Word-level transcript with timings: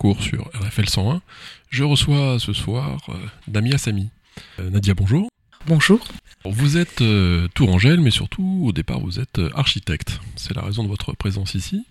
Parcours 0.00 0.22
sur 0.22 0.48
RFL 0.54 0.88
101. 0.88 1.20
Je 1.68 1.84
reçois 1.84 2.38
ce 2.38 2.54
soir 2.54 3.02
euh, 3.10 3.14
Damia 3.48 3.76
Sami. 3.76 4.08
Euh, 4.58 4.70
Nadia, 4.70 4.94
bonjour. 4.94 5.28
Bonjour. 5.66 6.00
Vous 6.46 6.78
êtes 6.78 7.02
euh, 7.02 7.48
Tourangelle, 7.52 8.00
mais 8.00 8.10
surtout, 8.10 8.62
au 8.64 8.72
départ, 8.72 8.98
vous 9.00 9.20
êtes 9.20 9.38
euh, 9.38 9.50
architecte. 9.54 10.18
C'est 10.36 10.54
la 10.56 10.62
raison 10.62 10.84
de 10.84 10.88
votre 10.88 11.12
présence 11.12 11.54
ici, 11.54 11.84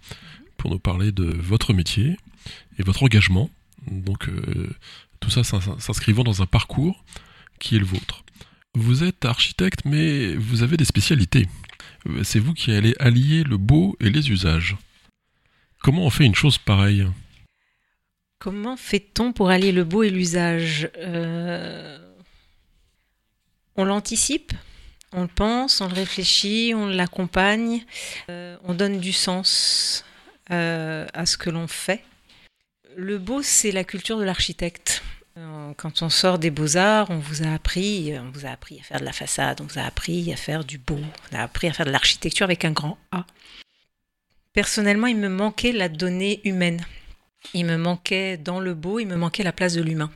pour 0.57 0.71
nous 0.71 0.79
parler 0.79 1.11
de 1.11 1.25
votre 1.25 1.71
métier 1.71 2.17
et 2.79 2.83
votre 2.83 3.03
engagement. 3.03 3.51
Donc, 3.91 4.27
tout 5.19 5.29
ça 5.29 5.43
s'ins- 5.43 5.61
s'inscrivant 5.77 6.23
dans 6.23 6.41
un 6.41 6.47
parcours 6.47 7.05
qui 7.59 7.75
est 7.75 7.79
le 7.79 7.85
vôtre. 7.85 8.23
Vous 8.73 9.03
êtes 9.03 9.23
architecte, 9.23 9.81
mais 9.85 10.33
vous 10.33 10.63
avez 10.63 10.77
des 10.77 10.85
spécialités. 10.85 11.47
C'est 12.23 12.39
vous 12.39 12.55
qui 12.55 12.71
allez 12.71 12.95
allier 12.99 13.43
le 13.43 13.57
beau 13.57 13.95
et 13.99 14.09
les 14.09 14.31
usages. 14.31 14.77
Comment 15.83 16.07
on 16.07 16.09
fait 16.09 16.25
une 16.25 16.33
chose 16.33 16.57
pareille? 16.57 17.05
Comment 18.39 18.77
fait-on 18.77 19.33
pour 19.33 19.49
allier 19.49 19.73
le 19.73 19.83
beau 19.83 20.01
et 20.01 20.09
l'usage 20.09 20.89
Euh, 20.97 21.99
On 23.75 23.83
l'anticipe, 23.83 24.53
on 25.11 25.23
le 25.23 25.27
pense, 25.27 25.81
on 25.81 25.89
le 25.89 25.93
réfléchit, 25.93 26.71
on 26.73 26.87
l'accompagne, 26.87 27.83
euh, 28.29 28.55
on 28.63 28.73
donne 28.73 28.99
du 28.99 29.11
sens 29.11 30.05
euh, 30.51 31.05
à 31.13 31.25
ce 31.25 31.37
que 31.37 31.49
l'on 31.49 31.67
fait. 31.67 32.01
Le 32.95 33.17
beau, 33.17 33.41
c'est 33.41 33.71
la 33.71 33.83
culture 33.83 34.17
de 34.17 34.23
l'architecte. 34.23 35.03
Quand 35.77 36.01
on 36.01 36.09
sort 36.09 36.37
des 36.37 36.49
beaux-arts, 36.49 37.09
on 37.11 37.19
vous 37.19 37.43
a 37.43 37.53
appris, 37.53 38.13
on 38.19 38.29
vous 38.31 38.45
a 38.45 38.49
appris 38.49 38.79
à 38.81 38.83
faire 38.83 38.99
de 38.99 39.05
la 39.05 39.13
façade, 39.13 39.61
on 39.61 39.65
vous 39.65 39.79
a 39.79 39.83
appris 39.83 40.33
à 40.33 40.35
faire 40.35 40.65
du 40.65 40.77
beau, 40.77 40.99
on 41.31 41.35
a 41.35 41.41
appris 41.41 41.69
à 41.69 41.73
faire 41.73 41.85
de 41.85 41.91
l'architecture 41.91 42.43
avec 42.43 42.65
un 42.65 42.71
grand 42.71 42.97
A. 43.13 43.25
Personnellement, 44.51 45.07
il 45.07 45.15
me 45.15 45.29
manquait 45.29 45.71
la 45.71 45.87
donnée 45.87 46.41
humaine. 46.43 46.85
Il 47.53 47.65
me 47.65 47.77
manquait 47.77 48.37
dans 48.37 48.59
le 48.59 48.73
beau, 48.73 48.99
il 48.99 49.07
me 49.07 49.15
manquait 49.15 49.43
la 49.43 49.51
place 49.51 49.73
de 49.73 49.81
l'humain. 49.81 50.11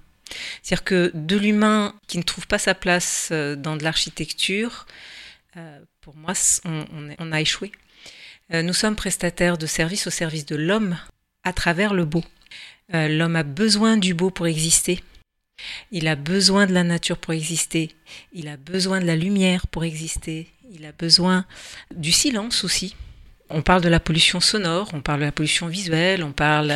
C'est-à-dire 0.62 0.84
que 0.84 1.12
de 1.14 1.38
l'humain 1.38 1.96
qui 2.08 2.18
ne 2.18 2.24
trouve 2.24 2.48
pas 2.48 2.58
sa 2.58 2.74
place 2.74 3.30
euh, 3.32 3.56
dans 3.56 3.76
de 3.76 3.84
l'architecture, 3.84 4.86
euh, 5.58 5.80
pour 6.02 6.16
moi, 6.16 6.34
on, 6.66 7.32
a 7.32 7.42
échoué. 7.42 7.72
Euh, 8.54 8.62
Nous 8.62 8.74
sommes 8.74 8.96
prestataires 8.96 9.58
de 9.58 9.66
services 9.66 10.08
au 10.08 10.10
service 10.10 10.46
de 10.46 10.56
l'homme 10.56 10.98
à 11.44 11.54
travers 11.54 11.94
le 11.94 12.06
beau. 12.06 12.24
L'homme 12.90 13.38
a 13.38 13.44
besoin 13.44 13.98
du 13.98 14.14
beau 14.14 14.30
pour 14.30 14.46
exister. 14.46 15.00
Il 15.92 16.08
a 16.08 16.16
besoin 16.16 16.68
de 16.68 16.74
la 16.74 16.84
nature 16.84 17.18
pour 17.18 17.34
exister. 17.34 17.90
Il 18.34 18.48
a 18.48 18.58
besoin 18.58 19.00
de 19.00 19.06
la 19.06 19.16
lumière 19.16 19.68
pour 19.68 19.84
exister. 19.84 20.48
Il 20.72 20.86
a 20.86 20.92
besoin 20.92 21.46
du 21.96 22.12
silence 22.12 22.64
aussi. 22.64 22.96
On 23.54 23.62
parle 23.62 23.82
de 23.82 23.90
la 23.90 24.00
pollution 24.00 24.40
sonore, 24.40 24.90
on 24.94 25.02
parle 25.02 25.20
de 25.20 25.26
la 25.26 25.32
pollution 25.32 25.68
visuelle, 25.68 26.24
on 26.24 26.32
parle, 26.32 26.74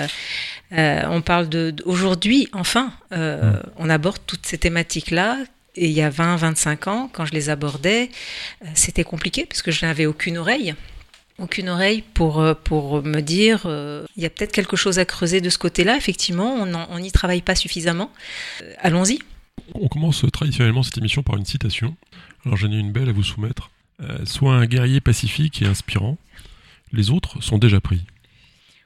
euh, 0.72 1.02
on 1.10 1.22
parle 1.22 1.50
de, 1.50 1.76
aujourd'hui, 1.86 2.48
enfin, 2.54 2.94
euh, 3.12 3.60
on 3.78 3.90
aborde 3.90 4.20
toutes 4.28 4.46
ces 4.46 4.60
thématiques-là. 4.60 5.40
Et 5.76 5.88
il 5.88 5.92
y 5.92 6.02
a 6.02 6.10
20, 6.10 6.38
25 6.38 6.88
ans, 6.88 7.10
quand 7.12 7.26
je 7.26 7.34
les 7.34 7.50
abordais, 7.50 8.10
euh, 8.64 8.68
c'était 8.76 9.04
compliqué 9.04 9.46
parce 9.46 9.62
que 9.62 9.72
je 9.72 9.86
n'avais 9.86 10.06
aucune 10.06 10.38
oreille. 10.38 10.76
Aucune 11.40 11.70
oreille 11.70 12.04
pour, 12.14 12.44
pour 12.64 13.04
me 13.04 13.22
dire, 13.22 13.68
il 14.16 14.24
y 14.24 14.26
a 14.26 14.30
peut-être 14.32 14.52
quelque 14.52 14.76
chose 14.76 14.98
à 14.98 15.06
creuser 15.06 15.40
de 15.40 15.52
ce 15.52 15.60
côté-là. 15.60 15.96
Effectivement, 15.96 16.56
on 16.56 17.00
n'y 17.00 17.12
travaille 17.12 17.44
pas 17.44 17.54
suffisamment. 17.54 18.12
Allons-y. 18.80 19.20
On 19.76 19.88
commence 19.88 20.26
traditionnellement 20.34 20.82
cette 20.82 20.98
émission 20.98 21.22
par 21.22 21.38
une 21.38 21.46
citation. 21.46 21.96
Alors 22.44 22.58
j'en 22.58 22.72
ai 22.72 22.78
une 22.78 22.92
belle 22.92 23.10
à 23.10 23.12
vous 23.12 23.22
soumettre. 23.22 23.70
Sois 24.26 24.56
un 24.56 24.66
guerrier 24.66 25.00
pacifique 25.00 25.62
et 25.62 25.68
inspirant. 25.68 26.18
Les 26.94 27.10
autres 27.12 27.42
sont 27.44 27.58
déjà 27.58 27.80
pris. 27.82 28.02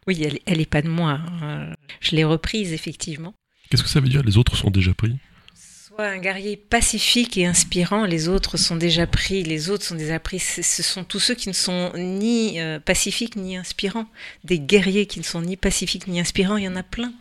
Oui, 0.07 0.22
elle, 0.23 0.39
elle 0.45 0.59
est 0.62 0.66
pas 0.69 0.81
de 0.81 0.89
moi. 0.89 1.19
hein. 1.41 1.73
Je 2.00 2.16
l'ai 2.16 2.23
reprise, 2.23 2.73
effectivement. 2.73 3.34
Qu'est-ce 3.69 3.84
que 3.84 3.89
ça 3.89 4.00
veut 4.00 4.09
dire 4.09 4.23
les 4.23 4.38
autres 4.38 4.57
sont 4.57 4.72
déjà 4.72 4.94
pris? 4.94 5.16
Soit 5.53 6.07
un 6.07 6.17
guerrier 6.17 6.57
pacifique 6.57 7.38
et 7.38 7.45
inspirant, 7.45 8.06
les 8.06 8.28
autres 8.28 8.57
sont 8.57 8.75
déjà 8.78 9.06
pris, 9.07 9.44
les 9.44 9.69
autres 9.69 9.84
sont 9.85 9.95
déjà 9.95 10.19
pris. 10.19 10.39
Ce 10.39 10.62
ce 10.62 10.84
sont 10.84 11.03
tous 11.03 11.19
ceux 11.19 11.35
qui 11.35 11.50
ne 11.50 11.53
sont 11.53 11.91
ni 11.95 12.59
euh, 12.59 12.79
pacifiques 12.79 13.35
ni 13.35 13.56
inspirants. 13.57 14.07
Des 14.44 14.59
guerriers 14.59 15.06
qui 15.06 15.19
ne 15.19 15.23
sont 15.25 15.41
ni 15.41 15.57
pacifiques 15.57 16.07
ni 16.07 16.19
inspirants, 16.19 16.57
il 16.57 16.63
y 16.63 16.68
en 16.68 16.75
a 16.75 16.83
plein. 16.83 17.13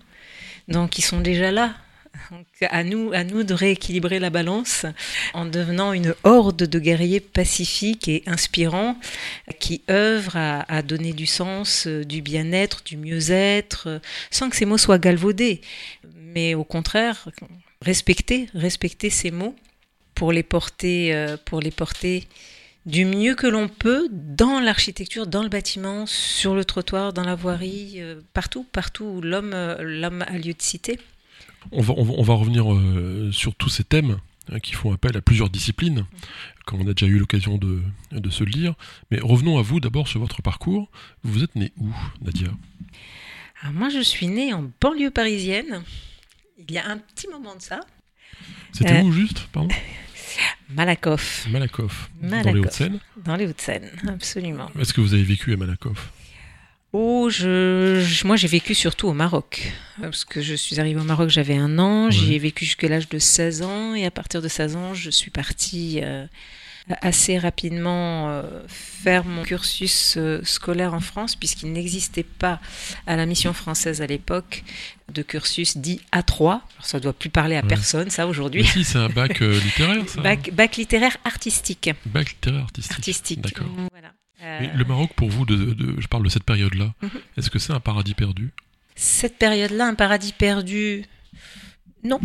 Donc 0.68 0.98
ils 0.98 1.02
sont 1.02 1.20
déjà 1.20 1.50
là. 1.50 1.74
Donc, 2.30 2.46
à 2.62 2.84
nous, 2.84 3.12
à 3.12 3.24
nous 3.24 3.42
de 3.42 3.54
rééquilibrer 3.54 4.18
la 4.18 4.30
balance 4.30 4.86
en 5.34 5.46
devenant 5.46 5.92
une 5.92 6.14
horde 6.22 6.62
de 6.64 6.78
guerriers 6.78 7.20
pacifiques 7.20 8.08
et 8.08 8.22
inspirants 8.26 8.96
qui 9.58 9.82
œuvrent 9.90 10.36
à, 10.36 10.82
donner 10.82 11.12
du 11.12 11.26
sens, 11.26 11.86
euh, 11.86 12.04
du 12.04 12.22
bien-être, 12.22 12.82
du 12.84 12.96
mieux-être, 12.96 13.88
euh, 13.88 13.98
sans 14.30 14.50
que 14.50 14.56
ces 14.56 14.64
mots 14.64 14.78
soient 14.78 14.98
galvaudés, 14.98 15.60
mais 16.16 16.54
au 16.54 16.64
contraire 16.64 17.28
respecter, 17.82 18.48
respecter 18.54 19.10
ces 19.10 19.30
mots 19.30 19.56
pour 20.14 20.32
les 20.32 20.42
porter, 20.42 21.14
euh, 21.14 21.36
pour 21.44 21.60
les 21.60 21.70
porter 21.70 22.28
du 22.86 23.04
mieux 23.04 23.34
que 23.34 23.46
l'on 23.46 23.68
peut 23.68 24.08
dans 24.10 24.60
l'architecture, 24.60 25.26
dans 25.26 25.42
le 25.42 25.48
bâtiment, 25.48 26.06
sur 26.06 26.54
le 26.54 26.64
trottoir, 26.64 27.12
dans 27.12 27.24
la 27.24 27.34
voirie, 27.34 28.00
partout, 28.32 28.64
partout 28.72 29.04
où 29.04 29.20
l'homme, 29.20 29.54
l'homme 29.80 30.22
a 30.22 30.38
lieu 30.38 30.54
de 30.54 30.62
citer. 30.62 30.98
On 31.72 31.80
va, 31.82 31.94
on 31.96 32.04
va, 32.04 32.12
on 32.16 32.22
va 32.22 32.34
revenir 32.34 32.72
euh, 32.72 33.30
sur 33.32 33.54
tous 33.54 33.68
ces 33.68 33.84
thèmes 33.84 34.18
hein, 34.52 34.60
qui 34.60 34.72
font 34.72 34.92
appel 34.92 35.16
à 35.16 35.20
plusieurs 35.20 35.50
disciplines, 35.50 36.06
comme 36.66 36.80
on 36.80 36.88
a 36.88 36.94
déjà 36.94 37.06
eu 37.06 37.18
l'occasion 37.18 37.58
de, 37.58 37.82
de 38.12 38.30
se 38.30 38.44
le 38.44 38.50
dire. 38.50 38.74
Mais 39.10 39.18
revenons 39.20 39.58
à 39.58 39.62
vous 39.62 39.80
d'abord 39.80 40.08
sur 40.08 40.20
votre 40.20 40.42
parcours. 40.42 40.90
Vous 41.22 41.42
êtes 41.44 41.54
né 41.56 41.72
où, 41.76 41.88
Nadia? 42.22 42.48
Alors 43.62 43.74
moi, 43.74 43.88
je 43.90 44.00
suis 44.00 44.26
née 44.28 44.52
en 44.54 44.70
banlieue 44.80 45.10
parisienne. 45.10 45.82
Il 46.58 46.72
y 46.74 46.78
a 46.78 46.88
un 46.88 46.98
petit 46.98 47.28
moment 47.28 47.54
de 47.56 47.62
ça, 47.62 47.80
C'était 48.72 48.98
Euh, 48.98 49.02
où 49.02 49.12
juste 49.12 49.48
Pardon? 49.52 49.68
Malakoff, 50.70 51.48
Malakoff, 51.50 52.10
dans 52.22 52.28
les 52.28 52.30
Malakoff. 52.44 52.56
Hauts-de-Seine. 52.66 53.00
dans 53.24 53.34
les 53.36 53.46
Hauts-de-Seine, 53.46 53.90
absolument. 54.08 54.70
Est-ce 54.78 54.92
que 54.92 55.00
vous 55.00 55.14
avez 55.14 55.24
vécu 55.24 55.52
à 55.52 55.56
Malakoff? 55.56 56.12
Oh, 56.92 57.28
je, 57.30 58.00
je- 58.04 58.26
moi 58.26 58.34
j'ai 58.36 58.48
vécu 58.48 58.74
surtout 58.74 59.06
au 59.08 59.12
Maroc. 59.12 59.72
Parce 60.00 60.24
que 60.24 60.40
je 60.40 60.54
suis 60.54 60.80
arrivée 60.80 61.00
au 61.00 61.04
Maroc, 61.04 61.28
j'avais 61.30 61.56
un 61.56 61.78
an, 61.78 62.10
j'y 62.10 62.34
ai 62.34 62.38
vécu 62.38 62.64
jusqu'à 62.64 62.88
l'âge 62.88 63.08
de 63.08 63.18
16 63.18 63.62
ans, 63.62 63.94
et 63.94 64.04
à 64.06 64.10
partir 64.10 64.42
de 64.42 64.48
16 64.48 64.74
ans, 64.76 64.92
je 64.94 65.08
suis 65.10 65.30
partie 65.30 66.00
euh, 66.02 66.26
assez 67.00 67.38
rapidement 67.38 68.28
euh, 68.30 68.42
faire 68.66 69.24
mon 69.24 69.44
cursus 69.44 70.14
euh, 70.16 70.40
scolaire 70.42 70.92
en 70.94 70.98
France, 71.00 71.36
puisqu'il 71.36 71.70
n'existait 71.72 72.24
pas 72.24 72.58
à 73.06 73.14
la 73.14 73.24
mission 73.24 73.52
française 73.52 74.02
à 74.02 74.06
l'époque 74.08 74.64
de 75.12 75.22
cursus 75.22 75.76
dit 75.76 76.00
A3. 76.12 76.42
Alors, 76.48 76.62
ça 76.82 76.98
doit 76.98 77.12
plus 77.12 77.30
parler 77.30 77.54
à 77.54 77.60
Ouais. 77.62 77.68
personne, 77.68 78.10
ça 78.10 78.26
aujourd'hui. 78.26 78.64
si, 78.64 78.82
c'est 78.82 78.98
un 78.98 79.08
bac 79.08 79.42
euh, 79.42 79.60
littéraire, 79.60 80.08
ça 80.08 80.20
Bac, 80.22 80.50
bac 80.52 80.76
littéraire 80.76 81.16
artistique. 81.24 81.90
Bac 82.06 82.30
littéraire 82.30 82.62
artistique. 82.62 82.92
Artistique. 82.98 83.40
D'accord. 83.42 83.66
Voilà. 83.92 84.08
Euh, 84.42 84.58
Mais 84.60 84.70
le 84.74 84.84
Maroc, 84.84 85.10
pour 85.14 85.28
vous, 85.28 85.44
de, 85.44 85.56
de- 85.56 86.00
je 86.00 86.06
parle 86.08 86.24
de 86.24 86.28
cette 86.28 86.44
période-là, 86.44 86.94
Mhm. 87.02 87.10
est-ce 87.36 87.50
que 87.50 87.58
c'est 87.58 87.72
un 87.72 87.80
paradis 87.80 88.14
perdu? 88.14 88.52
Cette 88.96 89.38
période-là, 89.38 89.86
un 89.86 89.94
paradis 89.94 90.32
perdu, 90.32 91.04
non. 92.04 92.20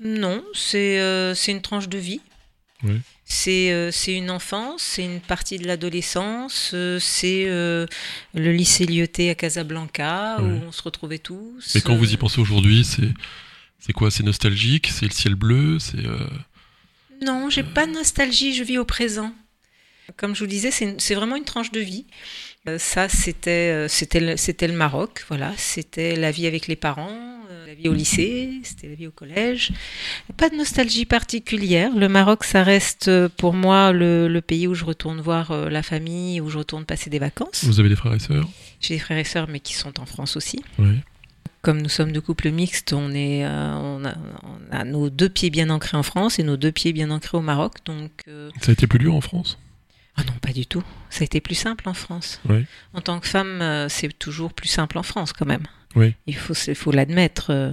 Non, 0.00 0.42
c'est 0.54 0.98
euh, 1.00 1.34
une 1.48 1.62
tranche 1.62 1.88
de 1.88 1.98
vie. 1.98 2.20
Oui. 2.82 3.00
C'est 3.24 3.70
euh, 3.72 3.90
c'est 3.92 4.14
une 4.14 4.30
enfance, 4.30 4.82
c'est 4.82 5.04
une 5.04 5.20
partie 5.20 5.58
de 5.58 5.66
l'adolescence, 5.66 6.72
euh, 6.74 6.98
c'est 7.00 7.44
le 7.46 7.86
lycée 8.52 8.84
Lyoté 8.84 9.30
à 9.30 9.34
Casablanca 9.34 10.36
Oui. 10.40 10.44
où 10.50 10.66
on 10.68 10.72
se 10.72 10.82
retrouvait 10.82 11.18
tous. 11.20 11.72
Mais 11.74 11.80
quand 11.80 11.94
vous 11.96 12.12
y 12.12 12.16
pensez 12.16 12.40
aujourd'hui, 12.40 12.84
c'est 12.84 13.92
quoi? 13.92 14.10
C'est 14.10 14.24
nostalgique? 14.24 14.88
C'est 14.92 15.06
le 15.06 15.12
ciel 15.12 15.34
bleu? 15.36 15.78
C'est 15.78 15.98
Non, 17.24 17.48
j'ai 17.50 17.62
pas 17.62 17.86
de 17.86 17.92
nostalgie, 17.92 18.54
je 18.54 18.64
vis 18.64 18.78
au 18.78 18.84
présent. 18.84 19.32
Comme 20.16 20.34
je 20.34 20.40
vous 20.40 20.46
disais, 20.50 20.70
c'est 20.70 21.14
vraiment 21.14 21.36
une 21.36 21.44
tranche 21.44 21.70
de 21.72 21.80
vie. 21.80 22.06
Euh, 22.68 22.78
ça, 22.78 23.08
c'était 23.08 23.70
euh, 23.72 23.88
le, 24.14 24.66
le 24.66 24.72
Maroc, 24.72 25.24
voilà. 25.28 25.52
C'était 25.56 26.16
la 26.16 26.30
vie 26.30 26.46
avec 26.46 26.68
les 26.68 26.76
parents, 26.76 27.40
euh, 27.50 27.66
la 27.66 27.74
vie 27.74 27.88
au 27.88 27.92
lycée, 27.92 28.60
c'était 28.62 28.88
la 28.88 28.94
vie 28.94 29.06
au 29.06 29.10
collège. 29.10 29.72
Pas 30.36 30.48
de 30.48 30.56
nostalgie 30.56 31.06
particulière. 31.06 31.94
Le 31.96 32.08
Maroc, 32.08 32.44
ça 32.44 32.62
reste 32.62 33.10
pour 33.38 33.54
moi 33.54 33.92
le, 33.92 34.28
le 34.28 34.40
pays 34.40 34.66
où 34.66 34.74
je 34.74 34.84
retourne 34.84 35.20
voir 35.20 35.68
la 35.70 35.82
famille, 35.82 36.40
où 36.40 36.50
je 36.50 36.58
retourne 36.58 36.84
passer 36.84 37.10
des 37.10 37.18
vacances. 37.18 37.64
Vous 37.64 37.80
avez 37.80 37.88
des 37.88 37.96
frères 37.96 38.14
et 38.14 38.20
sœurs? 38.20 38.48
J'ai 38.80 38.94
des 38.94 39.00
frères 39.00 39.18
et 39.18 39.24
sœurs, 39.24 39.48
mais 39.48 39.60
qui 39.60 39.74
sont 39.74 39.98
en 40.00 40.06
France 40.06 40.36
aussi. 40.36 40.62
Oui. 40.78 40.96
Comme 41.62 41.80
nous 41.80 41.88
sommes 41.88 42.10
de 42.10 42.18
couple 42.18 42.50
mixte, 42.50 42.92
on, 42.92 43.12
est, 43.12 43.44
euh, 43.44 43.74
on, 43.76 44.04
a, 44.04 44.14
on 44.42 44.76
a 44.76 44.84
nos 44.84 45.10
deux 45.10 45.28
pieds 45.28 45.48
bien 45.50 45.70
ancrés 45.70 45.96
en 45.96 46.02
France 46.02 46.40
et 46.40 46.42
nos 46.42 46.56
deux 46.56 46.72
pieds 46.72 46.92
bien 46.92 47.10
ancrés 47.10 47.38
au 47.38 47.40
Maroc. 47.40 47.76
Donc, 47.84 48.10
euh, 48.26 48.50
Ça 48.60 48.70
a 48.70 48.72
été 48.72 48.88
plus 48.88 48.98
dur 48.98 49.14
en 49.14 49.20
France? 49.20 49.58
Ah 50.16 50.22
non, 50.24 50.34
pas 50.42 50.52
du 50.52 50.66
tout. 50.66 50.82
Ça 51.10 51.22
a 51.22 51.24
été 51.24 51.40
plus 51.40 51.54
simple 51.54 51.88
en 51.88 51.94
France. 51.94 52.40
Oui. 52.48 52.64
En 52.92 53.00
tant 53.00 53.18
que 53.20 53.26
femme, 53.28 53.60
euh, 53.62 53.88
c'est 53.88 54.12
toujours 54.18 54.52
plus 54.52 54.68
simple 54.68 54.98
en 54.98 55.02
France 55.02 55.32
quand 55.32 55.46
même. 55.46 55.62
Oui. 55.94 56.14
Il 56.26 56.36
faut, 56.36 56.54
faut 56.54 56.92
l'admettre. 56.92 57.50
euh, 57.50 57.72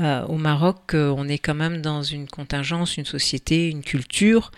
Euh, 0.00 0.24
au 0.24 0.38
Maroc, 0.38 0.92
on 0.94 1.28
est 1.28 1.36
quand 1.36 1.54
même 1.54 1.82
dans 1.82 2.02
une 2.02 2.26
contingence, 2.26 2.96
une 2.96 3.04
société, 3.04 3.68
une 3.68 3.82
culture 3.82 4.50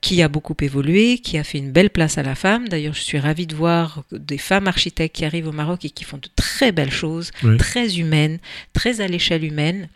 qui 0.00 0.20
a 0.20 0.26
beaucoup 0.28 0.56
évolué, 0.62 1.18
qui 1.18 1.38
a 1.38 1.44
fait 1.44 1.58
une 1.58 1.70
belle 1.70 1.90
place 1.90 2.18
à 2.18 2.24
la 2.24 2.34
femme. 2.34 2.68
D'ailleurs, 2.68 2.94
je 2.94 3.00
suis 3.02 3.20
ravie 3.20 3.46
de 3.46 3.54
voir 3.54 4.02
des 4.10 4.36
femmes 4.36 4.66
architectes 4.66 5.14
qui 5.14 5.24
arrivent 5.24 5.46
au 5.46 5.52
Maroc 5.52 5.84
et 5.84 5.90
qui 5.90 6.02
font 6.02 6.18
de 6.18 6.28
très 6.34 6.72
belles 6.72 6.90
choses, 6.90 7.30
Oui. 7.44 7.56
très 7.56 8.00
humaines, 8.00 8.40
très 8.72 9.00
à 9.00 9.06
l'échelle 9.06 9.44
humaine. 9.44 9.88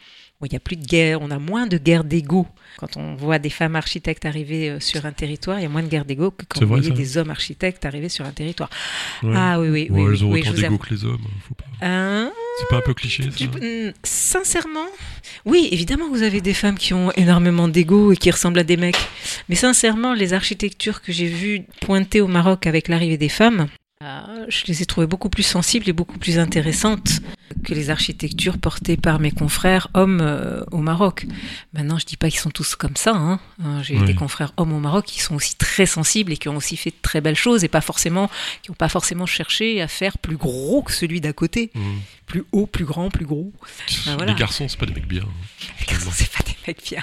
Il 0.45 0.51
n'y 0.51 0.57
a 0.57 0.61
plus 0.61 0.77
de 0.77 0.85
guerre, 0.87 1.21
on 1.23 1.31
a 1.31 1.39
moins 1.39 1.67
de 1.67 1.79
guerre 1.79 2.05
d'ego. 2.05 2.47
Quand 2.79 2.97
on 2.97 3.15
voit 3.15 3.39
des 3.39 3.51
femmes 3.51 3.77
architectes 3.77 4.25
arriver 4.25 4.69
euh, 4.71 4.81
sur 4.81 5.07
un 5.07 5.13
territoire, 5.13 5.59
il 5.61 5.63
y 5.63 5.67
a 5.67 5.69
moins 5.69 5.83
de 5.83 5.89
guerre 5.89 6.05
d'ego 6.05 6.31
que 6.33 6.45
quand 6.49 6.65
voyez 6.65 6.89
ça. 6.89 6.95
des 6.95 7.17
hommes 7.19 7.31
architectes 7.31 7.85
arriver 7.85 8.09
sur 8.09 8.25
un 8.25 8.33
territoire. 8.33 8.69
Ouais. 9.23 9.33
Ah 9.37 9.61
oui, 9.61 9.69
oui, 9.69 9.89
Ouais, 9.91 10.03
oui, 10.03 10.11
elles 10.13 10.25
ont 10.25 10.31
oui, 10.33 10.41
autant 10.41 10.53
d'ego 10.53 10.79
que 10.79 10.91
les 10.95 11.05
hommes. 11.05 11.21
Faut 11.49 11.55
pas... 11.55 11.65
Hein 11.83 12.33
C'est 12.59 12.69
pas 12.69 12.79
un 12.79 12.81
peu 12.81 12.95
cliché 12.95 13.23
ça 13.25 13.31
tu- 13.31 13.47
mm, 13.49 13.93
sincèrement, 14.03 14.87
oui, 15.45 15.69
évidemment 15.71 16.09
vous 16.09 16.23
avez 16.23 16.41
des 16.41 16.55
femmes 16.55 16.77
qui 16.79 16.95
ont 16.95 17.13
énormément 17.13 17.69
d'ego 17.69 18.13
et 18.13 18.17
qui 18.17 18.31
ressemblent 18.31 18.59
à 18.59 18.65
des 18.65 18.77
mecs. 18.77 18.97
Mais 19.49 19.55
sincèrement, 19.55 20.13
les 20.15 20.33
architectures 20.33 21.01
que 21.03 21.13
j'ai 21.13 21.27
vues 21.27 21.63
pointer 21.81 22.21
au 22.21 22.27
Maroc 22.29 22.67
avec 22.67 22.89
l'arrivée 22.89 23.19
des 23.19 23.29
femmes, 23.29 23.69
je 24.49 24.65
les 24.67 24.83
ai 24.83 24.87
trouvées 24.87 25.07
beaucoup 25.07 25.29
plus 25.31 25.43
sensibles 25.43 25.89
et 25.89 25.93
beaucoup 25.93 26.19
plus 26.19 26.39
intéressantes 26.39 27.21
que 27.65 27.73
les 27.75 27.89
architectures 27.91 28.59
portées 28.59 28.97
par 28.97 29.19
mes 29.21 29.31
confrères 29.31 29.89
hommes 29.95 30.21
euh, 30.21 30.63
au 30.71 30.79
Maroc. 30.79 31.27
Maintenant, 31.73 31.99
je 31.99 32.05
dis 32.05 32.17
pas 32.17 32.29
qu'ils 32.29 32.41
sont 32.41 32.51
tous 32.51 32.75
comme 32.75 32.97
ça. 32.97 33.13
Hein. 33.15 33.41
Euh, 33.65 33.83
J'ai 33.83 33.97
Oui. 33.99 34.05
des 34.05 34.15
confrères 34.15 34.53
hommes 34.57 34.73
au 34.73 34.81
Maroc 34.81 35.07
qui 35.07 35.21
sont 35.21 35.35
aussi 35.35 35.57
très 35.57 35.87
sensibles 35.87 36.33
et 36.33 36.37
qui 36.37 36.49
ont 36.49 36.57
aussi 36.57 36.77
fait 36.77 36.91
de 36.91 36.97
très 37.01 37.21
belles 37.21 37.37
choses 37.37 37.65
et 37.65 37.69
pas 37.69 37.81
forcément, 37.81 38.31
qui 38.63 38.71
n'ont 38.71 38.75
pas 38.77 38.89
forcément 38.91 39.27
cherché 39.27 39.81
à 39.81 39.89
faire 39.89 40.19
plus 40.19 40.37
gros 40.37 40.83
que 40.83 40.93
celui 40.93 41.21
d'à 41.21 41.33
côté, 41.33 41.71
Mmh. 41.75 41.81
plus 42.27 42.45
haut, 42.53 42.67
plus 42.67 42.85
grand, 42.85 43.09
plus 43.11 43.25
gros. 43.27 43.53
Ah, 44.07 44.15
voilà. 44.17 44.33
Les 44.33 44.39
garçons, 44.39 44.69
c'est 44.69 44.79
pas 44.79 44.87
des 44.87 44.95
mecs 44.95 45.09
bien. 45.09 45.25
Les 45.81 45.87
garçons, 45.87 46.11
c'est 46.13 46.31
pas 46.31 46.44
mecs 46.67 46.83
bien. 46.91 47.03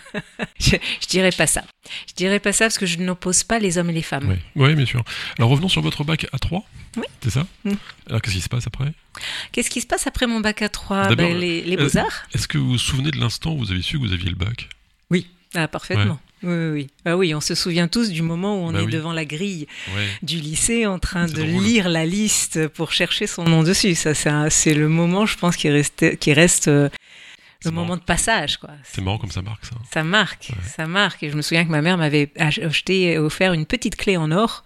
je, 0.59 0.75
je 1.01 1.07
dirais 1.07 1.31
pas 1.31 1.47
ça. 1.47 1.63
Je 2.09 2.13
dirais 2.13 2.39
pas 2.39 2.53
ça 2.53 2.65
parce 2.65 2.77
que 2.77 2.85
je 2.85 2.97
n'oppose 2.99 3.43
pas 3.43 3.59
les 3.59 3.77
hommes 3.77 3.89
et 3.89 3.93
les 3.93 4.01
femmes. 4.01 4.37
Oui, 4.55 4.75
bien 4.75 4.85
sûr. 4.85 5.03
Alors 5.37 5.49
revenons 5.49 5.69
sur 5.69 5.81
votre 5.81 6.03
bac 6.03 6.27
à 6.31 6.39
3. 6.39 6.63
Oui. 6.97 7.03
C'est 7.23 7.29
ça. 7.31 7.45
Alors 8.09 8.21
qu'est-ce 8.21 8.35
qui 8.35 8.41
se 8.41 8.49
passe 8.49 8.67
après? 8.67 8.93
Qu'est-ce 9.51 9.69
qui 9.69 9.81
se 9.81 9.87
passe 9.87 10.07
après 10.07 10.27
mon 10.27 10.39
bac 10.39 10.61
à 10.61 10.69
3 10.69 11.07
D'abord, 11.09 11.29
ben, 11.29 11.37
Les, 11.37 11.61
les 11.61 11.77
euh, 11.77 11.83
beaux-arts 11.83 12.23
Est-ce 12.33 12.47
que 12.47 12.57
vous 12.57 12.69
vous 12.71 12.77
souvenez 12.77 13.11
de 13.11 13.19
l'instant 13.19 13.53
où 13.53 13.59
vous 13.59 13.71
avez 13.71 13.81
su 13.81 13.97
que 13.99 14.05
vous 14.05 14.13
aviez 14.13 14.29
le 14.29 14.35
bac? 14.35 14.67
Ah, 15.53 15.67
parfaitement. 15.67 16.17
Oui, 16.43 16.53
oui, 16.53 16.69
oui. 16.71 16.87
Ah 17.03 17.17
oui, 17.17 17.35
on 17.35 17.41
se 17.41 17.55
souvient 17.55 17.89
tous 17.89 18.09
du 18.09 18.21
moment 18.21 18.55
où 18.55 18.67
on 18.69 18.71
Bah 18.71 18.79
est 18.79 18.83
oui. 18.85 18.91
devant 18.93 19.11
la 19.11 19.25
grille 19.25 19.67
Ouais. 19.93 20.07
du 20.23 20.37
lycée 20.39 20.85
en 20.87 20.97
train 20.97 21.25
de 21.25 21.33
drôle. 21.43 21.61
lire 21.61 21.89
la 21.89 22.05
liste 22.05 22.69
pour 22.69 22.93
chercher 22.93 23.27
son 23.27 23.43
nom 23.43 23.61
dessus. 23.61 23.93
Ça, 23.95 24.13
c'est 24.49 24.73
le 24.73 24.87
moment, 24.87 25.25
je 25.25 25.35
pense, 25.37 25.57
qui 25.57 25.69
reste, 25.69 26.17
qui 26.19 26.31
reste 26.31 26.71
le 27.69 27.75
marrant. 27.75 27.85
moment 27.85 27.97
de 27.97 28.03
passage. 28.03 28.57
Quoi. 28.57 28.69
C'est 28.83 29.01
marrant 29.01 29.17
comme 29.17 29.31
ça 29.31 29.41
marque 29.41 29.65
ça. 29.65 29.75
Ça 29.93 30.03
marque, 30.03 30.47
Ouais. 30.51 30.63
ça 30.67 30.87
marque. 30.87 31.23
Et 31.23 31.29
je 31.29 31.35
me 31.37 31.41
souviens 31.41 31.63
que 31.65 31.69
ma 31.69 31.81
mère 31.81 31.97
m'avait 31.97 32.31
acheté, 32.37 33.17
offert 33.17 33.53
une 33.53 33.65
petite 33.65 33.95
clé 33.95 34.17
en 34.17 34.31
or, 34.31 34.63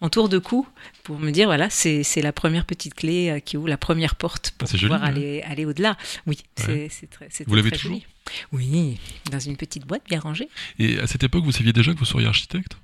en 0.00 0.08
tour 0.08 0.28
de 0.28 0.38
cou, 0.38 0.66
pour 1.02 1.18
me 1.18 1.30
dire 1.30 1.46
voilà, 1.48 1.68
c'est 1.70 2.04
la 2.22 2.32
première 2.32 2.64
petite 2.66 2.94
clé 2.94 3.30
euh, 3.30 3.38
qui 3.40 3.56
ouvre 3.56 3.68
la 3.68 3.76
première 3.78 4.14
porte 4.16 4.52
pour 4.58 4.68
Ah, 4.72 4.76
pouvoir 4.78 5.06
joli, 5.06 5.10
aller, 5.18 5.42
aller 5.42 5.64
au-delà. 5.64 5.96
Oui, 6.26 6.38
c'est 6.56 6.66
Ouais. 6.68 6.88
c'est 6.90 7.08
très, 7.10 7.28
Vous 7.46 7.54
l'avez 7.54 7.70
toujours 7.70 7.92
joli. 7.92 8.06
Oui, 8.52 8.98
dans 9.30 9.38
une 9.38 9.56
petite 9.56 9.86
boîte 9.86 10.02
bien 10.08 10.20
rangée. 10.20 10.48
Et 10.78 10.98
à 10.98 11.06
cette 11.06 11.22
époque, 11.24 11.44
vous 11.44 11.52
saviez 11.52 11.72
déjà 11.74 11.92
que 11.92 11.98
vous 11.98 12.04
seriez 12.06 12.26
architecte? 12.26 12.76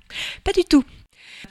Pas 0.43 0.51
du 0.53 0.63
tout. 0.63 0.83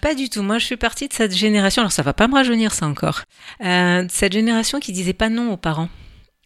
Pas 0.01 0.15
du 0.15 0.29
tout. 0.31 0.43
Moi, 0.43 0.59
je 0.59 0.67
fais 0.69 0.77
partie 0.77 1.09
de 1.09 1.13
cette 1.13 1.35
génération. 1.35 1.83
Alors, 1.83 1.91
ça 1.91 2.03
va 2.05 2.13
pas 2.13 2.29
me 2.29 2.35
rajeunir, 2.35 2.73
ça 2.73 2.87
encore. 2.87 3.23
Euh, 3.65 4.05
de 4.05 4.11
cette 4.11 4.33
génération 4.33 4.79
qui 4.79 4.93
disait 4.93 5.13
pas 5.13 5.29
non 5.29 5.53
aux 5.53 5.57
parents. 5.57 5.89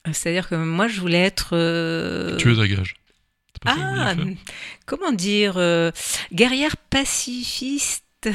Euh, 0.06 0.10
C'est-à-dire 0.12 0.48
que 0.48 0.54
moi, 0.54 0.88
je 0.88 1.00
voulais 1.00 1.22
être. 1.22 1.50
euh, 1.52 2.36
Tueuse 2.36 2.60
à 2.60 2.68
gage. 2.68 2.94
C'est 3.54 3.62
pas 3.62 3.70
ça 3.70 3.76
que 3.76 4.20
vous 4.20 4.30
Ah, 4.32 4.36
comment 4.86 5.12
dire 5.12 5.54
euh, 5.56 5.90
Guerrière 6.32 6.76
pacifiste. 6.76 8.02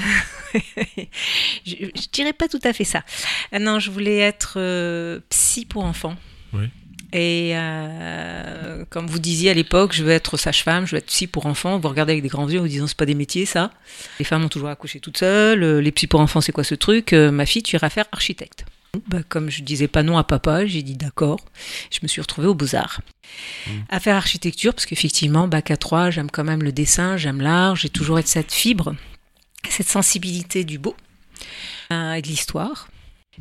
je, 0.54 0.60
je 1.66 2.08
dirais 2.12 2.34
pas 2.34 2.48
tout 2.48 2.60
à 2.64 2.74
fait 2.74 2.84
ça. 2.84 3.04
Ah 3.52 3.60
non, 3.60 3.80
je 3.80 3.90
voulais 3.92 4.18
être 4.20 4.54
euh, 4.58 5.20
psy 5.30 5.66
pour 5.66 5.84
enfants. 5.86 6.16
Oui. 6.54 6.66
Et 7.12 7.54
euh, 7.56 8.86
comme 8.92 9.08
vous 9.08 9.18
disiez 9.18 9.50
à 9.50 9.54
l'époque, 9.56 9.94
je 9.94 10.04
veux 10.04 10.12
être 10.12 10.38
sage-femme, 10.38 10.86
je 10.86 10.92
veux 10.92 10.98
être 11.00 11.08
psy 11.08 11.26
pour 11.26 11.48
enfants. 11.48 11.80
Vous 11.80 11.90
regardez 11.90 12.12
avec 12.14 12.22
des 12.22 12.30
grands 12.30 12.48
yeux 12.48 12.60
en 12.60 12.62
vous 12.62 12.68
disant 12.68 12.86
c'est 12.86 12.96
pas 12.98 13.08
des 13.08 13.16
métiers 13.16 13.48
ça. 13.48 13.72
Les 14.20 14.26
femmes 14.26 14.44
ont 14.44 14.50
toujours 14.50 14.70
accouché 14.70 15.00
toutes 15.00 15.18
seules. 15.18 15.64
euh, 15.64 15.82
Les 15.82 15.92
psys 15.92 16.06
pour 16.08 16.20
enfants 16.20 16.40
c'est 16.42 16.52
quoi 16.52 16.64
ce 16.64 16.76
truc? 16.76 17.14
Euh, 17.14 17.32
Ma 17.32 17.48
fille, 17.48 17.64
tu 17.64 17.76
iras 17.76 17.90
faire 17.90 18.06
architecte. 18.12 18.64
Bah, 19.08 19.22
comme 19.28 19.50
je 19.50 19.62
disais 19.62 19.88
pas 19.88 20.02
non 20.04 20.18
à 20.18 20.24
papa, 20.24 20.66
j'ai 20.66 20.82
dit 20.82 20.96
d'accord. 20.96 21.40
Je 21.92 22.00
me 22.02 22.08
suis 22.08 22.22
retrouvée 22.22 22.48
aux 22.48 22.56
Beaux-Arts. 22.56 23.02
À 23.90 24.00
faire 24.00 24.16
architecture, 24.16 24.74
parce 24.74 24.86
qu'effectivement, 24.88 25.48
bac 25.48 25.70
à 25.72 25.78
3, 25.78 26.10
j'aime 26.10 26.32
quand 26.32 26.44
même 26.44 26.64
le 26.64 26.72
dessin, 26.72 27.16
j'aime 27.16 27.40
l'art, 27.42 27.76
j'ai 27.76 27.90
toujours 27.90 28.18
été 28.18 28.30
cette 28.30 28.52
fibre, 28.52 28.96
cette 29.70 29.88
sensibilité 29.90 30.64
du 30.64 30.80
beau 30.80 30.96
euh, 31.92 32.14
et 32.14 32.22
de 32.24 32.28
l'histoire. 32.28 32.90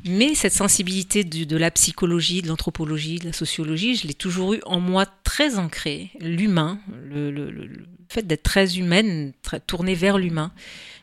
Mais 0.04 0.34
cette 0.34 0.52
sensibilité 0.52 1.24
du- 1.24 1.46
de 1.46 1.56
la 1.56 1.70
psychologie, 1.70 2.42
de 2.42 2.48
l'anthropologie, 2.48 3.18
de 3.18 3.24
la 3.26 3.32
sociologie, 3.32 3.96
je 3.96 4.06
l'ai 4.06 4.14
toujours 4.14 4.54
eu 4.54 4.60
en 4.66 4.78
moi 4.80 5.06
très 5.24 5.58
ancrée. 5.58 6.10
L'humain, 6.20 6.78
le, 7.04 7.30
le- 7.30 7.50
le- 7.50 7.66
le 7.66 7.86
fait 8.10 8.26
d'être 8.26 8.42
très 8.44 8.78
humaine, 8.78 9.32
très 9.42 9.60
tournée 9.60 9.94
vers 9.94 10.18
l'humain. 10.18 10.52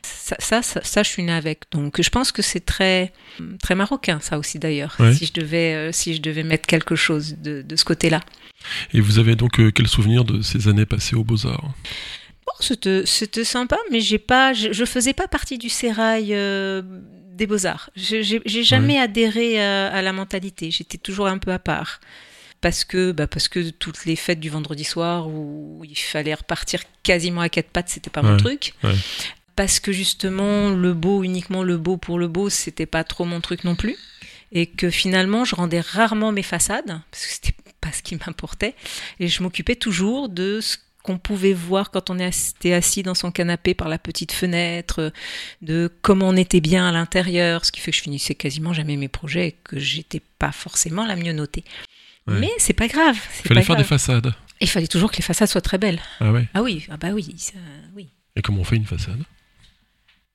Ça, 0.06 0.36
ça, 0.38 0.62
ça, 0.62 0.80
ça, 0.82 1.02
je 1.02 1.08
suis 1.08 1.22
née 1.22 1.32
avec. 1.32 1.64
Donc, 1.72 2.00
je 2.00 2.10
pense 2.10 2.32
que 2.32 2.42
c'est 2.42 2.64
très, 2.64 3.12
très 3.62 3.74
marocain, 3.74 4.18
ça 4.20 4.38
aussi 4.38 4.58
d'ailleurs. 4.58 4.96
Ouais. 4.98 5.14
Si 5.14 5.26
je 5.26 5.32
devais, 5.32 5.74
euh, 5.74 5.92
si 5.92 6.14
je 6.14 6.20
devais 6.22 6.42
mettre 6.42 6.66
quelque 6.66 6.96
chose 6.96 7.36
de, 7.38 7.62
de 7.62 7.76
ce 7.76 7.84
côté-là. 7.84 8.20
Et 8.92 9.00
vous 9.00 9.18
avez 9.18 9.36
donc 9.36 9.60
euh, 9.60 9.70
quel 9.70 9.86
souvenir 9.86 10.24
de 10.24 10.42
ces 10.42 10.68
années 10.68 10.86
passées 10.86 11.14
aux 11.16 11.24
Beaux-Arts? 11.24 11.72
Bon, 12.46 12.52
c'était, 12.60 13.44
sympa, 13.44 13.76
mais 13.90 14.00
j'ai 14.00 14.18
pas, 14.18 14.52
je, 14.52 14.72
je 14.72 14.84
faisais 14.84 15.12
pas 15.12 15.28
partie 15.28 15.58
du 15.58 15.68
sérail 15.68 16.28
euh, 16.34 16.82
des 17.32 17.46
beaux-arts. 17.46 17.90
Je- 17.96 18.22
J'ai, 18.22 18.62
jamais 18.64 18.98
adhéré 18.98 19.62
à, 19.62 19.88
à 19.92 20.02
la 20.02 20.12
mentalité. 20.12 20.70
J'étais 20.70 20.98
toujours 20.98 21.26
un 21.26 21.38
peu 21.38 21.52
à 21.52 21.58
part. 21.58 22.00
Parce 22.62 22.84
que, 22.84 23.12
bah 23.12 23.26
parce 23.26 23.48
que 23.48 23.68
toutes 23.70 24.06
les 24.06 24.16
fêtes 24.16 24.40
du 24.40 24.48
vendredi 24.48 24.82
soir 24.82 25.28
où 25.28 25.82
il 25.84 25.94
fallait 25.96 26.32
repartir 26.34 26.80
quasiment 27.02 27.42
à 27.42 27.50
quatre 27.50 27.68
pattes, 27.68 27.90
c'était 27.90 28.08
pas 28.10 28.22
mon 28.22 28.38
truc. 28.38 28.72
ouais. 28.82 28.94
Parce 29.56 29.80
que 29.80 29.90
justement, 29.92 30.70
le 30.70 30.92
beau, 30.94 31.22
uniquement 31.24 31.62
le 31.62 31.76
beau 31.78 31.96
pour 31.96 32.18
le 32.18 32.28
beau, 32.28 32.50
c'était 32.50 32.86
pas 32.86 33.04
trop 33.04 33.24
mon 33.24 33.40
truc 33.40 33.64
non 33.64 33.74
plus. 33.74 33.96
Et 34.52 34.66
que 34.66 34.90
finalement, 34.90 35.44
je 35.44 35.56
rendais 35.56 35.80
rarement 35.80 36.30
mes 36.30 36.42
façades, 36.42 37.00
parce 37.10 37.26
que 37.26 37.32
c'était 37.32 37.54
pas 37.80 37.90
ce 37.92 38.02
qui 38.02 38.16
m'importait. 38.16 38.74
Et 39.18 39.28
je 39.28 39.42
m'occupais 39.42 39.74
toujours 39.76 40.28
de 40.28 40.60
ce 40.60 40.76
qu'on 41.02 41.18
pouvait 41.18 41.52
voir 41.52 41.90
quand 41.90 42.10
on 42.10 42.18
était 42.18 42.72
assis 42.72 43.02
dans 43.04 43.14
son 43.14 43.30
canapé 43.30 43.74
par 43.74 43.88
la 43.88 43.98
petite 43.98 44.32
fenêtre, 44.32 45.12
de 45.62 45.90
comment 46.02 46.28
on 46.28 46.36
était 46.36 46.60
bien 46.60 46.88
à 46.88 46.92
l'intérieur, 46.92 47.64
ce 47.64 47.70
qui 47.72 47.80
fait 47.80 47.92
que 47.92 47.96
je 47.96 48.02
finissais 48.02 48.34
quasiment 48.34 48.72
jamais 48.72 48.96
mes 48.96 49.08
projets 49.08 49.48
et 49.48 49.52
que 49.64 49.78
j'étais 49.78 50.20
pas 50.38 50.52
forcément 50.52 51.06
la 51.06 51.14
mieux 51.16 51.32
notée. 51.32 51.64
Ouais. 52.26 52.40
Mais 52.40 52.50
c'est 52.58 52.72
pas 52.72 52.88
grave. 52.88 53.16
Il 53.44 53.48
fallait 53.48 53.62
faire 53.62 53.76
des 53.76 53.84
façades. 53.84 54.34
Il 54.60 54.68
fallait 54.68 54.88
toujours 54.88 55.12
que 55.12 55.16
les 55.16 55.22
façades 55.22 55.48
soient 55.48 55.60
très 55.60 55.78
belles. 55.78 56.00
Ah 56.20 56.32
ouais 56.32 56.48
Ah 56.54 56.62
oui, 56.62 56.84
ah 56.90 56.96
bah 56.96 57.10
oui, 57.12 57.34
ça- 57.38 57.52
oui. 57.94 58.08
Et 58.34 58.42
comment 58.42 58.62
on 58.62 58.64
fait 58.64 58.76
une 58.76 58.84
façade? 58.86 59.22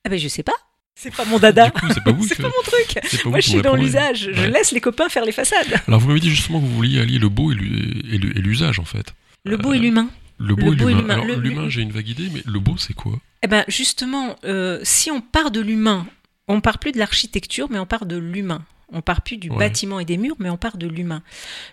Ah 0.06 0.10
ben 0.10 0.20
je 0.20 0.28
sais 0.28 0.44
pas. 0.44 0.54
C'est 0.96 1.14
pas 1.16 1.26
mon 1.26 1.40
dada. 1.40 1.72
C'est 1.94 2.04
pas 2.04 2.12
que- 2.14 2.36
pas 2.42 2.50
mon 2.50 2.64
truc. 2.64 2.94
pas 2.94 3.30
Moi, 3.30 3.38
vous 3.38 3.42
je 3.42 3.50
suis 3.50 3.62
dans 3.62 3.76
l'usage. 3.76 4.30
Je 4.34 4.46
laisse 4.46 4.72
les 4.72 4.82
copains 4.82 5.10
faire 5.10 5.26
les 5.26 5.32
façades. 5.32 5.82
Alors 5.88 6.00
vous 6.00 6.08
m'avez 6.10 6.20
dit 6.20 6.30
justement 6.30 6.60
que 6.60 6.66
vous 6.66 6.76
vouliez 6.76 7.00
allier 7.00 7.18
le 7.20 7.30
beau 7.30 7.52
et 7.52 7.56
l'u- 7.56 8.02
et 8.12 8.18
l'u- 8.18 8.34
et 8.36 8.42
l'usage 8.42 8.80
en 8.80 8.86
fait. 8.86 9.14
Le 9.44 9.58
beau 9.58 9.72
Euh, 9.72 9.76
et 9.76 9.80
l'humain. 9.80 10.10
Le 10.38 10.56
beau 10.56 10.68
Le 10.68 10.74
et 10.74 10.76
l'humain. 10.76 10.98
l'humain. 11.02 11.14
Alors 11.14 11.26
Le- 11.26 11.36
l'humain, 11.36 11.70
j'ai 11.70 11.82
une 11.82 11.92
vague 11.92 12.10
idée, 12.10 12.30
mais 12.34 12.42
le 12.46 12.60
beau 12.60 12.76
c'est 12.78 12.94
quoi? 12.94 13.14
Eh 13.44 13.48
ben, 13.48 13.64
justement, 13.68 14.36
euh, 14.44 14.80
si 14.84 15.10
on 15.10 15.22
part 15.22 15.50
de 15.52 15.62
l'humain, 15.62 16.06
on 16.48 16.62
part 16.62 16.78
plus 16.78 16.92
de 16.92 17.00
l'architecture, 17.00 17.68
mais 17.72 17.80
on 17.80 17.86
part 17.88 18.06
de 18.06 18.18
l'humain. 18.18 18.64
On 18.94 19.02
part 19.02 19.22
plus 19.22 19.38
du 19.38 19.50
Ouais. 19.50 19.58
bâtiment 19.58 20.00
et 20.02 20.06
des 20.06 20.18
murs, 20.18 20.36
mais 20.40 20.50
on 20.50 20.58
part 20.58 20.78
de 20.78 20.86
l'humain. 20.88 21.24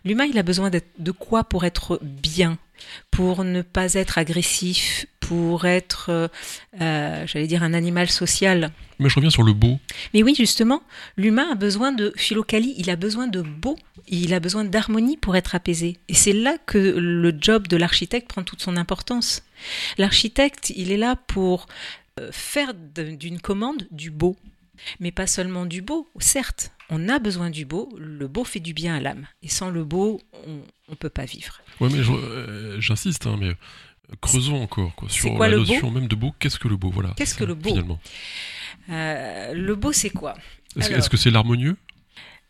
L'humain, 0.05 0.25
il 0.25 0.39
a 0.39 0.43
besoin 0.45 0.71
de 0.71 1.11
quoi 1.11 1.43
pour 1.45 1.65
être 1.65 1.99
bien, 2.03 2.57
pour 3.11 3.43
ne 3.45 3.61
pas 3.63 3.95
être 3.95 4.19
agressif, 4.19 5.07
pour 5.29 5.67
être, 5.67 6.07
euh, 6.09 6.29
euh, 6.81 7.27
j'allais 7.27 7.47
dire, 7.47 7.63
un 7.63 7.75
animal 7.75 8.09
social. 8.09 8.73
Mais 8.99 9.11
je 9.11 9.15
reviens 9.15 9.31
sur 9.31 9.43
le 9.43 9.53
beau. 9.53 9.79
Mais 10.15 10.23
oui, 10.23 10.35
justement, 10.35 10.83
l'humain 11.19 11.49
a 11.53 11.55
besoin 11.55 11.93
de 11.93 12.15
philocalie, 12.17 12.75
il 12.79 12.89
a 12.89 12.97
besoin 12.97 13.27
de 13.27 13.43
beau, 13.43 13.77
il 14.09 14.33
a 14.33 14.41
besoin 14.41 14.65
d'harmonie 14.65 15.19
pour 15.19 15.37
être 15.37 15.55
apaisé. 15.55 15.99
Et 16.09 16.15
c'est 16.15 16.33
là 16.33 16.57
que 16.65 16.79
le 16.79 17.37
job 17.39 17.69
de 17.69 17.77
l'architecte 17.77 18.27
prend 18.29 18.43
toute 18.43 18.63
son 18.63 18.79
importance. 18.79 19.43
L'architecte, 19.99 20.73
il 20.75 20.91
est 20.91 20.97
là 20.97 21.15
pour 21.15 21.67
euh, 22.19 22.31
faire 22.33 22.73
d'une 22.75 23.39
commande 23.39 23.87
du 23.91 24.11
beau. 24.11 24.35
Mais 25.01 25.11
pas 25.11 25.27
seulement 25.27 25.67
du 25.67 25.83
beau, 25.83 26.09
certes, 26.21 26.71
on 26.89 27.09
a 27.09 27.19
besoin 27.19 27.51
du 27.51 27.65
beau, 27.67 27.91
le 27.99 28.29
beau 28.29 28.45
fait 28.45 28.61
du 28.61 28.73
bien 28.73 28.95
à 28.95 29.01
l'âme. 29.01 29.27
Et 29.43 29.49
sans 29.49 29.71
le 29.71 29.85
beau, 29.85 30.21
on 30.47 30.63
ne 30.89 30.95
peut 30.95 31.11
pas 31.11 31.25
vivre. 31.25 31.61
Ouais, 31.81 31.89
mais 31.91 31.99
euh, 31.99 32.81
j'insiste, 32.81 33.27
hein, 33.27 33.37
mais 33.39 33.55
creusons 34.21 34.63
encore 34.63 34.95
quoi, 34.95 35.09
sur 35.09 35.35
quoi 35.35 35.49
la 35.49 35.57
notion 35.57 35.91
même 35.91 36.09
de 36.09 36.17
beau. 36.17 36.35
Qu'est-ce 36.39 36.59
que 36.59 36.69
le 36.69 36.77
beau 36.77 36.91
Voilà. 36.91 37.11
Qu'est-ce 37.17 37.35
que 37.35 37.45
le 37.45 37.55
beau 37.55 37.71
Finalement. 37.71 37.99
Euh, 38.91 39.53
le 39.55 39.75
beau, 39.75 39.93
c'est 39.93 40.11
quoi 40.11 40.35
Est-ce 40.79 40.93
Alors- 40.93 41.09
que 41.09 41.17
c'est 41.17 41.31
l'harmonieux 41.31 41.77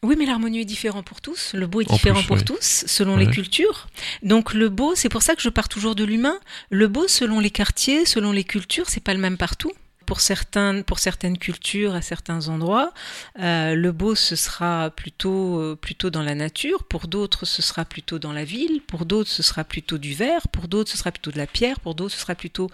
Oui, 0.02 0.14
mais 0.18 0.26
l'harmonie 0.26 0.60
est 0.60 0.64
différent 0.64 1.02
pour 1.02 1.20
tous. 1.20 1.52
Le 1.54 1.66
beau 1.66 1.80
est 1.80 1.90
différent 1.90 2.22
pour 2.22 2.44
tous, 2.44 2.84
selon 2.86 3.16
les 3.16 3.26
cultures. 3.28 3.88
Donc 4.22 4.54
le 4.54 4.68
beau, 4.68 4.94
c'est 4.94 5.08
pour 5.08 5.22
ça 5.22 5.34
que 5.34 5.42
je 5.42 5.48
pars 5.48 5.68
toujours 5.68 5.94
de 5.96 6.04
l'humain. 6.04 6.38
Le 6.70 6.86
beau, 6.86 7.08
selon 7.08 7.40
les 7.40 7.50
quartiers, 7.50 8.04
selon 8.06 8.30
les 8.30 8.44
cultures, 8.44 8.88
c'est 8.88 9.02
pas 9.02 9.14
le 9.14 9.20
même 9.20 9.36
partout 9.36 9.72
pour, 10.08 10.22
certains, 10.22 10.80
pour 10.80 11.00
certaines 11.00 11.36
cultures, 11.36 11.94
à 11.94 12.00
certains 12.00 12.48
endroits, 12.48 12.94
euh, 13.40 13.74
le 13.74 13.92
beau, 13.92 14.14
ce 14.14 14.36
sera 14.36 14.88
plutôt, 14.88 15.60
euh, 15.60 15.76
plutôt 15.76 16.08
dans 16.08 16.22
la 16.22 16.34
nature, 16.34 16.84
pour 16.84 17.08
d'autres, 17.08 17.44
ce 17.44 17.60
sera 17.60 17.84
plutôt 17.84 18.18
dans 18.18 18.32
la 18.32 18.44
ville, 18.44 18.80
pour 18.80 19.04
d'autres, 19.04 19.28
ce 19.28 19.42
sera 19.42 19.64
plutôt 19.64 19.98
du 19.98 20.14
verre, 20.14 20.48
pour 20.48 20.66
d'autres, 20.66 20.90
ce 20.90 20.96
sera 20.96 21.12
plutôt 21.12 21.30
de 21.30 21.36
la 21.36 21.46
pierre, 21.46 21.78
pour 21.80 21.94
d'autres, 21.94 22.14
ce 22.14 22.22
sera 22.22 22.34
plutôt 22.34 22.70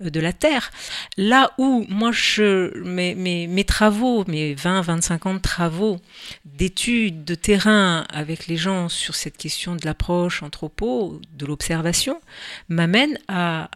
euh, 0.00 0.10
de 0.10 0.20
la 0.20 0.32
terre. 0.32 0.70
Là 1.16 1.50
où 1.58 1.84
moi, 1.88 2.12
je, 2.12 2.78
mes, 2.78 3.16
mes, 3.16 3.48
mes 3.48 3.64
travaux, 3.64 4.24
mes 4.28 4.54
20, 4.54 4.82
25 4.82 5.26
ans 5.26 5.34
de 5.34 5.40
travaux, 5.40 5.98
d'études 6.44 7.24
de 7.24 7.34
terrain 7.34 8.06
avec 8.10 8.46
les 8.46 8.56
gens 8.56 8.88
sur 8.88 9.16
cette 9.16 9.38
question 9.38 9.74
de 9.74 9.84
l'approche 9.84 10.44
anthropo, 10.44 11.20
de 11.32 11.46
l'observation, 11.46 12.20
m'amènent 12.68 13.18
à, 13.26 13.70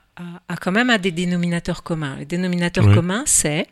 a, 0.49 0.57
quand 0.57 0.73
même 0.73 0.91
à 0.91 0.99
des 0.99 1.13
dénominateurs 1.13 1.83
communs. 1.83 2.17
Le 2.17 2.25
dénominateur 2.25 2.93
commun, 2.93 3.25
c'est 3.27 3.67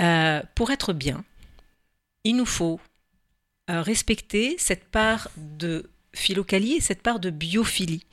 euh, 0.00 0.40
pour 0.54 0.70
être 0.70 0.92
bien, 0.92 1.24
il 2.24 2.36
nous 2.36 2.46
faut 2.46 2.80
euh, 3.70 3.82
respecter 3.82 4.56
cette 4.58 4.84
part 4.84 5.30
de 5.36 5.90
philocalie 6.14 6.74
et 6.74 6.80
cette 6.80 7.02
part 7.02 7.20
de 7.20 7.30
biophilie. 7.30 8.04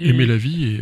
aimer 0.00 0.26
la 0.26 0.36
vie 0.36 0.80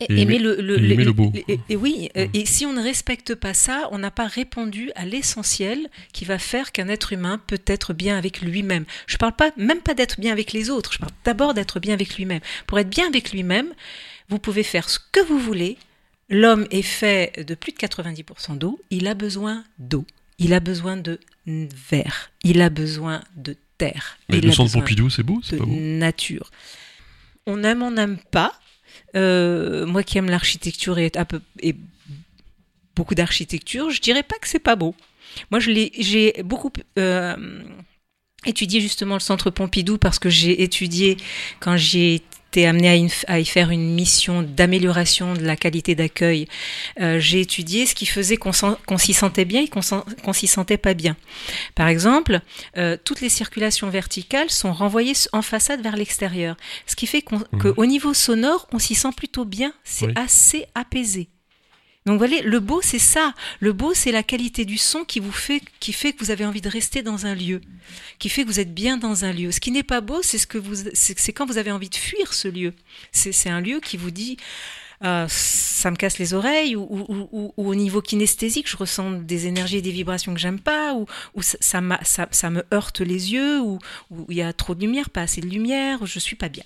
et, 0.00 0.22
aimer, 0.22 0.38
le, 0.38 1.12
beau. 1.12 1.32
Et, 1.68 1.76
oui, 1.76 2.08
euh, 2.16 2.26
et 2.34 2.46
si 2.46 2.66
on 2.66 2.72
ne 2.72 2.82
respecte 2.82 3.34
pas 3.34 3.54
ça, 3.54 3.88
on 3.90 3.98
n'a 3.98 4.10
pas 4.10 4.26
répondu 4.26 4.90
à 4.94 5.04
l'essentiel 5.04 5.88
qui 6.12 6.24
va 6.24 6.38
faire 6.38 6.72
qu'un 6.72 6.88
être 6.88 7.12
humain 7.12 7.40
peut 7.46 7.62
être 7.66 7.92
bien 7.92 8.16
avec 8.16 8.40
lui-même. 8.40 8.84
Je 9.06 9.14
ne 9.14 9.18
parle 9.18 9.34
pas, 9.34 9.50
même 9.56 9.80
pas 9.80 9.94
d'être 9.94 10.20
bien 10.20 10.32
avec 10.32 10.52
les 10.52 10.70
autres, 10.70 10.92
je 10.92 10.98
parle 10.98 11.12
d'abord 11.24 11.54
d'être 11.54 11.80
bien 11.80 11.94
avec 11.94 12.16
lui-même. 12.16 12.40
Pour 12.66 12.78
être 12.78 12.90
bien 12.90 13.06
avec 13.06 13.32
lui-même, 13.32 13.72
vous 14.32 14.38
pouvez 14.38 14.62
faire 14.62 14.88
ce 14.88 14.98
que 14.98 15.20
vous 15.26 15.38
voulez. 15.38 15.76
L'homme 16.30 16.66
est 16.70 16.80
fait 16.80 17.44
de 17.46 17.54
plus 17.54 17.72
de 17.72 17.76
90% 17.76 18.56
d'eau. 18.56 18.80
Il 18.88 19.06
a 19.06 19.12
besoin 19.12 19.62
d'eau. 19.78 20.06
Il 20.38 20.54
a 20.54 20.60
besoin 20.60 20.96
de 20.96 21.20
verre. 21.46 22.32
Il 22.42 22.62
a 22.62 22.70
besoin 22.70 23.22
de 23.36 23.56
terre. 23.76 24.16
Mais 24.30 24.40
le 24.40 24.50
centre 24.50 24.72
Pompidou, 24.72 25.10
c'est 25.10 25.22
beau, 25.22 25.40
c'est 25.44 25.58
pas 25.58 25.66
beau? 25.66 25.76
Nature. 25.76 26.50
On 27.46 27.62
aime, 27.62 27.82
on 27.82 27.90
n'aime 27.90 28.16
pas. 28.30 28.54
Euh, 29.14 29.84
moi 29.84 30.02
qui 30.02 30.16
aime 30.16 30.30
l'architecture 30.30 30.98
et, 30.98 31.12
et, 31.60 31.76
beaucoup 32.96 33.14
d'architecture, 33.14 33.90
je 33.90 34.00
dirais 34.00 34.22
pas 34.22 34.38
que 34.40 34.48
c'est 34.48 34.58
pas 34.58 34.76
beau. 34.76 34.94
Moi, 35.50 35.60
j'ai 35.60 36.42
beaucoup 36.42 36.72
euh, 36.98 37.62
étudié 38.46 38.80
justement 38.80 39.14
le 39.14 39.20
centre 39.20 39.50
Pompidou 39.50 39.98
parce 39.98 40.18
que 40.18 40.30
j'ai 40.30 40.62
étudié 40.62 41.18
quand 41.60 41.76
j'ai 41.76 42.22
été 42.52 42.66
amené 42.66 43.08
à, 43.28 43.40
y 43.40 43.46
faire 43.46 43.70
une 43.70 43.94
mission 43.94 44.42
d'amélioration 44.42 45.32
de 45.32 45.40
la 45.40 45.56
qualité 45.56 45.94
d'accueil. 45.94 46.46
Euh, 47.00 47.18
j'ai 47.18 47.40
étudié 47.40 47.86
ce 47.86 47.94
qui 47.94 48.04
faisait 48.04 48.36
qu'on 48.36 48.98
s'y 48.98 49.14
sentait 49.14 49.46
bien 49.46 49.62
et 49.62 49.68
qu'on 49.68 50.32
s'y 50.34 50.46
sentait 50.46 50.76
pas 50.76 50.92
bien. 50.92 51.16
Par 51.74 51.88
exemple, 51.88 52.40
euh, 52.76 52.98
toutes 53.02 53.22
les 53.22 53.30
circulations 53.30 53.88
verticales 53.88 54.50
sont 54.50 54.74
renvoyées 54.74 55.14
en 55.32 55.40
façade 55.40 55.80
vers 55.82 55.96
l'extérieur, 55.96 56.56
ce 56.86 56.94
qui 56.94 57.06
fait 57.06 57.24
mmh. 57.30 57.58
qu'au 57.58 57.86
niveau 57.86 58.12
sonore, 58.12 58.68
on 58.70 58.78
s'y 58.78 58.94
sent 58.94 59.12
plutôt 59.16 59.46
bien, 59.46 59.72
c'est 59.82 60.12
assez 60.18 60.66
apaisé. 60.74 61.30
Donc 62.04 62.14
vous 62.14 62.26
voyez, 62.26 62.42
le 62.42 62.58
beau 62.58 62.80
c'est 62.82 62.98
ça. 62.98 63.34
Le 63.60 63.72
beau 63.72 63.94
c'est 63.94 64.10
la 64.10 64.22
qualité 64.22 64.64
du 64.64 64.76
son 64.76 65.04
qui 65.04 65.20
vous 65.20 65.32
fait, 65.32 65.62
qui 65.78 65.92
fait 65.92 66.12
que 66.12 66.24
vous 66.24 66.30
avez 66.30 66.44
envie 66.44 66.60
de 66.60 66.68
rester 66.68 67.02
dans 67.02 67.26
un 67.26 67.34
lieu, 67.34 67.60
qui 68.18 68.28
fait 68.28 68.42
que 68.42 68.48
vous 68.48 68.60
êtes 68.60 68.74
bien 68.74 68.96
dans 68.96 69.24
un 69.24 69.32
lieu. 69.32 69.52
Ce 69.52 69.60
qui 69.60 69.70
n'est 69.70 69.82
pas 69.82 70.00
beau, 70.00 70.20
c'est 70.22 70.38
ce 70.38 70.46
que 70.46 70.58
vous, 70.58 70.74
c'est 70.94 71.32
quand 71.32 71.46
vous 71.46 71.58
avez 71.58 71.70
envie 71.70 71.90
de 71.90 71.94
fuir 71.94 72.32
ce 72.34 72.48
lieu. 72.48 72.74
C'est 73.12 73.50
un 73.50 73.60
lieu 73.60 73.80
qui 73.80 73.96
vous 73.96 74.10
dit. 74.10 74.36
Euh, 75.04 75.26
ça 75.28 75.90
me 75.90 75.96
casse 75.96 76.20
les 76.20 76.32
oreilles, 76.32 76.76
ou, 76.76 77.52
au 77.56 77.74
niveau 77.74 78.00
kinesthésique, 78.00 78.70
je 78.70 78.76
ressens 78.76 79.10
des 79.10 79.48
énergies 79.48 79.78
et 79.78 79.82
des 79.82 79.90
vibrations 79.90 80.32
que 80.32 80.38
j'aime 80.38 80.60
pas, 80.60 80.94
ou, 80.94 81.42
ça, 81.42 81.58
ça, 82.04 82.28
ça, 82.30 82.50
me 82.50 82.62
heurte 82.72 83.00
les 83.00 83.32
yeux, 83.32 83.60
ou 83.60 83.80
il 84.28 84.36
y 84.36 84.42
a 84.42 84.52
trop 84.52 84.76
de 84.76 84.80
lumière, 84.80 85.10
pas 85.10 85.22
assez 85.22 85.40
de 85.40 85.48
lumière, 85.48 86.06
je 86.06 86.20
suis 86.20 86.36
pas 86.36 86.48
bien. 86.48 86.62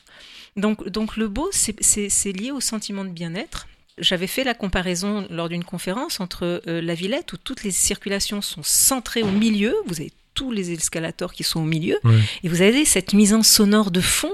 Donc, 0.56 0.86
donc 0.86 1.16
le 1.16 1.28
beau, 1.28 1.48
c'est 1.50 2.32
lié 2.32 2.50
au 2.50 2.60
sentiment 2.60 3.06
de 3.06 3.10
bien-être 3.10 3.66
j'avais 3.98 4.26
fait 4.26 4.44
la 4.44 4.54
comparaison 4.54 5.26
lors 5.30 5.48
d'une 5.48 5.64
conférence 5.64 6.20
entre 6.20 6.62
euh, 6.66 6.80
la 6.82 6.94
Villette, 6.94 7.32
où 7.32 7.36
toutes 7.36 7.64
les 7.64 7.70
circulations 7.70 8.42
sont 8.42 8.62
centrées 8.62 9.22
au 9.22 9.30
milieu, 9.30 9.74
vous 9.86 10.00
avez 10.00 10.12
tous 10.34 10.52
les 10.52 10.70
escalators 10.70 11.32
qui 11.32 11.44
sont 11.44 11.60
au 11.60 11.64
milieu, 11.64 11.98
et 12.42 12.48
vous 12.48 12.60
avez 12.60 12.84
cette 12.84 13.14
mise 13.14 13.32
en 13.32 13.42
sonore 13.42 13.90
de 13.90 14.02
fond 14.02 14.32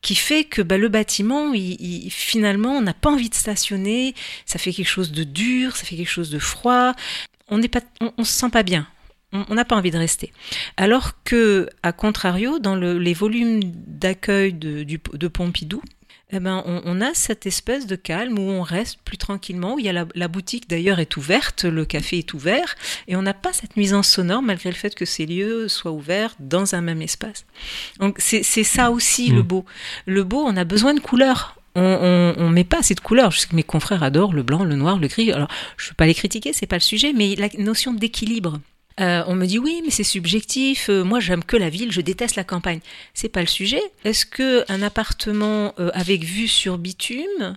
qui 0.00 0.14
fait 0.14 0.44
que 0.44 0.62
bah, 0.62 0.78
le 0.78 0.88
bâtiment, 0.88 1.52
il, 1.52 2.10
finalement, 2.10 2.72
on 2.72 2.80
n'a 2.80 2.94
pas 2.94 3.10
envie 3.10 3.28
de 3.28 3.34
stationner, 3.34 4.14
ça 4.46 4.58
fait 4.58 4.72
quelque 4.72 4.88
chose 4.88 5.12
de 5.12 5.22
dur, 5.22 5.76
ça 5.76 5.84
fait 5.84 5.96
quelque 5.96 6.10
chose 6.10 6.30
de 6.30 6.38
froid, 6.38 6.94
on 7.48 7.60
pas, 7.62 7.82
on, 8.16 8.24
se 8.24 8.32
sent 8.32 8.50
pas 8.50 8.62
bien. 8.62 8.86
On 9.32 9.54
n'a 9.54 9.64
pas 9.64 9.74
envie 9.74 9.90
de 9.90 9.98
rester. 9.98 10.32
Alors 10.76 11.24
que, 11.24 11.68
à 11.82 11.92
contrario, 11.92 12.60
dans 12.60 12.76
les 12.76 13.14
volumes 13.14 13.60
d'accueil 13.64 14.52
de, 14.52 14.84
de 14.84 15.28
Pompidou, 15.28 15.82
eh 16.30 16.40
ben, 16.40 16.62
on, 16.66 17.00
a 17.00 17.14
cette 17.14 17.46
espèce 17.46 17.86
de 17.86 17.96
calme 17.96 18.38
où 18.38 18.42
on 18.42 18.62
reste 18.62 18.98
plus 19.04 19.18
tranquillement, 19.18 19.74
où 19.74 19.78
il 19.78 19.84
y 19.84 19.88
a 19.88 20.06
la, 20.14 20.28
boutique 20.28 20.68
d'ailleurs 20.68 20.98
est 20.98 21.16
ouverte, 21.16 21.64
le 21.64 21.84
café 21.84 22.18
est 22.18 22.34
ouvert, 22.34 22.74
et 23.06 23.14
on 23.14 23.22
n'a 23.22 23.34
pas 23.34 23.52
cette 23.52 23.76
nuisance 23.76 24.08
sonore 24.08 24.42
malgré 24.42 24.70
le 24.70 24.74
fait 24.74 24.94
que 24.94 25.04
ces 25.04 25.26
lieux 25.26 25.68
soient 25.68 25.92
ouverts 25.92 26.34
dans 26.40 26.74
un 26.74 26.80
même 26.80 27.02
espace. 27.02 27.46
Donc 28.00 28.16
c'est 28.18 28.42
ça 28.42 28.90
aussi 28.90 29.28
le 29.28 29.42
mm. 29.42 29.46
beau. 29.46 29.64
Le 30.06 30.24
beau, 30.24 30.42
on 30.44 30.56
a 30.56 30.64
besoin 30.64 30.94
de 30.94 31.00
couleurs 31.00 31.56
on, 31.76 32.34
on, 32.36 32.50
met 32.50 32.64
pas 32.64 32.78
assez 32.78 32.94
de 32.94 33.00
couleurs. 33.00 33.30
Je 33.30 33.40
sais 33.40 33.48
que 33.48 33.56
mes 33.56 33.64
confrères 33.64 34.02
adorent 34.02 34.32
le 34.32 34.42
blanc, 34.42 34.64
le 34.64 34.76
noir, 34.76 34.98
le 34.98 35.08
gris. 35.08 35.32
Alors, 35.32 35.48
je 35.76 35.86
ne 35.86 35.90
veux 35.90 35.94
pas 35.94 36.06
les 36.06 36.14
critiquer, 36.14 36.52
c'est 36.52 36.66
pas 36.66 36.76
le 36.76 36.80
sujet, 36.80 37.12
mais 37.12 37.34
la 37.34 37.48
notion 37.58 37.92
d'équilibre. 37.92 38.60
Euh, 39.00 39.24
on 39.26 39.34
me 39.34 39.46
dit 39.46 39.58
oui, 39.58 39.82
mais 39.84 39.90
c'est 39.90 40.04
subjectif. 40.04 40.88
Euh, 40.88 41.02
moi, 41.02 41.20
j'aime 41.20 41.44
que 41.44 41.56
la 41.56 41.68
ville, 41.68 41.90
je 41.90 42.00
déteste 42.00 42.36
la 42.36 42.44
campagne. 42.44 42.80
C'est 43.12 43.28
pas 43.28 43.40
le 43.40 43.46
sujet. 43.46 43.82
Est-ce 44.04 44.24
que 44.24 44.64
un 44.70 44.82
appartement 44.82 45.74
euh, 45.78 45.90
avec 45.94 46.24
vue 46.24 46.48
sur 46.48 46.78
bitume 46.78 47.56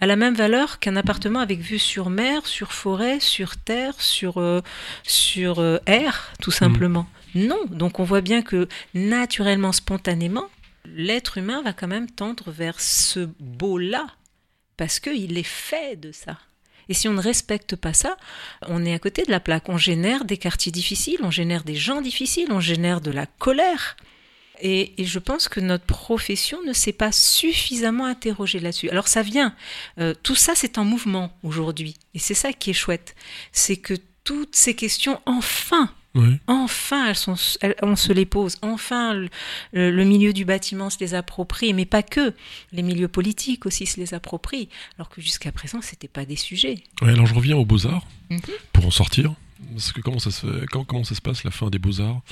a 0.00 0.06
la 0.06 0.16
même 0.16 0.34
valeur 0.34 0.80
qu'un 0.80 0.96
appartement 0.96 1.40
avec 1.40 1.60
vue 1.60 1.78
sur 1.78 2.10
mer, 2.10 2.46
sur 2.46 2.72
forêt, 2.72 3.20
sur 3.20 3.56
terre, 3.56 4.00
sur 4.00 4.62
sur 5.04 5.80
air, 5.86 6.32
tout 6.42 6.50
mmh. 6.50 6.54
simplement 6.54 7.06
Non. 7.34 7.60
Donc, 7.70 8.00
on 8.00 8.04
voit 8.04 8.20
bien 8.20 8.42
que 8.42 8.68
naturellement, 8.92 9.72
spontanément, 9.72 10.48
l'être 10.84 11.38
humain 11.38 11.62
va 11.62 11.72
quand 11.72 11.88
même 11.88 12.10
tendre 12.10 12.50
vers 12.50 12.80
ce 12.80 13.28
beau-là 13.40 14.06
parce 14.76 15.00
qu'il 15.00 15.38
est 15.38 15.42
fait 15.42 15.96
de 15.96 16.12
ça. 16.12 16.38
Et 16.88 16.94
si 16.94 17.08
on 17.08 17.12
ne 17.12 17.20
respecte 17.20 17.76
pas 17.76 17.92
ça, 17.92 18.16
on 18.68 18.84
est 18.84 18.94
à 18.94 18.98
côté 18.98 19.22
de 19.22 19.30
la 19.30 19.40
plaque. 19.40 19.68
On 19.68 19.78
génère 19.78 20.24
des 20.24 20.36
quartiers 20.36 20.72
difficiles, 20.72 21.18
on 21.22 21.30
génère 21.30 21.64
des 21.64 21.74
gens 21.74 22.00
difficiles, 22.00 22.48
on 22.50 22.60
génère 22.60 23.00
de 23.00 23.10
la 23.10 23.26
colère. 23.26 23.96
Et, 24.60 24.92
je 24.98 25.18
pense 25.18 25.48
que 25.48 25.60
notre 25.60 25.84
profession 25.84 26.62
ne 26.62 26.72
s'est 26.72 26.92
pas 26.92 27.12
suffisamment 27.12 28.06
interrogée 28.06 28.60
là-dessus. 28.60 28.88
Alors 28.88 29.08
ça 29.08 29.22
vient, 29.22 29.54
euh, 29.98 30.14
tout 30.22 30.36
ça 30.36 30.52
c'est 30.54 30.78
en 30.78 30.84
mouvement 30.84 31.36
aujourd'hui. 31.42 31.96
Et 32.14 32.18
c'est 32.18 32.34
ça 32.34 32.52
qui 32.52 32.70
est 32.70 32.74
chouette. 32.74 33.14
C'est 33.52 33.76
que 33.76 33.94
toutes 34.22 34.54
ces 34.54 34.74
questions, 34.74 35.20
enfin, 35.26 35.90
Enfin, 36.46 37.08
elles 37.08 37.16
sont, 37.16 37.34
on 37.82 37.96
se 37.96 38.12
les 38.12 38.26
pose. 38.26 38.56
Enfin, 38.62 39.14
le, 39.72 40.04
milieu 40.04 40.32
du 40.32 40.44
bâtiment 40.44 40.90
se 40.90 40.98
les 41.00 41.14
approprie, 41.14 41.72
mais 41.72 41.86
pas 41.86 42.02
que. 42.02 42.34
Les 42.72 42.82
milieux 42.82 43.08
politiques 43.08 43.66
aussi 43.66 43.86
se 43.86 43.98
les 43.98 44.14
approprient, 44.14 44.68
alors 44.96 45.08
que 45.08 45.20
jusqu'à 45.20 45.50
présent, 45.50 45.80
c'était 45.82 46.08
pas 46.08 46.24
des 46.24 46.36
sujets. 46.36 46.82
alors 47.02 47.26
je 47.26 47.34
reviens 47.34 47.56
aux 47.56 47.64
beaux 47.64 47.86
arts 47.86 48.06
mhm. 48.30 48.40
pour 48.72 48.86
en 48.86 48.90
sortir. 48.90 49.34
Parce 49.72 49.92
que 49.92 50.00
comment 50.00 50.18
ça 50.18 50.30
se, 50.30 50.46
comment, 50.66 50.84
comment 50.84 51.04
ça 51.04 51.14
se 51.14 51.20
passe 51.20 51.42
la 51.42 51.50
fin 51.50 51.70
des 51.70 51.78
beaux 51.78 52.00
arts 52.00 52.22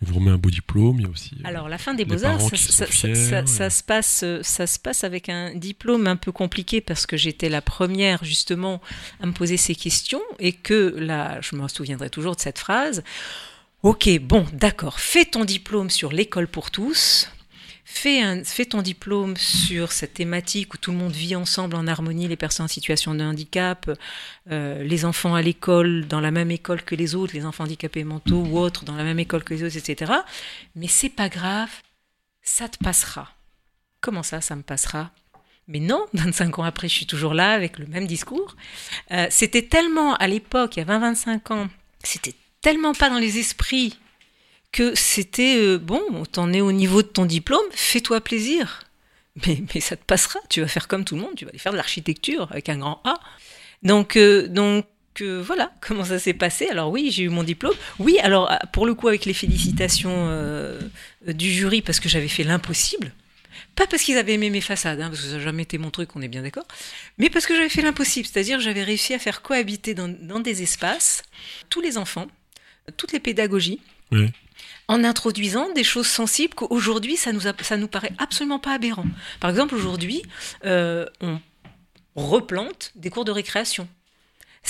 on 0.00 0.06
vous 0.06 0.14
remet 0.14 0.30
un 0.30 0.38
beau 0.38 0.50
diplôme, 0.50 0.96
il 1.00 1.02
y 1.02 1.06
a 1.06 1.10
aussi. 1.10 1.34
Euh, 1.40 1.48
Alors 1.48 1.68
la 1.68 1.78
fin 1.78 1.94
des 1.94 2.04
beaux-arts, 2.04 2.40
ça, 2.40 2.50
se 3.70 3.82
passe, 3.82 4.24
ça 4.42 4.66
se 4.66 4.78
passe 4.78 5.02
avec 5.04 5.28
un 5.28 5.54
diplôme 5.54 6.06
un 6.06 6.16
peu 6.16 6.30
compliqué 6.30 6.80
parce 6.80 7.06
que 7.06 7.16
j'étais 7.16 7.48
la 7.48 7.62
première 7.62 8.24
justement 8.24 8.80
à 9.20 9.26
me 9.26 9.32
poser 9.32 9.56
ces 9.56 9.74
questions 9.74 10.22
et 10.38 10.52
que 10.52 10.94
là, 10.96 11.40
je 11.40 11.56
me 11.56 11.66
souviendrai 11.66 12.10
toujours 12.10 12.36
de 12.36 12.40
cette 12.40 12.58
phrase. 12.58 13.02
Ok, 13.82 14.08
bon, 14.20 14.44
d'accord, 14.52 14.98
fais 14.98 15.24
ton 15.24 15.44
diplôme 15.44 15.90
sur 15.90 16.12
l'école 16.12 16.48
pour 16.48 16.70
tous, 16.70 17.30
Fais, 17.90 18.64
ton 18.66 18.82
diplôme 18.82 19.36
sur 19.36 19.92
cette 19.92 20.14
thématique 20.14 20.74
où 20.74 20.76
tout 20.76 20.92
le 20.92 20.98
monde 20.98 21.14
vit 21.14 21.34
ensemble 21.34 21.74
en 21.74 21.86
harmonie, 21.86 22.28
les 22.28 22.36
personnes 22.36 22.66
en 22.66 22.68
situation 22.68 23.14
de 23.14 23.24
handicap, 23.24 23.90
euh, 24.50 24.84
les 24.84 25.04
enfants 25.04 25.34
à 25.34 25.42
l'école, 25.42 26.06
dans 26.06 26.20
la 26.20 26.30
même 26.30 26.50
école 26.50 26.82
que 26.82 26.94
les 26.94 27.14
autres, 27.14 27.34
les 27.34 27.44
enfants 27.44 27.64
handicapés 27.64 28.04
mentaux 28.04 28.44
ou 28.44 28.58
autres, 28.58 28.84
dans 28.84 28.94
la 28.94 29.04
même 29.04 29.18
école 29.18 29.42
que 29.42 29.54
les 29.54 29.64
autres, 29.64 29.76
etc. 29.76 30.12
Mais 30.76 30.86
c'est 30.86 31.08
pas 31.08 31.28
grave, 31.28 31.70
ça 32.42 32.68
te 32.68 32.76
passera. 32.76 33.32
Comment 34.00 34.22
ça, 34.22 34.42
ça 34.42 34.54
me 34.54 34.62
passera? 34.62 35.10
Mais 35.66 35.80
non, 35.80 36.04
25 36.12 36.58
ans 36.58 36.64
après, 36.64 36.88
je 36.88 36.94
suis 36.94 37.06
toujours 37.06 37.34
là 37.34 37.52
avec 37.52 37.78
le 37.78 37.86
même 37.86 38.06
discours. 38.06 38.54
Euh, 39.10 39.26
c'était 39.30 39.66
tellement, 39.66 40.14
à 40.16 40.28
l'époque, 40.28 40.76
il 40.76 40.80
y 40.80 40.82
a 40.82 40.98
20-25 40.98 41.52
ans, 41.52 41.68
c'était 42.04 42.34
tellement 42.60 42.92
pas 42.92 43.08
dans 43.08 43.18
les 43.18 43.38
esprits 43.38 43.98
que 44.72 44.94
c'était 44.94 45.56
euh, 45.56 45.78
bon, 45.78 46.24
t'en 46.30 46.52
es 46.52 46.60
au 46.60 46.72
niveau 46.72 47.02
de 47.02 47.08
ton 47.08 47.24
diplôme, 47.24 47.64
fais-toi 47.72 48.20
plaisir. 48.20 48.84
Mais, 49.46 49.62
mais, 49.72 49.80
ça 49.80 49.94
te 49.94 50.02
passera, 50.04 50.40
tu 50.48 50.60
vas 50.60 50.66
faire 50.66 50.88
comme 50.88 51.04
tout 51.04 51.14
le 51.14 51.20
monde, 51.20 51.36
tu 51.36 51.44
vas 51.44 51.50
aller 51.50 51.60
faire 51.60 51.70
de 51.70 51.76
l'architecture 51.76 52.48
avec 52.50 52.68
un 52.68 52.78
grand 52.78 53.00
A. 53.04 53.20
Donc, 53.84 54.16
euh, 54.16 54.48
donc 54.48 54.84
euh, 55.20 55.40
voilà 55.40 55.70
comment 55.80 56.04
ça 56.04 56.18
s'est 56.18 56.34
passé. 56.34 56.66
Alors 56.66 56.90
oui, 56.90 57.10
j'ai 57.12 57.22
eu 57.22 57.28
mon 57.28 57.44
diplôme. 57.44 57.76
Oui, 58.00 58.18
alors 58.18 58.50
pour 58.72 58.84
le 58.84 58.94
coup 58.94 59.06
avec 59.06 59.26
les 59.26 59.34
félicitations 59.34 60.28
du 61.24 61.52
jury 61.52 61.82
parce 61.82 62.00
que 62.00 62.08
j'avais 62.08 62.26
fait 62.26 62.42
l'impossible. 62.42 63.12
Pas 63.76 63.86
parce 63.86 64.02
qu'ils 64.02 64.18
avaient 64.18 64.34
aimé 64.34 64.50
mes 64.50 64.60
façades, 64.60 65.00
hein, 65.00 65.08
parce 65.08 65.22
que 65.22 65.28
ça 65.28 65.34
n'a 65.34 65.40
jamais 65.40 65.62
été 65.62 65.78
mon 65.78 65.90
truc, 65.92 66.16
on 66.16 66.22
est 66.22 66.28
bien 66.28 66.42
d'accord, 66.42 66.66
mais 67.16 67.30
parce 67.30 67.46
que 67.46 67.54
j'avais 67.54 67.68
fait 67.68 67.82
l'impossible, 67.82 68.26
c'est-à-dire 68.26 68.58
j'avais 68.58 68.82
réussi 68.82 69.14
à 69.14 69.20
faire 69.20 69.40
cohabiter 69.40 69.94
dans, 69.94 70.08
dans, 70.08 70.40
des 70.40 70.62
espaces 70.62 71.22
tous 71.68 71.80
les 71.80 71.96
enfants, 71.96 72.26
toutes 72.96 73.12
les 73.12 73.20
pédagogies, 73.20 73.80
oui 74.10 74.32
en 74.88 75.04
introduisant 75.04 75.70
des 75.74 75.84
choses 75.84 76.06
sensibles 76.06 76.54
qu'aujourd'hui, 76.54 77.16
ça 77.16 77.32
nous, 77.32 77.40
ça 77.40 77.76
nous 77.76 77.88
paraît 77.88 78.12
absolument 78.18 78.58
pas 78.58 78.72
aberrant. 78.72 79.04
Par 79.38 79.50
exemple, 79.50 79.74
aujourd'hui, 79.74 80.22
euh, 80.64 81.06
on 81.20 81.38
replante 82.16 82.92
des 82.96 83.10
cours 83.10 83.24
de 83.24 83.30
récréation. 83.30 83.86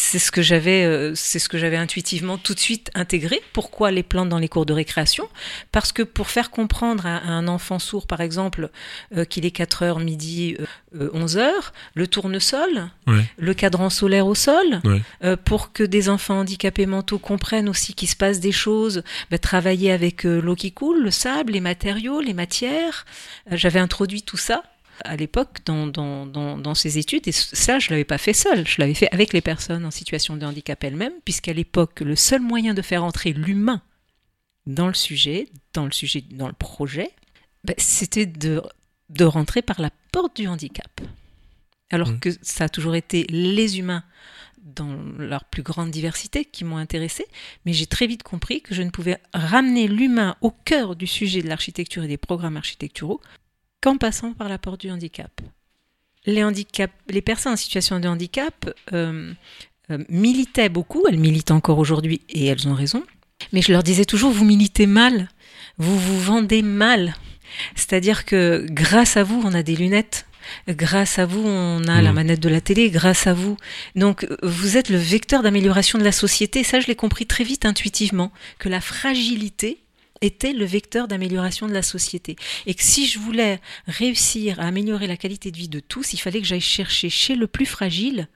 C'est 0.01 0.21
ce 0.21 0.31
que 0.31 0.43
j'avais, 0.43 0.85
euh, 0.85 1.13
c'est 1.17 1.41
ce 1.41 1.49
que 1.49 1.59
j'avais 1.59 1.77
intuitivement 1.77 2.39
tout 2.39 2.55
de 2.55 2.61
suite 2.61 2.89
intégré. 2.95 3.43
Pourquoi 3.53 3.91
les 3.91 4.05
plantes 4.05 4.29
dans 4.29 4.39
les 4.39 4.49
cours 4.49 4.65
de 4.65 4.73
récréation? 4.73 5.29
Parce 5.73 5.91
que 5.91 6.05
pour 6.05 6.29
faire 6.29 6.53
comprendre 6.53 7.05
à, 7.05 7.27
un 7.27 7.49
enfant 7.49 7.81
sourd, 7.81 8.07
par 8.07 8.21
exemple, 8.21 8.71
euh, 9.17 9.25
qu'il 9.25 9.45
est 9.45 9.51
4 9.51 9.83
heures, 9.83 9.99
midi, 9.99 10.57
11 10.95 11.37
euh, 11.37 11.41
heures, 11.41 11.73
le 11.95 12.07
tournesol, 12.07 12.91
le 13.39 13.55
cadran 13.55 13.91
solaire 13.91 14.29
au 14.29 14.37
sol, 14.37 14.81
pour 15.45 15.73
que 15.73 15.83
des 15.83 16.09
enfants 16.09 16.39
handicapés 16.39 16.87
mentaux 16.87 17.19
comprennent 17.19 17.69
aussi 17.69 17.93
qu'il 17.93 18.09
se 18.09 18.17
passe 18.17 18.39
des 18.39 18.53
choses, 18.53 19.03
bah, 19.33 19.39
travailler 19.39 19.91
avec 19.91 20.23
l'eau 20.23 20.55
qui 20.55 20.71
coule, 20.71 21.03
le 21.03 21.11
sable, 21.11 21.55
les 21.55 21.61
matériaux, 21.61 22.21
les 22.21 22.35
matières. 22.35 23.05
j'avais 23.51 23.81
introduit 23.81 24.23
tout 24.23 24.37
ça 24.37 24.63
à 25.05 25.17
l'époque 25.17 25.59
dans, 25.65 25.87
dans, 25.87 26.27
dans, 26.27 26.59
dans, 26.59 26.75
ces 26.75 26.99
études. 26.99 27.27
Et 27.29 27.33
ça, 27.33 27.79
je 27.79 27.89
ne 27.89 27.91
l'avais 27.91 28.05
pas 28.05 28.19
fait 28.19 28.33
seul, 28.33 28.67
je 28.67 28.77
l'avais 28.79 28.95
fait 28.95 29.09
avec 29.13 29.33
les 29.33 29.41
personnes 29.41 29.85
en 29.85 29.91
situation 29.91 30.37
de 30.37 30.45
handicap 30.45 30.83
elles-mêmes, 30.83 31.13
puisqu'à 31.25 31.53
l'époque, 31.53 32.01
le 32.01 32.17
seul 32.17 32.41
moyen 32.41 32.75
de 32.75 32.83
faire 32.83 33.05
entrer 33.05 33.33
l'humain 33.33 33.83
dans 34.67 34.87
le 34.87 34.95
sujet, 34.95 35.49
dans 35.73 35.85
le 35.85 35.93
sujet, 35.93 36.23
dans 36.31 36.49
le 36.49 36.53
projet, 36.53 37.11
ben, 37.65 37.75
c'était 37.79 38.27
de, 38.27 38.63
de 39.09 39.25
rentrer 39.25 39.63
par 39.63 39.81
la 39.81 39.91
porte 40.13 40.37
du 40.37 40.47
handicap. 40.47 41.01
Alors 41.91 42.11
mmh. 42.11 42.21
que 42.21 42.31
ça 42.43 42.65
a 42.65 42.69
toujours 42.69 42.95
été 42.95 43.25
les 43.31 43.79
humains 43.79 44.05
dans 44.63 44.99
leur 45.19 45.45
plus 45.45 45.63
grande 45.63 45.91
diversité 45.91 46.45
qui 46.45 46.65
m'ont 46.65 46.77
intéressé, 46.77 47.25
mais 47.65 47.73
j'ai 47.73 47.87
très 47.87 48.07
vite 48.07 48.23
compris 48.23 48.61
que 48.61 48.75
je 48.75 48.83
ne 48.83 48.91
pouvais 48.91 49.19
ramener 49.33 49.89
l'humain 49.89 50.37
au 50.41 50.51
cœur 50.51 50.95
du 50.97 51.07
sujet 51.07 51.43
de 51.43 51.49
l'architecture 51.49 52.05
et 52.05 52.09
des 52.09 52.19
programmes 52.19 52.57
architecturaux 52.57 53.21
qu'en 53.81 53.97
passant 53.97 54.33
par 54.33 54.49
la 54.49 54.59
porte 54.59 54.81
du 54.81 54.91
handicap. 54.91 55.41
Les, 56.27 56.45
les 57.09 57.23
personnes 57.23 57.53
en 57.53 57.57
situation 57.57 58.01
de 58.01 58.09
handicap 58.09 58.71
euh, 58.93 59.33
euh, 59.91 59.99
militaient 60.09 60.69
beaucoup, 60.69 61.05
elles 61.09 61.19
militent 61.19 61.51
encore 61.51 61.79
aujourd'hui 61.79 62.21
et 62.29 62.47
elles 62.47 62.69
ont 62.69 62.75
raison, 62.75 63.05
mais 63.53 63.63
je 63.63 63.73
leur 63.73 63.83
disais 63.83 64.05
toujours, 64.05 64.33
vous 64.33 64.45
militez 64.45 64.87
mal, 64.87 65.29
vous 65.79 65.99
vous 65.99 66.21
vendez 66.21 66.63
mal. 66.63 67.15
C'est-à-dire 67.75 68.25
que 68.25 68.67
grâce 68.69 69.17
à 69.17 69.23
vous, 69.23 69.41
on 69.45 69.55
a 69.55 69.63
des 69.63 69.77
lunettes, 69.77 70.27
grâce 70.69 71.19
à 71.19 71.27
vous, 71.27 71.43
on 71.45 71.85
a 71.85 72.03
la 72.03 72.13
mmh. 72.13 72.15
manette 72.15 72.41
de 72.41 72.49
la 72.49 72.61
télé, 72.61 72.91
grâce 72.91 73.27
à 73.27 73.33
vous. 73.33 73.57
Donc, 73.97 74.27
vous 74.43 74.77
êtes 74.77 74.91
le 74.91 74.99
vecteur 74.99 75.43
d'amélioration 75.43 75.99
de 75.99 76.05
la 76.05 76.13
société. 76.13 76.65
Ça, 76.65 76.81
je 76.81 76.87
l'ai 76.87 76.97
compris 76.97 77.27
très 77.27 77.45
vite 77.45 77.65
intuitivement, 77.65 78.33
que 78.59 78.69
la 78.69 78.81
fragilité 78.81 79.79
était 80.21 80.53
le 80.53 80.65
vecteur 80.65 81.09
d'amélioration 81.09 81.67
de 81.67 81.73
la 81.73 81.83
société. 81.83 82.37
Et 82.67 82.75
que 82.75 82.83
si 82.83 83.07
je 83.07 83.19
voulais 83.19 83.61
réussir 83.87 84.61
à 84.61 84.65
améliorer 84.65 85.07
la 85.07 85.17
qualité 85.17 85.51
de 85.51 85.57
vie 85.57 85.69
de 85.69 85.81
tous, 85.81 86.13
il 86.13 86.19
fallait 86.19 86.41
que 86.41 86.47
j'aille 86.47 86.61
chercher 86.61 87.11
chez 87.11 87.35
le 87.35 87.47
plus 87.47 87.67
fragile 87.67 88.29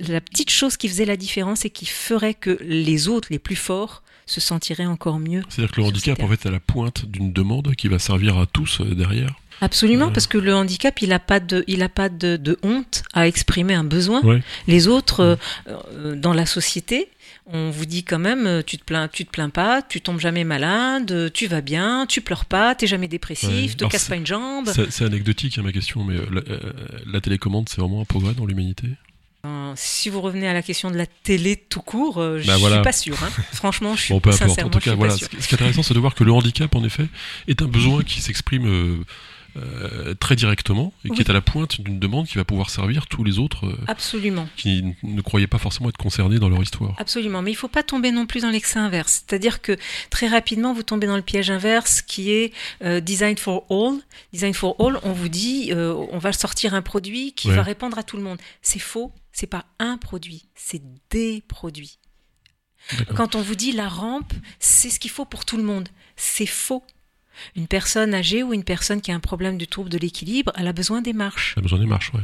la 0.00 0.20
petite 0.20 0.50
chose 0.50 0.76
qui 0.76 0.88
faisait 0.88 1.04
la 1.04 1.16
différence 1.16 1.64
et 1.64 1.70
qui 1.70 1.86
ferait 1.86 2.34
que 2.34 2.58
les 2.62 3.08
autres, 3.08 3.28
les 3.30 3.38
plus 3.38 3.56
forts, 3.56 4.02
se 4.26 4.40
sentiraient 4.40 4.86
encore 4.86 5.18
mieux. 5.18 5.42
C'est-à-dire 5.48 5.72
que 5.72 5.80
le 5.80 5.86
handicap, 5.86 6.22
en 6.22 6.28
fait, 6.28 6.46
est 6.46 6.48
à 6.48 6.50
la 6.50 6.60
pointe 6.60 7.04
d'une 7.04 7.32
demande 7.32 7.74
qui 7.74 7.88
va 7.88 7.98
servir 7.98 8.38
à 8.38 8.46
tous 8.46 8.80
euh, 8.80 8.94
derrière. 8.94 9.34
Absolument, 9.60 10.10
parce 10.10 10.26
que 10.26 10.38
le 10.38 10.54
handicap, 10.54 11.00
il 11.00 11.10
n'a 11.10 11.20
pas, 11.20 11.40
de, 11.40 11.64
il 11.68 11.82
a 11.82 11.88
pas 11.88 12.08
de, 12.08 12.36
de, 12.36 12.58
honte 12.62 13.04
à 13.12 13.28
exprimer 13.28 13.74
un 13.74 13.84
besoin. 13.84 14.20
Les 14.66 14.88
autres, 14.88 15.20
euh, 15.20 15.36
euh, 15.68 16.16
dans 16.16 16.32
la 16.32 16.44
société, 16.44 17.08
on 17.46 17.70
vous 17.70 17.84
dit 17.84 18.04
quand 18.04 18.18
même, 18.18 18.46
euh, 18.46 18.62
tu 18.62 18.78
te 18.78 18.84
plains, 18.84 19.08
tu 19.08 19.24
te 19.26 19.30
plains 19.30 19.50
pas, 19.50 19.82
tu 19.82 20.00
tombes 20.00 20.20
jamais 20.20 20.44
malade, 20.44 21.30
tu 21.32 21.46
vas 21.46 21.60
bien, 21.60 22.06
tu 22.06 22.20
pleures 22.20 22.46
pas, 22.46 22.74
t'es 22.74 22.86
jamais 22.86 23.08
dépressif, 23.08 23.50
ouais. 23.50 23.74
te 23.76 23.84
casse 23.84 24.08
pas 24.08 24.16
une 24.16 24.26
jambe. 24.26 24.70
C'est 24.90 25.04
anecdotique 25.04 25.58
hein, 25.58 25.62
ma 25.62 25.72
question, 25.72 26.04
mais 26.04 26.16
euh, 26.16 26.72
la, 27.06 27.20
télécommande, 27.20 27.68
c'est 27.68 27.80
vraiment 27.80 28.00
un 28.00 28.04
progrès 28.06 28.34
dans 28.34 28.46
l'humanité? 28.46 28.88
Si 29.76 30.08
vous 30.08 30.22
revenez 30.22 30.48
à 30.48 30.54
la 30.54 30.62
question 30.62 30.90
de 30.90 30.96
la 30.96 31.04
télé 31.04 31.56
tout 31.56 31.82
court, 31.82 32.14
je 32.14 32.38
ne 32.38 32.46
bah 32.46 32.56
suis 32.56 32.82
pas 32.82 32.92
sûr. 32.92 33.22
Hein. 33.22 33.28
Franchement, 33.52 33.94
je 33.94 34.02
suis 34.02 34.14
bon, 34.14 34.20
peu 34.20 34.30
importe. 34.30 34.62
En 34.62 34.70
tout 34.70 34.78
cas, 34.78 34.94
voilà. 34.94 35.18
Ce 35.18 35.26
qui 35.26 35.36
est 35.36 35.54
intéressant, 35.54 35.82
c'est 35.82 35.92
de 35.92 35.98
voir 35.98 36.14
que 36.14 36.24
le 36.24 36.32
handicap, 36.32 36.74
en 36.74 36.82
effet, 36.82 37.08
est 37.46 37.60
un 37.60 37.66
besoin 37.66 38.02
qui 38.02 38.22
s'exprime 38.22 39.04
euh, 39.56 40.14
très 40.14 40.36
directement 40.36 40.92
et 41.04 41.10
qui 41.10 41.20
est 41.20 41.30
à 41.30 41.32
la 41.32 41.40
pointe 41.40 41.80
d'une 41.80 41.98
demande 41.98 42.26
qui 42.26 42.36
va 42.36 42.44
pouvoir 42.44 42.70
servir 42.70 43.06
tous 43.06 43.24
les 43.24 43.38
autres 43.38 43.66
euh, 43.66 43.76
Absolument. 43.86 44.48
qui 44.56 44.94
ne 45.02 45.20
croyaient 45.20 45.46
pas 45.46 45.58
forcément 45.58 45.88
être 45.88 45.96
concernés 45.96 46.38
dans 46.38 46.48
leur 46.48 46.62
histoire. 46.62 46.94
Absolument, 46.98 47.42
mais 47.42 47.50
il 47.50 47.54
ne 47.54 47.58
faut 47.58 47.68
pas 47.68 47.82
tomber 47.82 48.10
non 48.10 48.26
plus 48.26 48.42
dans 48.42 48.50
l'excès 48.50 48.78
inverse. 48.78 49.24
C'est-à-dire 49.26 49.62
que 49.62 49.76
très 50.10 50.26
rapidement, 50.28 50.72
vous 50.72 50.82
tombez 50.82 51.06
dans 51.06 51.16
le 51.16 51.22
piège 51.22 51.50
inverse 51.50 52.02
qui 52.02 52.32
est 52.32 52.52
euh, 52.82 53.00
Design 53.00 53.36
for 53.36 53.64
All. 53.70 54.00
Design 54.32 54.54
for 54.54 54.76
All, 54.80 54.98
on 55.02 55.12
vous 55.12 55.28
dit, 55.28 55.72
on 55.74 56.18
va 56.18 56.32
sortir 56.32 56.74
un 56.74 56.82
produit 56.82 57.32
qui 57.32 57.50
va 57.50 57.62
répondre 57.62 57.98
à 57.98 58.02
tout 58.02 58.16
le 58.16 58.22
monde. 58.22 58.38
C'est 58.62 58.78
faux, 58.78 59.12
c'est 59.32 59.46
pas 59.46 59.66
un 59.78 59.98
produit, 59.98 60.46
c'est 60.54 60.82
des 61.10 61.42
produits. 61.46 61.98
Quand 63.16 63.34
on 63.34 63.42
vous 63.42 63.54
dit 63.54 63.72
la 63.72 63.88
rampe, 63.88 64.32
c'est 64.58 64.90
ce 64.90 64.98
qu'il 64.98 65.10
faut 65.10 65.24
pour 65.24 65.44
tout 65.44 65.56
le 65.56 65.62
monde, 65.62 65.88
c'est 66.16 66.46
faux. 66.46 66.84
Une 67.56 67.66
personne 67.66 68.14
âgée 68.14 68.42
ou 68.42 68.52
une 68.52 68.64
personne 68.64 69.00
qui 69.00 69.10
a 69.12 69.14
un 69.14 69.20
problème 69.20 69.58
du 69.58 69.66
trouble 69.66 69.90
de 69.90 69.98
l'équilibre, 69.98 70.52
elle 70.56 70.66
a 70.66 70.72
besoin 70.72 71.02
des 71.02 71.12
marches. 71.12 71.54
Elle 71.56 71.60
a 71.60 71.64
besoin 71.64 71.78
des 71.78 71.86
marches, 71.86 72.10
oui. 72.14 72.20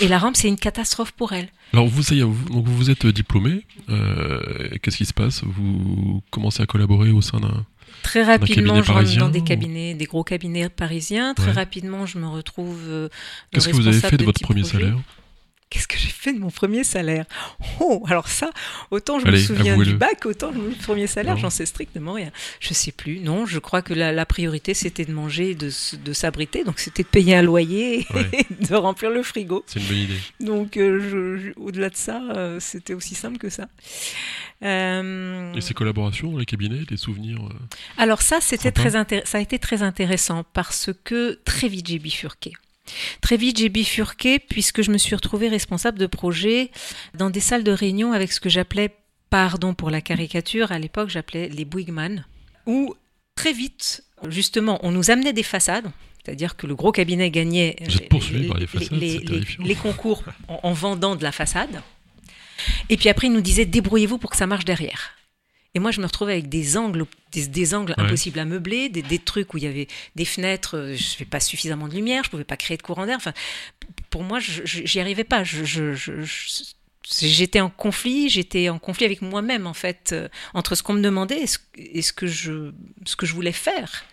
Et 0.00 0.08
la 0.08 0.18
rampe, 0.18 0.36
c'est 0.36 0.48
une 0.48 0.58
catastrophe 0.58 1.12
pour 1.12 1.32
elle. 1.32 1.48
Alors, 1.72 1.86
vous, 1.86 2.02
vous, 2.02 2.52
donc 2.52 2.66
vous 2.66 2.90
êtes 2.90 3.06
diplômé. 3.06 3.64
Euh, 3.88 4.68
qu'est-ce 4.82 4.98
qui 4.98 5.06
se 5.06 5.14
passe? 5.14 5.42
Vous 5.44 6.22
commencez 6.30 6.62
à 6.62 6.66
collaborer 6.66 7.10
au 7.10 7.22
sein 7.22 7.40
d'un. 7.40 7.64
Très 8.02 8.22
rapidement, 8.22 8.82
je 8.82 8.92
rentre 8.92 9.16
dans 9.16 9.28
des 9.28 9.42
cabinets, 9.42 9.94
des 9.94 10.04
gros 10.04 10.24
cabinets 10.24 10.68
parisiens. 10.68 11.34
Très 11.34 11.52
rapidement, 11.52 12.06
je 12.06 12.18
me 12.18 12.26
retrouve. 12.26 12.80
Euh, 12.86 13.08
qu'est-ce 13.50 13.68
que 13.68 13.74
vous 13.74 13.86
avez 13.88 14.00
fait 14.00 14.16
de 14.16 14.24
votre 14.24 14.40
premier 14.40 14.64
salaire? 14.64 14.96
Qu'est-ce 15.68 15.88
que 15.88 15.98
j'ai 15.98 16.10
fait 16.10 16.32
de 16.32 16.38
mon 16.38 16.50
premier 16.50 16.84
salaire? 16.84 17.24
Oh, 17.80 18.04
alors 18.06 18.28
ça, 18.28 18.50
autant 18.92 19.18
je 19.18 19.26
me 19.26 19.36
souviens 19.36 19.76
du 19.76 19.94
bac, 19.94 20.24
autant 20.24 20.52
le 20.52 20.70
premier 20.70 21.08
salaire, 21.08 21.36
j'en 21.36 21.50
sais 21.50 21.66
strictement 21.66 22.12
rien. 22.12 22.30
Je 22.60 22.72
sais 22.72 22.92
plus. 22.92 23.18
Non, 23.18 23.46
je 23.46 23.58
crois 23.58 23.82
que 23.82 23.92
la, 23.92 24.26
priorité 24.26 24.74
c'était 24.74 25.04
de 25.04 25.12
manger, 25.12 25.54
de, 25.56 25.70
de 26.04 26.12
s'abriter, 26.12 26.62
donc 26.62 26.78
c'était 26.78 27.02
de 27.02 27.08
payer 27.08 27.34
un 27.34 27.42
loyer 27.42 28.00
et 28.00 28.46
de 28.64 28.74
remplir 28.76 29.10
le 29.10 29.24
frigo. 29.24 29.64
C'est 29.66 29.80
une 29.80 29.86
bonne 29.86 29.96
idée. 29.96 30.18
Donc, 30.40 30.76
euh, 30.76 31.52
au-delà 31.56 31.90
de 31.90 31.96
ça, 31.96 32.22
euh, 32.30 32.60
c'était 32.60 32.94
aussi 32.94 33.16
simple 33.16 33.38
que 33.38 33.50
ça. 33.50 33.68
Euh, 34.62 35.52
et 35.54 35.60
ces 35.60 35.74
collaborations 35.74 36.30
dans 36.30 36.38
les 36.38 36.46
cabinets, 36.46 36.84
des 36.88 36.96
souvenirs 36.96 37.40
Alors 37.98 38.22
ça, 38.22 38.40
c'était 38.40 38.70
très 38.70 38.90
ça 38.90 39.38
a 39.38 39.40
été 39.40 39.58
très 39.58 39.82
intéressant 39.82 40.44
parce 40.52 40.90
que 41.04 41.40
très 41.44 41.68
vite 41.68 41.88
j'ai 41.88 41.98
bifurqué. 41.98 42.52
Très 43.20 43.36
vite, 43.36 43.58
j'ai 43.58 43.68
bifurqué 43.68 44.38
puisque 44.38 44.82
je 44.82 44.90
me 44.90 44.98
suis 44.98 45.14
retrouvée 45.14 45.48
responsable 45.48 45.98
de 45.98 46.06
projet 46.06 46.70
dans 47.14 47.30
des 47.30 47.40
salles 47.40 47.64
de 47.64 47.72
réunion 47.72 48.12
avec 48.12 48.32
ce 48.32 48.40
que 48.40 48.48
j'appelais, 48.48 48.90
pardon 49.30 49.74
pour 49.74 49.90
la 49.90 50.00
caricature, 50.00 50.72
à 50.72 50.78
l'époque 50.78 51.10
j'appelais 51.10 51.48
les 51.48 51.64
Bouygues 51.64 51.92
où 52.66 52.94
très 53.34 53.52
vite, 53.52 54.04
justement, 54.28 54.78
on 54.82 54.90
nous 54.90 55.10
amenait 55.10 55.32
des 55.32 55.42
façades, 55.42 55.90
c'est-à-dire 56.24 56.56
que 56.56 56.66
le 56.66 56.74
gros 56.74 56.92
cabinet 56.92 57.30
gagnait 57.30 57.76
les, 58.90 59.74
concours 59.76 60.24
en, 60.48 60.72
vendant 60.72 61.14
de 61.14 61.22
la 61.22 61.32
façade. 61.32 61.82
Et 62.88 62.96
puis 62.96 63.08
après, 63.08 63.28
il 63.28 63.32
nous 63.32 63.40
disait 63.40 63.64
débrouillez-vous 63.64 64.18
pour 64.18 64.30
que 64.30 64.36
ça 64.36 64.46
marche 64.46 64.64
derrière. 64.64 65.15
Et 65.76 65.78
moi, 65.78 65.90
je 65.90 66.00
me 66.00 66.06
retrouvais 66.06 66.32
avec 66.32 66.48
des 66.48 66.78
angles, 66.78 67.04
des, 67.32 67.74
angles 67.74 67.94
impossibles 67.98 68.38
à 68.38 68.46
meubler, 68.46 68.88
des, 68.88 69.18
trucs 69.18 69.52
où 69.52 69.58
il 69.58 69.64
y 69.64 69.66
avait 69.66 69.88
des 70.14 70.24
fenêtres, 70.24 70.78
euh, 70.78 70.96
je 70.96 71.12
n'avais 71.12 71.26
pas 71.26 71.38
suffisamment 71.38 71.86
de 71.86 71.94
lumière, 71.94 72.22
je 72.24 72.28
ne 72.28 72.30
pouvais 72.30 72.44
pas 72.44 72.56
créer 72.56 72.78
de 72.78 72.82
courant 72.82 73.04
d'air. 73.04 73.18
Enfin, 73.18 73.34
pour 74.08 74.22
moi, 74.22 74.38
j'y 74.40 75.00
arrivais 75.00 75.24
pas. 75.24 75.42
j'étais 77.04 77.60
en 77.60 77.68
conflit, 77.68 78.30
j'étais 78.30 78.70
en 78.70 78.78
conflit 78.78 79.04
avec 79.04 79.20
moi-même 79.20 79.66
en 79.66 79.74
fait, 79.74 80.12
euh, 80.14 80.28
entre 80.54 80.76
ce 80.76 80.82
qu'on 80.82 80.94
me 80.94 81.02
demandait 81.02 81.44
et 81.76 82.00
ce, 82.00 82.12
que 82.14 82.26
je, 82.26 82.72
ce 83.04 83.14
que 83.14 83.26
je 83.26 83.34
voulais 83.34 83.52
faire 83.52 84.06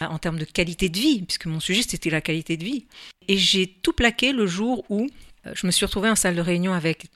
en 0.00 0.18
termes 0.18 0.38
de 0.38 0.44
qualité 0.44 0.88
de 0.88 1.00
vie, 1.00 1.22
puisque 1.22 1.46
mon 1.46 1.58
sujet 1.58 1.82
c'était 1.82 2.10
la 2.10 2.20
qualité 2.20 2.56
de 2.56 2.62
vie. 2.62 2.86
Et 3.26 3.38
j'ai 3.38 3.66
tout 3.66 3.92
plaqué 3.92 4.32
le 4.32 4.46
jour 4.46 4.84
où 4.88 5.08
euh, 5.46 5.52
je 5.56 5.66
me 5.66 5.72
suis 5.72 5.84
retrouvée 5.84 6.10
en 6.10 6.14
salle 6.14 6.36
de 6.36 6.40
réunion 6.40 6.74
avec 6.74 7.08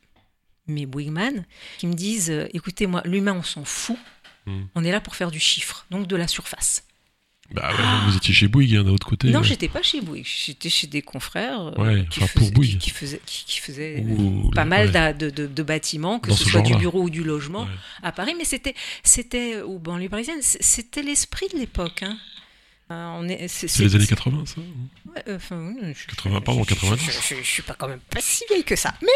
mes 0.73 0.87
Bouygues 0.87 1.43
qui 1.79 1.87
me 1.87 1.95
disent 1.95 2.31
euh, 2.31 2.49
écoutez, 2.55 2.87
moi, 2.87 3.03
l'humain, 3.05 3.35
on 3.35 3.43
s'en 3.43 3.65
fout. 3.65 3.99
Hmm. 4.47 4.63
On 4.75 4.83
est 4.85 4.91
là 4.91 5.01
pour 5.01 5.15
faire 5.15 5.31
du 5.31 5.39
chiffre, 5.41 5.87
donc 5.91 6.07
de 6.09 6.17
la 6.17 6.27
surface. 6.27 6.83
Bah 7.53 7.71
ouais, 7.71 8.11
vous 8.11 8.17
étiez 8.17 8.33
chez 8.33 8.49
Bouygues, 8.49 8.77
hein, 8.77 8.83
de 8.83 8.89
l'autre 8.89 9.07
côté. 9.07 9.29
non, 9.31 9.41
ouais. 9.41 9.45
j'étais 9.47 9.69
pas 9.69 9.83
chez 9.83 10.01
Bouygues, 10.01 10.27
j'étais 10.27 10.71
chez 10.71 10.87
des 10.87 11.03
confrères 11.03 11.61
euh, 11.79 11.83
Ouais, 11.83 12.07
qui, 12.11 12.23
enfin, 12.25 12.41
faisaient, 12.41 12.53
qui, 12.53 12.79
qui 12.79 12.91
faisaient, 12.91 13.21
qui- 13.27 13.45
qui 13.45 13.59
faisaient, 13.61 14.01
Ou- 14.09 14.51
pas 14.55 14.65
mal 14.65 14.91
de, 15.19 15.29
de- 15.29 15.47
de 15.47 15.63
bâtiments, 15.63 16.19
que 16.19 16.31
Dans 16.31 16.37
ce 16.37 16.45
ce 16.45 16.51
soit 16.51 16.63
du 16.63 16.75
bureau 16.77 17.03
ou 17.03 17.11
du 17.11 17.23
logement 17.23 17.69
à 18.03 18.11
Paris, 18.11 18.35
mais 18.39 18.45
c'était, 18.45 18.75
c'était 19.05 19.61
ou 19.61 19.79
banlieue 19.79 20.09
parisienne, 20.09 20.41
c- 20.41 20.59
c'était 20.61 21.03
l'esprit 21.03 21.49
de 21.53 21.59
l'époque. 21.59 22.03
Hein. 22.03 22.17
Euh, 22.91 23.29
est, 23.29 23.49
c'est, 23.49 23.79
les 23.81 23.95
années 23.97 24.07
80, 24.07 24.45
ça 24.47 24.55
euh, 25.29 25.37
enfin, 25.37 25.75
je- 25.95 26.07
80, 26.09 26.41
pardon, 26.41 26.63
je- 26.65 26.69
90. 26.75 27.05
Je, 27.05 27.11
je- 27.37 27.43
je 27.43 27.49
suis 27.49 27.63
pas 27.63 27.75
quand 27.75 27.89
même 27.89 28.01
pas 28.11 28.21
si 28.23 28.45
vieille 28.49 28.65
que 28.65 28.77
ça, 28.77 28.95
mais 29.03 29.09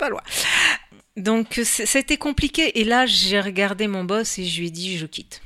pas 0.00 0.08
loin. 0.08 0.22
Donc 1.16 1.60
c'était 1.64 2.16
compliqué. 2.16 2.80
Et 2.80 2.84
là, 2.84 3.06
j'ai 3.06 3.40
regardé 3.40 3.86
mon 3.86 4.04
boss 4.04 4.38
et 4.38 4.44
je 4.44 4.60
lui 4.60 4.68
ai 4.68 4.70
dit 4.70 4.98
je 4.98 5.06
quitte. 5.06 5.42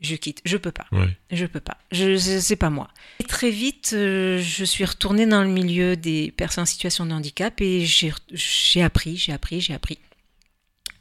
Je 0.00 0.16
quitte. 0.16 0.40
Je 0.46 0.56
peux 0.56 0.72
pas. 0.72 0.86
Ouais. 0.92 1.14
Je 1.30 1.44
peux 1.44 1.60
pas. 1.60 1.76
Je, 1.92 2.16
c'est 2.16 2.56
pas 2.56 2.70
moi. 2.70 2.88
Et 3.18 3.24
très 3.24 3.50
vite, 3.50 3.90
euh, 3.92 4.40
je 4.40 4.64
suis 4.64 4.84
retournée 4.86 5.26
dans 5.26 5.42
le 5.42 5.50
milieu 5.50 5.94
des 5.94 6.30
personnes 6.30 6.62
en 6.62 6.66
situation 6.66 7.04
de 7.04 7.12
handicap 7.12 7.60
et 7.60 7.84
j'ai, 7.84 8.12
j'ai 8.32 8.82
appris, 8.82 9.18
j'ai 9.18 9.32
appris, 9.32 9.60
j'ai 9.60 9.74
appris. 9.74 9.98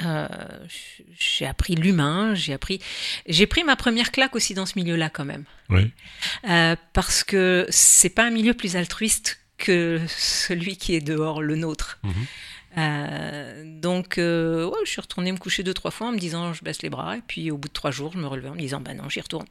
Euh, 0.02 0.28
j'ai 1.18 1.46
appris 1.46 1.76
l'humain, 1.76 2.34
j'ai 2.34 2.54
appris, 2.54 2.80
j'ai 3.28 3.48
pris 3.48 3.66
ma 3.66 3.76
première 3.76 4.12
claque 4.12 4.34
aussi 4.34 4.54
dans 4.54 4.66
ce 4.66 4.80
milieu-là 4.80 5.10
quand 5.10 5.26
même. 5.26 5.44
Euh, 6.50 6.76
parce 6.94 7.26
que 7.26 7.66
c'est 7.70 8.10
pas 8.10 8.24
un 8.24 8.30
milieu 8.30 8.54
plus 8.54 8.78
altruiste 8.78 9.40
que 9.58 10.00
celui 10.08 10.78
qui 10.78 10.96
est 10.96 11.02
dehors, 11.02 11.42
le 11.42 11.56
nôtre. 11.56 12.00
Mhm. 12.04 12.14
Euh, 12.78 13.64
donc, 13.66 14.18
euh, 14.18 14.66
ouais, 14.66 14.78
je 14.86 14.90
suis 14.90 15.02
retournée 15.02 15.32
me 15.32 15.38
coucher 15.38 15.64
deux, 15.64 15.74
trois 15.74 15.92
fois 15.92 16.08
en 16.08 16.12
me 16.12 16.18
disant 16.18 16.54
je 16.54 16.64
baisse 16.64 16.82
les 16.82 16.90
bras. 16.90 17.18
Et 17.18 17.22
puis, 17.26 17.52
au 17.52 17.58
bout 17.58 17.68
de 17.68 17.74
trois 17.74 17.92
jours, 17.92 18.12
je 18.14 18.20
me 18.20 18.28
relevais 18.28 18.50
en 18.50 18.56
me 18.56 18.60
disant 18.60 18.80
bah 18.80 18.94
non, 18.94 19.10
j'y 19.10 19.22
retourne. 19.22 19.48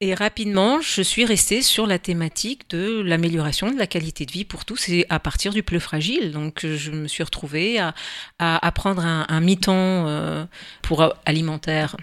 Et 0.00 0.14
rapidement, 0.14 0.80
je 0.80 1.00
suis 1.00 1.24
restée 1.24 1.62
sur 1.62 1.86
la 1.86 2.00
thématique 2.00 2.68
de 2.70 3.00
l'amélioration 3.02 3.70
de 3.70 3.78
la 3.78 3.86
qualité 3.86 4.26
de 4.26 4.32
vie 4.32 4.44
pour 4.44 4.64
tous 4.64 4.88
et 4.88 5.06
à 5.10 5.20
partir 5.20 5.52
du 5.52 5.62
plus 5.62 5.78
fragile. 5.78 6.32
Donc, 6.32 6.66
je 6.66 6.90
me 6.90 7.06
suis 7.06 7.22
retrouvée 7.22 7.78
à, 7.78 7.94
à, 8.40 8.66
à 8.66 8.72
prendre 8.72 9.04
un, 9.06 9.26
un 9.28 9.40
mi-temps 9.40 10.08
euh, 10.08 10.44
pour 10.82 11.04
alimentaire 11.24 11.96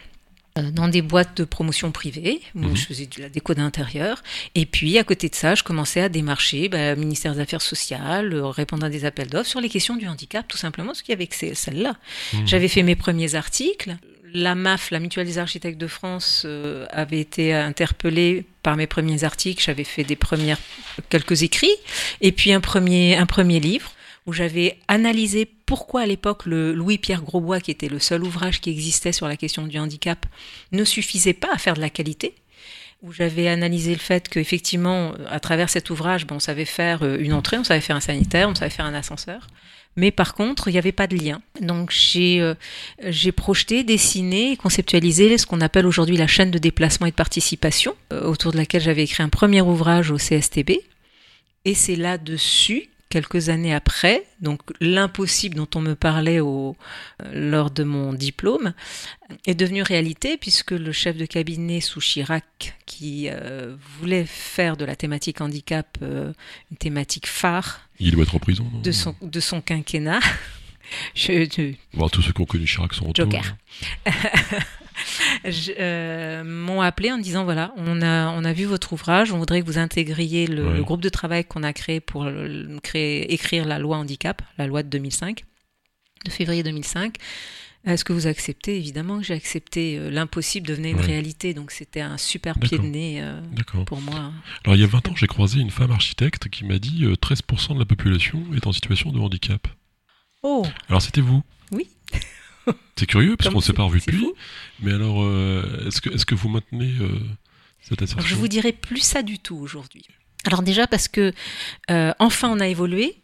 dans 0.56 0.88
des 0.90 1.02
boîtes 1.02 1.38
de 1.38 1.44
promotion 1.46 1.92
privée, 1.92 2.42
où 2.56 2.60
Mhm. 2.60 2.76
je 2.76 2.86
faisais 2.86 3.06
de 3.06 3.22
la 3.22 3.30
déco 3.30 3.54
d'intérieur. 3.54 4.22
Et 4.56 4.66
puis, 4.66 4.98
à 4.98 5.04
côté 5.04 5.30
de 5.30 5.36
ça, 5.36 5.56
je 5.56 5.64
commençais 5.64 6.02
à 6.02 6.10
démarcher 6.10 6.68
bah, 6.70 6.96
ministère 6.96 7.34
des 7.34 7.40
Affaires 7.42 7.62
sociales, 7.62 8.34
euh, 8.34 8.48
répondre 8.48 8.86
à 8.86 8.90
des 8.90 9.06
appels 9.06 9.30
d'offres 9.30 9.50
sur 9.50 9.62
les 9.62 9.70
questions 9.70 9.96
du 9.96 10.08
handicap, 10.08 10.48
tout 10.48 10.58
simplement, 10.58 10.88
parce 10.88 11.02
qu'il 11.02 11.14
y 11.14 11.16
avait 11.16 11.28
que 11.28 11.54
celle-là. 11.54 11.96
Mhm. 12.34 12.48
J'avais 12.48 12.68
fait 12.68 12.84
mes 12.84 12.96
premiers 12.96 13.36
articles. 13.36 13.96
La 14.34 14.54
MAF, 14.54 14.92
la 14.92 15.00
Mutuelle 15.00 15.26
des 15.26 15.38
architectes 15.40 15.80
de 15.80 15.88
France, 15.88 16.44
euh, 16.46 16.86
avait 16.92 17.20
été 17.20 17.54
interpellée 17.54 18.46
par 18.62 18.76
mes 18.76 18.86
premiers 18.86 19.24
articles. 19.24 19.64
J'avais 19.64 19.84
fait 19.84 20.04
des 20.04 20.16
premières, 20.16 20.60
quelques 21.10 21.42
écrits, 21.44 21.76
et 22.22 22.32
puis 22.32 22.52
un 22.54 22.60
premier, 22.62 23.16
un 23.18 23.26
premier 23.26 23.60
livre 23.60 23.92
où 24.30 24.34
j'avais 24.34 24.78
analysé 24.88 25.48
pourquoi 25.66 26.02
à 26.02 26.06
l'époque 26.06 26.46
le 26.46 26.72
Louis-Pierre 26.72 27.24
Grosbois, 27.24 27.60
qui 27.60 27.72
était 27.72 27.90
le 27.90 27.98
seul 27.98 28.24
ouvrage 28.24 28.62
qui 28.62 28.70
existait 28.70 29.12
sur 29.12 29.28
la 29.28 29.36
question 29.36 29.66
du 29.66 29.80
handicap, 29.80 30.28
ne 30.72 30.84
suffisait 30.84 31.34
pas 31.34 31.50
à 31.52 31.58
faire 31.58 31.74
de 31.74 31.82
la 31.82 31.90
qualité 31.90 32.36
où 33.02 33.12
j'avais 33.12 33.48
analysé 33.48 33.94
le 33.94 34.00
fait 34.00 34.28
qu'effectivement, 34.28 35.14
à 35.30 35.40
travers 35.40 35.70
cet 35.70 35.90
ouvrage, 35.90 36.28
bon, 36.28 36.36
on 36.36 36.40
savait 36.40 36.66
faire 36.66 37.02
euh, 37.02 37.18
une 37.18 37.34
entrée, 37.34 37.58
on 37.58 37.64
savait 37.64 37.82
faire 37.82 37.96
un 37.96 38.02
sanitaire, 38.02 38.50
on 38.50 38.56
savait 38.56 38.70
faire 38.70 38.86
un 38.86 38.94
ascenseur. 38.94 39.48
Mais 39.96 40.12
par 40.12 40.36
contre, 40.36 40.68
il 40.68 40.74
n'y 40.74 40.78
avait 40.78 40.92
pas 40.92 41.08
de 41.08 41.16
lien. 41.16 41.42
Donc 41.62 41.92
j'ai 41.92 42.42
euh, 42.42 42.56
projeté, 43.36 43.84
dessiné 43.84 44.58
conceptualisé 44.58 45.38
ce 45.38 45.46
qu'on 45.46 45.62
appelle 45.62 45.86
aujourd'hui 45.86 46.18
la 46.18 46.28
chaîne 46.28 46.52
de 46.52 46.60
déplacement 46.60 47.08
et 47.08 47.12
de 47.12 47.16
participation, 47.16 47.96
euh, 48.14 48.24
autour 48.24 48.52
de 48.52 48.58
laquelle 48.58 48.82
j'avais 48.82 49.04
écrit 49.04 49.24
un 49.24 49.30
premier 49.30 49.62
ouvrage 49.62 50.12
au 50.12 50.18
CSTB. 50.18 50.82
Et 51.66 51.74
c'est 51.74 51.96
là-dessus, 51.96 52.90
quelques 53.10 53.50
années 53.50 53.74
après, 53.74 54.24
donc 54.42 54.62
l'impossible 54.80 55.56
dont 55.56 55.68
on 55.76 55.82
me 55.82 55.96
parlait 55.96 56.40
au, 56.40 56.76
euh, 57.24 57.50
lors 57.52 57.72
de 57.72 57.84
mon 57.84 58.14
diplôme, 58.14 58.74
est 59.46 59.56
devenu 59.56 59.82
réalité 59.82 60.38
puisque 60.38 60.72
le 60.72 60.92
chef 60.92 61.18
de 61.18 61.26
cabinet 61.26 61.82
sous 61.82 62.00
Chirac, 62.02 62.76
qui 62.86 63.28
euh, 63.30 63.76
voulait 64.00 64.26
faire 64.26 64.78
de 64.78 64.86
la 64.86 64.96
thématique 64.96 65.42
handicap 65.42 65.98
euh, 66.04 66.32
une 66.72 66.78
thématique 66.78 67.26
phare 67.28 67.82
Il 68.00 68.12
doit 68.12 68.24
être 68.24 68.36
en 68.36 68.40
prison, 68.40 68.66
de 68.84 68.92
son, 68.92 69.16
de 69.22 69.40
son 69.40 69.62
quinquennat, 69.62 70.20
je, 71.16 71.46
je- 71.46 71.74
Bon, 71.98 72.10
tous 72.10 72.22
ceux 72.22 72.32
qui 72.34 72.42
ont 72.42 72.46
connu 72.46 72.66
Chirac 72.66 72.94
sont 72.94 73.06
retournés. 73.08 73.42
Joker. 73.42 73.56
je- 75.46 75.72
euh, 75.80 76.44
m'ont 76.44 76.82
appelé 76.82 77.12
en 77.12 77.18
me 77.18 77.24
disant 77.24 77.44
voilà, 77.44 77.74
on 77.78 78.02
a, 78.02 78.30
on 78.30 78.44
a 78.44 78.54
vu 78.54 78.66
votre 78.66 78.94
ouvrage, 78.94 79.32
on 79.32 79.38
voudrait 79.38 79.62
que 79.62 79.66
vous 79.66 79.78
intégriez 79.78 80.48
le, 80.48 80.68
Ouais. 80.68 80.74
le 80.78 80.84
groupe 80.84 81.02
de 81.02 81.10
travail 81.10 81.46
qu'on 81.46 81.64
a 81.64 81.74
créé 81.74 82.00
pour 82.00 82.26
le- 82.26 82.80
créer, 82.82 83.34
écrire 83.34 83.66
la 83.66 83.80
loi 83.80 83.98
handicap, 83.98 84.42
la 84.58 84.68
loi 84.68 84.84
de 84.84 84.90
2005, 84.90 85.46
de 86.26 86.32
février 86.32 86.64
2005. 86.64 87.16
Est-ce 87.86 88.04
que 88.04 88.12
vous 88.12 88.28
acceptez? 88.28 88.76
Évidemment 88.76 89.20
que 89.20 89.24
j'ai 89.24 89.34
accepté. 89.34 89.98
Euh, 89.98 90.10
L'impossible 90.12 90.68
devenait 90.68 90.92
une 90.92 90.98
Ouais. 90.98 91.06
réalité, 91.06 91.54
donc 91.54 91.72
c'était 91.72 92.02
un 92.02 92.18
super 92.18 92.60
pied 92.60 92.78
de 92.78 92.84
nez 92.84 93.22
euh, 93.22 93.40
pour 93.86 94.02
moi. 94.02 94.34
Alors, 94.66 94.76
il 94.76 94.82
y 94.82 94.84
a 94.84 94.88
20 94.88 95.08
ans, 95.08 95.16
j'ai 95.16 95.28
croisé 95.28 95.62
une 95.62 95.72
femme 95.72 95.92
architecte 95.92 96.50
qui 96.50 96.66
m'a 96.66 96.78
dit 96.78 97.06
euh, 97.06 97.14
13% 97.16 97.76
de 97.76 97.80
la 97.80 97.86
population 97.86 98.44
est 98.54 98.68
en 98.68 98.74
situation 98.74 99.14
de 99.14 99.20
handicap. 99.20 99.66
Oh, 100.44 100.66
Alors, 100.90 101.02
c'était 101.02 101.22
vous? 101.22 101.42
C'est 102.96 103.06
curieux, 103.06 103.38
parce 103.38 103.50
qu'on 103.50 103.58
ne 103.58 103.64
s'est 103.64 103.74
pas 103.74 103.84
revu 103.84 104.00
depuis. 104.00 104.18
fou. 104.18 104.34
Mais 104.82 104.94
alors, 104.94 105.24
euh, 105.24 105.88
est-ce 105.88 106.02
que, 106.02 106.10
est 106.10 106.26
que 106.26 106.36
vous 106.36 106.50
maintenez 106.50 106.94
euh, 107.00 107.08
cette 107.82 108.02
Alors, 108.02 108.08
je 108.10 108.14
assertion? 108.16 108.38
vous 108.38 108.48
dirai 108.48 108.72
plus 108.74 109.00
ça 109.02 109.22
du 109.22 109.40
tout 109.40 109.58
aujourd'hui. 109.58 110.04
Alors 110.46 110.62
déjà 110.62 110.88
parce 110.88 111.10
que 111.10 111.34
euh, 111.92 112.14
enfin 112.20 112.50
on 112.50 112.60
a 112.62 112.68
évolué. 112.68 113.16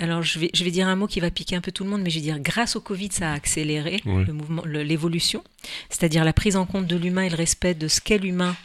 Alors 0.00 0.22
je 0.22 0.38
vais, 0.40 0.50
je 0.54 0.62
vais 0.64 0.70
dire 0.72 0.86
un 0.88 0.96
mot 0.96 1.06
qui 1.06 1.18
va 1.20 1.30
piquer 1.30 1.54
un 1.56 1.60
peu 1.60 1.70
tout 1.72 1.84
le 1.84 1.90
monde, 1.90 2.02
mais 2.02 2.10
je 2.10 2.16
vais 2.16 2.20
dire 2.20 2.38
grâce 2.40 2.74
au 2.76 2.80
Covid 2.80 3.10
ça 3.12 3.30
a 3.30 3.34
accéléré 3.34 4.00
le 4.04 4.32
mouvement, 4.32 4.64
l'évolution, 4.64 5.42
c'est-à-dire 5.88 6.24
la 6.24 6.32
prise 6.32 6.56
en 6.56 6.64
compte 6.66 6.86
de 6.86 6.96
l'humain 6.96 7.22
et 7.22 7.28
le 7.30 7.36
respect 7.36 7.74
de 7.74 7.86
ce 7.88 8.00
qu'est 8.00 8.18
l'humain 8.18 8.56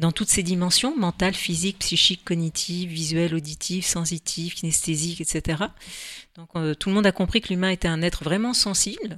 dans 0.00 0.10
toutes 0.12 0.28
ses 0.28 0.42
dimensions 0.42 0.96
mentale, 0.96 1.34
physique, 1.34 1.78
psychique, 1.80 2.24
cognitive, 2.24 2.90
visuelle, 2.90 3.34
auditive, 3.34 3.84
sensitive, 3.84 4.54
kinesthésique, 4.54 5.20
etc. 5.20 5.64
Donc 6.36 6.48
euh, 6.56 6.74
tout 6.74 6.88
le 6.88 6.94
monde 6.96 7.06
a 7.06 7.12
compris 7.12 7.40
que 7.40 7.48
l'humain 7.48 7.70
était 7.70 7.88
un 7.88 8.02
être 8.02 8.22
vraiment 8.24 8.54
sensible. 8.54 9.16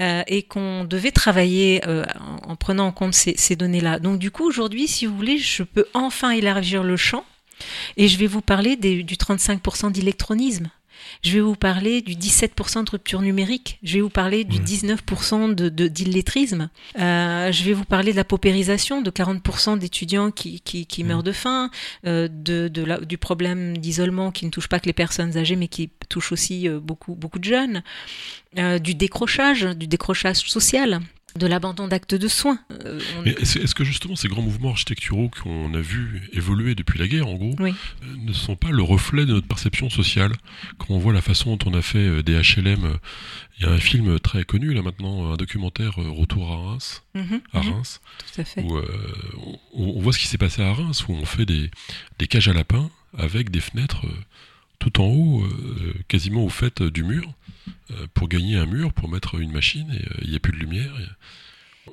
Euh, 0.00 0.22
et 0.26 0.42
qu'on 0.42 0.84
devait 0.84 1.10
travailler 1.10 1.82
euh, 1.86 2.04
en, 2.20 2.52
en 2.52 2.56
prenant 2.56 2.86
en 2.86 2.92
compte 2.92 3.14
ces, 3.14 3.56
données-là. 3.56 3.98
Donc 3.98 4.18
du 4.18 4.30
coup, 4.30 4.44
aujourd'hui, 4.46 4.88
si 4.88 5.06
vous 5.06 5.16
voulez, 5.16 5.38
je 5.38 5.62
peux 5.62 5.86
enfin 5.94 6.30
élargir 6.30 6.82
le 6.82 6.96
champ 6.96 7.24
et 7.96 8.08
je 8.08 8.18
vais 8.18 8.26
vous 8.26 8.40
parler 8.40 8.76
du 8.76 9.04
35% 9.04 9.92
d'électronisme. 9.92 10.68
Je 11.22 11.32
vais 11.32 11.40
vous 11.40 11.56
parler 11.56 12.02
du 12.02 12.14
17% 12.14 12.84
de 12.84 12.90
rupture 12.90 13.20
numérique. 13.22 13.78
Je 13.82 13.94
vais 13.94 14.00
vous 14.00 14.10
parler 14.10 14.44
du 14.44 14.58
Ouais. 14.58 14.64
19% 14.64 15.54
de, 15.54 15.68
de- 15.68 15.88
d'illettrisme. 15.88 16.70
Euh, 16.98 17.52
je 17.52 17.64
vais 17.64 17.72
vous 17.72 17.84
parler 17.84 18.12
de 18.12 18.16
la 18.16 18.24
paupérisation, 18.24 19.02
de 19.02 19.10
40% 19.10 19.78
d'étudiants 19.78 20.30
qui, 20.30 20.60
qui, 20.60 20.86
qui 20.86 21.02
Ouais. 21.02 21.08
meurent 21.08 21.22
de 21.22 21.32
faim, 21.32 21.70
euh, 22.06 22.28
de, 22.30 22.68
de 22.68 22.82
la- 22.84 23.00
du 23.00 23.18
problème 23.18 23.76
d'isolement 23.78 24.30
qui 24.30 24.46
ne 24.46 24.50
touche 24.50 24.68
pas 24.68 24.80
que 24.80 24.86
les 24.86 24.92
personnes 24.92 25.36
âgées, 25.36 25.56
mais 25.56 25.68
qui 25.68 25.90
touche 26.08 26.32
aussi 26.32 26.68
euh, 26.68 26.80
beaucoup, 26.80 27.14
beaucoup 27.14 27.38
de 27.38 27.44
jeunes, 27.44 27.82
euh, 28.58 28.78
du 28.78 28.94
décrochage, 28.94 29.62
du 29.62 29.86
décrochage 29.86 30.36
social, 30.48 31.00
de 31.38 31.46
l'abandon 31.46 31.88
d'actes 31.88 32.14
de 32.14 32.28
soins. 32.28 32.58
Euh, 32.84 33.00
est-ce 33.24 33.74
que 33.74 33.82
justement 33.84 34.14
ces 34.16 34.28
grands 34.28 34.42
mouvements 34.42 34.70
architecturaux 34.70 35.28
qu'on 35.42 35.74
a 35.74 35.80
vus 35.80 36.28
évoluer 36.32 36.74
depuis 36.74 36.98
la 36.98 37.08
guerre, 37.08 37.26
en 37.26 37.34
gros, 37.34 37.54
Oui. 37.58 37.74
euh, 38.02 38.06
ne 38.18 38.32
sont 38.32 38.54
pas 38.56 38.70
le 38.70 38.82
reflet 38.82 39.26
de 39.26 39.32
notre 39.32 39.46
perception 39.48 39.90
sociale 39.90 40.32
Quand 40.78 40.90
on 40.90 40.98
voit 40.98 41.12
la 41.12 41.22
façon 41.22 41.56
dont 41.56 41.70
on 41.70 41.74
a 41.74 41.82
fait 41.82 41.98
euh, 41.98 42.22
des 42.22 42.34
HLM, 42.40 42.98
il 43.58 43.64
y 43.64 43.66
a 43.68 43.72
un 43.72 43.78
film 43.78 44.18
très 44.20 44.44
connu 44.44 44.72
là 44.74 44.82
maintenant, 44.82 45.32
un 45.32 45.36
documentaire 45.36 45.94
Retour 45.96 46.50
à 46.52 46.56
Reims, 46.56 47.02
Mhm, 47.14 47.40
à 47.52 47.62
mhm, 47.62 47.72
Reims, 47.72 48.00
tout 48.34 48.40
à 48.40 48.44
fait. 48.44 48.62
où 48.62 48.76
euh, 48.76 48.86
on, 49.74 49.84
on 49.96 50.00
voit 50.00 50.12
ce 50.12 50.18
qui 50.18 50.26
s'est 50.28 50.38
passé 50.38 50.62
à 50.62 50.72
Reims, 50.72 51.04
où 51.08 51.12
on 51.12 51.24
fait 51.24 51.46
des, 51.46 51.70
des 52.18 52.26
cages 52.26 52.48
à 52.48 52.52
lapins 52.52 52.90
avec 53.16 53.50
des 53.50 53.60
fenêtres 53.60 54.06
euh, 54.06 54.10
tout 54.78 55.00
en 55.00 55.06
haut, 55.06 55.42
euh, 55.42 55.94
quasiment 56.08 56.44
au 56.44 56.48
fait 56.48 56.82
du 56.82 57.04
mur, 57.04 57.32
euh, 57.90 58.06
pour 58.14 58.28
gagner 58.28 58.56
un 58.56 58.66
mur, 58.66 58.92
pour 58.92 59.08
mettre 59.08 59.40
une 59.40 59.52
machine, 59.52 59.90
et 59.92 60.04
euh, 60.04 60.20
il 60.22 60.30
n'y 60.30 60.36
a 60.36 60.40
plus 60.40 60.52
de 60.52 60.58
lumière. 60.58 60.92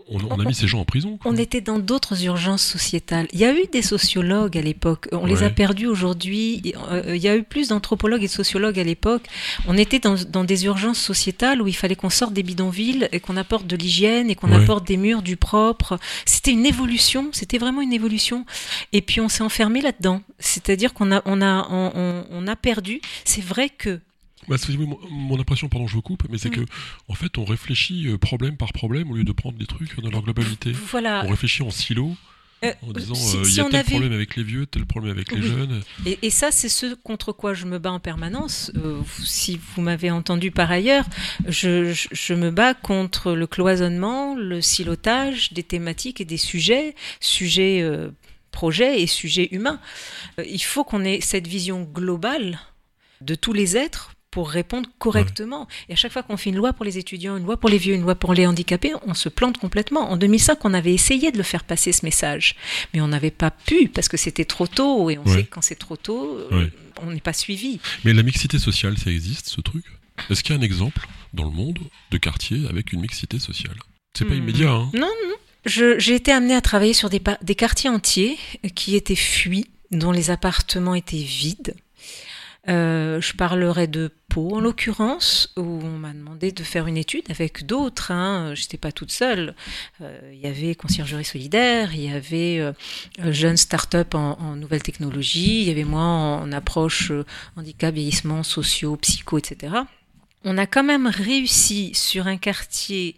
On, 0.09 0.19
on 0.29 0.39
a 0.39 0.45
mis 0.45 0.53
ces 0.53 0.67
gens 0.67 0.79
en 0.79 0.85
prison. 0.85 1.17
quoi. 1.17 1.31
On 1.31 1.35
était 1.37 1.61
dans 1.61 1.79
d'autres 1.79 2.23
urgences 2.25 2.63
sociétales. 2.63 3.27
Il 3.33 3.39
y 3.39 3.45
a 3.45 3.53
eu 3.53 3.65
des 3.71 3.81
sociologues 3.81 4.57
à 4.57 4.61
l'époque. 4.61 5.07
On 5.11 5.25
les 5.25 5.43
a 5.43 5.49
perdus 5.49 5.87
aujourd'hui. 5.87 6.73
Euh, 6.91 7.15
Il 7.15 7.21
y 7.21 7.27
a 7.27 7.35
eu 7.35 7.43
plus 7.43 7.69
d'anthropologues 7.69 8.23
et 8.23 8.27
de 8.27 8.31
sociologues 8.31 8.79
à 8.79 8.83
l'époque. 8.83 9.23
On 9.67 9.77
était 9.77 9.99
dans, 9.99 10.15
dans 10.29 10.43
des 10.43 10.65
urgences 10.65 10.99
sociétales 10.99 11.61
où 11.61 11.67
il 11.67 11.75
fallait 11.75 11.95
qu'on 11.95 12.09
sorte 12.09 12.33
des 12.33 12.43
bidonvilles 12.43 13.09
et 13.11 13.19
qu'on 13.19 13.37
apporte 13.37 13.67
de 13.67 13.75
l'hygiène 13.75 14.29
et 14.29 14.35
qu'on 14.35 14.51
Ouais. 14.51 14.61
apporte 14.63 14.85
des 14.87 14.97
murs, 14.97 15.21
du 15.21 15.37
propre. 15.37 15.97
C'était 16.25 16.51
une 16.51 16.65
évolution. 16.65 17.29
C'était 17.31 17.57
vraiment 17.57 17.81
une 17.81 17.93
évolution. 17.93 18.45
Et 18.93 19.01
puis 19.01 19.21
on 19.21 19.29
s'est 19.29 19.43
enfermé 19.43 19.81
là-dedans. 19.81 20.21
C'est-à-dire 20.39 20.93
qu'on 20.93 21.11
a, 21.11 21.21
on 21.25 21.41
a, 21.41 21.67
on 21.69 22.47
a 22.47 22.55
perdu. 22.55 23.01
C'est 23.25 23.43
vrai 23.43 23.69
que 23.69 23.99
Bah, 24.47 24.55
mon, 24.77 24.99
mon 25.09 25.39
impression, 25.39 25.69
pardon, 25.69 25.87
je 25.87 25.93
vous 25.93 26.01
coupe, 26.01 26.23
mais 26.29 26.37
c'est 26.37 26.49
Mm. 26.49 26.65
que 26.65 26.71
en 27.07 27.13
fait, 27.13 27.37
on 27.37 27.45
réfléchit 27.45 28.07
euh, 28.07 28.17
problème 28.17 28.57
par 28.57 28.73
problème 28.73 29.11
au 29.11 29.15
lieu 29.15 29.23
de 29.23 29.31
prendre 29.31 29.57
les 29.59 29.67
trucs 29.67 29.99
dans 30.01 30.09
leur 30.09 30.23
globalité. 30.23 30.71
Voilà. 30.71 31.23
On 31.25 31.29
réfléchit 31.29 31.61
en 31.63 31.69
silo, 31.71 32.15
Euh, 32.63 32.71
en 32.87 32.91
disant 32.91 33.15
si- 33.15 33.37
euh, 33.37 33.41
il 33.43 33.45
si 33.45 33.57
y 33.57 33.61
a 33.61 33.65
tel 33.65 33.75
avait- 33.77 33.89
problème 33.89 34.11
avec 34.13 34.35
les 34.35 34.43
vieux, 34.43 34.65
tel 34.67 34.85
problème 34.85 35.13
avec 35.13 35.31
les 35.31 35.41
Oui. 35.41 35.47
jeunes. 35.47 35.81
Et, 36.05 36.19
et 36.23 36.29
ça, 36.29 36.51
c'est 36.51 36.69
ce 36.69 36.93
contre 36.95 37.31
quoi 37.33 37.53
je 37.53 37.65
me 37.65 37.79
bats 37.79 37.91
en 37.91 37.99
permanence. 37.99 38.71
Euh, 38.77 39.01
si 39.23 39.59
vous 39.75 39.81
m'avez 39.81 40.11
entendu 40.11 40.51
par 40.51 40.69
ailleurs, 40.71 41.05
je, 41.47 41.91
je- 41.93 42.07
je 42.11 42.33
me 42.33 42.51
bats 42.51 42.73
contre 42.75 43.33
le 43.33 43.47
cloisonnement, 43.47 44.35
le 44.35 44.61
silotage 44.61 45.53
des 45.53 45.63
thématiques 45.63 46.19
et 46.21 46.25
des 46.25 46.37
sujets, 46.37 46.93
sujets 47.19 47.83
projets 48.51 49.01
et 49.01 49.07
sujets 49.07 49.47
humains. 49.51 49.79
Il 50.45 50.61
faut 50.61 50.83
qu'on 50.83 51.03
ait 51.05 51.21
cette 51.21 51.47
vision 51.47 51.81
globale 51.83 52.59
de 53.21 53.33
tous 53.35 53.53
les 53.53 53.77
êtres 53.77 54.11
pour 54.31 54.49
répondre 54.49 54.89
correctement. 54.97 55.67
Et 55.89 55.93
à 55.93 55.95
chaque 55.97 56.13
fois 56.13 56.23
qu'on 56.23 56.37
fait 56.37 56.49
une 56.49 56.55
loi 56.55 56.71
pour 56.73 56.85
les 56.85 56.97
étudiants, 56.97 57.35
une 57.37 57.43
loi 57.43 57.57
pour 57.57 57.69
les 57.69 57.77
vieux, 57.77 57.93
une 57.93 58.01
loi 58.03 58.15
pour 58.15 58.33
les 58.33 58.47
handicapés, 58.47 58.93
on 59.05 59.13
se 59.13 59.27
plante 59.29 59.57
complètement. 59.57 60.09
En 60.09 60.15
2005, 60.17 60.63
on 60.65 60.73
avait 60.73 60.93
essayé 60.93 61.31
de 61.31 61.37
le 61.37 61.43
faire 61.43 61.65
passer 61.65 61.91
ce 61.91 62.05
message, 62.05 62.55
mais 62.93 63.01
on 63.01 63.09
n'avait 63.09 63.29
pas 63.31 63.51
pu 63.51 63.89
parce 63.89 64.07
que 64.07 64.15
c'était 64.17 64.45
trop 64.45 64.67
tôt. 64.67 65.09
Et 65.09 65.17
on 65.17 65.25
Ouais. 65.25 65.35
sait 65.35 65.43
que 65.43 65.49
quand 65.49 65.61
c'est 65.61 65.75
trop 65.75 65.97
tôt, 65.97 66.37
euh, 66.37 66.49
Ouais. 66.63 66.71
on 67.01 67.11
n'est 67.11 67.19
pas 67.19 67.33
suivi. 67.33 67.79
Mais 68.05 68.13
la 68.13 68.23
mixité 68.23 68.57
sociale, 68.57 68.97
ça 68.97 69.11
existe, 69.11 69.49
ce 69.49 69.59
truc? 69.61 69.83
Est-ce 70.29 70.43
qu'il 70.43 70.55
y 70.55 70.57
a 70.57 70.61
un 70.61 70.63
exemple 70.63 71.07
dans 71.33 71.43
le 71.45 71.51
monde 71.51 71.79
de 72.11 72.17
quartier 72.17 72.61
avec 72.69 72.93
une 72.93 73.01
mixité 73.01 73.37
sociale? 73.37 73.75
C'est 74.13 74.25
pas 74.25 74.33
Hmm. 74.33 74.37
immédiat, 74.37 74.71
hein 74.71 74.89
Non, 74.93 75.01
non. 75.27 75.35
J'ai 75.65 76.15
été 76.15 76.31
amenée 76.31 76.55
à 76.55 76.61
travailler 76.61 76.93
sur 76.93 77.09
des, 77.09 77.21
des 77.41 77.55
quartiers 77.55 77.89
entiers 77.89 78.37
qui 78.75 78.95
étaient 78.95 79.15
fuis, 79.15 79.67
dont 79.91 80.11
les 80.11 80.29
appartements 80.31 80.95
étaient 80.95 81.17
vides. 81.17 81.75
Euh, 82.69 83.19
je 83.21 83.33
parlerai 83.33 83.87
de 83.87 84.11
Pau 84.29 84.55
en 84.55 84.61
l'occurrence, 84.61 85.51
où 85.57 85.61
on 85.61 85.97
m'a 85.97 86.13
demandé 86.13 86.51
de 86.51 86.63
faire 86.63 86.87
une 86.87 86.95
étude 86.95 87.23
avec 87.29 87.65
d'autres. 87.65 88.11
Hein. 88.11 88.53
Je 88.55 88.61
n'étais 88.61 88.77
pas 88.77 88.91
toute 88.91 89.11
seule. 89.11 89.55
Euh, 90.01 90.31
il 90.33 90.39
y 90.39 90.47
avait 90.47 90.75
Conciergerie 90.75 91.25
Solidaire, 91.25 91.93
il 91.93 92.03
y 92.03 92.13
avait 92.13 92.59
euh, 92.59 92.71
euh, 93.19 93.31
Jeunes 93.33 93.57
Start-up 93.57 94.15
en, 94.15 94.39
en 94.39 94.55
nouvelles 94.55 94.83
technologies, 94.83 95.61
il 95.61 95.67
y 95.67 95.71
avait 95.71 95.83
moi 95.83 96.03
en, 96.03 96.43
en 96.43 96.51
approche 96.51 97.11
handicap, 97.57 97.93
vieillissement, 97.93 98.43
sociaux, 98.43 98.95
psycho, 98.95 99.37
etc. 99.37 99.75
On 100.45 100.57
a 100.57 100.65
quand 100.65 100.83
même 100.83 101.07
réussi 101.07 101.91
sur 101.93 102.27
un 102.27 102.37
quartier 102.37 103.15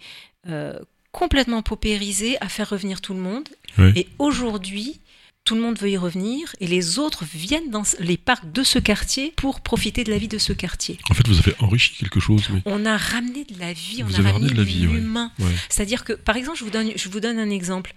complètement 1.13 1.62
paupérisé 1.62 2.38
à 2.41 2.49
faire 2.49 2.69
revenir 2.69 2.99
tout 2.99 3.13
le 3.13 3.21
monde. 3.21 3.47
Et 3.95 4.10
aujourd'hui, 4.19 4.99
tout 5.45 5.56
le 5.56 5.62
monde 5.62 5.77
veut 5.77 5.89
y 5.89 5.97
revenir 5.97 6.56
et 6.62 6.67
les 6.67 6.99
autres 6.99 7.25
viennent 7.25 7.69
dans 7.69 7.84
les 7.99 8.15
parcs 8.17 8.49
de 8.51 8.63
ce 8.63 8.79
quartier 8.79 9.34
pour 9.36 9.60
profiter 9.62 10.03
de 10.06 10.12
la 10.12 10.17
vie 10.17 10.29
de 10.29 10.38
ce 10.38 10.53
quartier. 10.53 10.97
En 11.10 11.13
fait, 11.13 11.27
vous 11.27 11.38
avez 11.39 11.53
enrichi 11.60 11.95
quelque 11.95 12.19
chose, 12.21 12.43
mais. 12.49 12.62
On 12.65 12.86
a 12.86 12.95
ramené 12.95 13.43
de 13.43 13.60
la 13.60 13.73
vie, 13.73 14.03
Vous 14.03 14.15
on 14.21 14.25
a 14.25 14.32
ramené 14.32 14.51
de 14.53 14.58
la 14.58 14.63
vie, 14.63 14.88
ouais. 14.88 14.93
l'humain. 14.93 15.32
Ouais. 15.39 15.51
C'est-à-dire 15.69 16.06
que, 16.06 16.13
par 16.13 16.38
exemple, 16.38 16.58
je 16.58 16.63
vous, 16.63 16.69
donne, 16.69 16.91
je 16.95 17.10
vous 17.10 17.19
donne 17.19 17.39
un 17.39 17.49
exemple. 17.49 17.93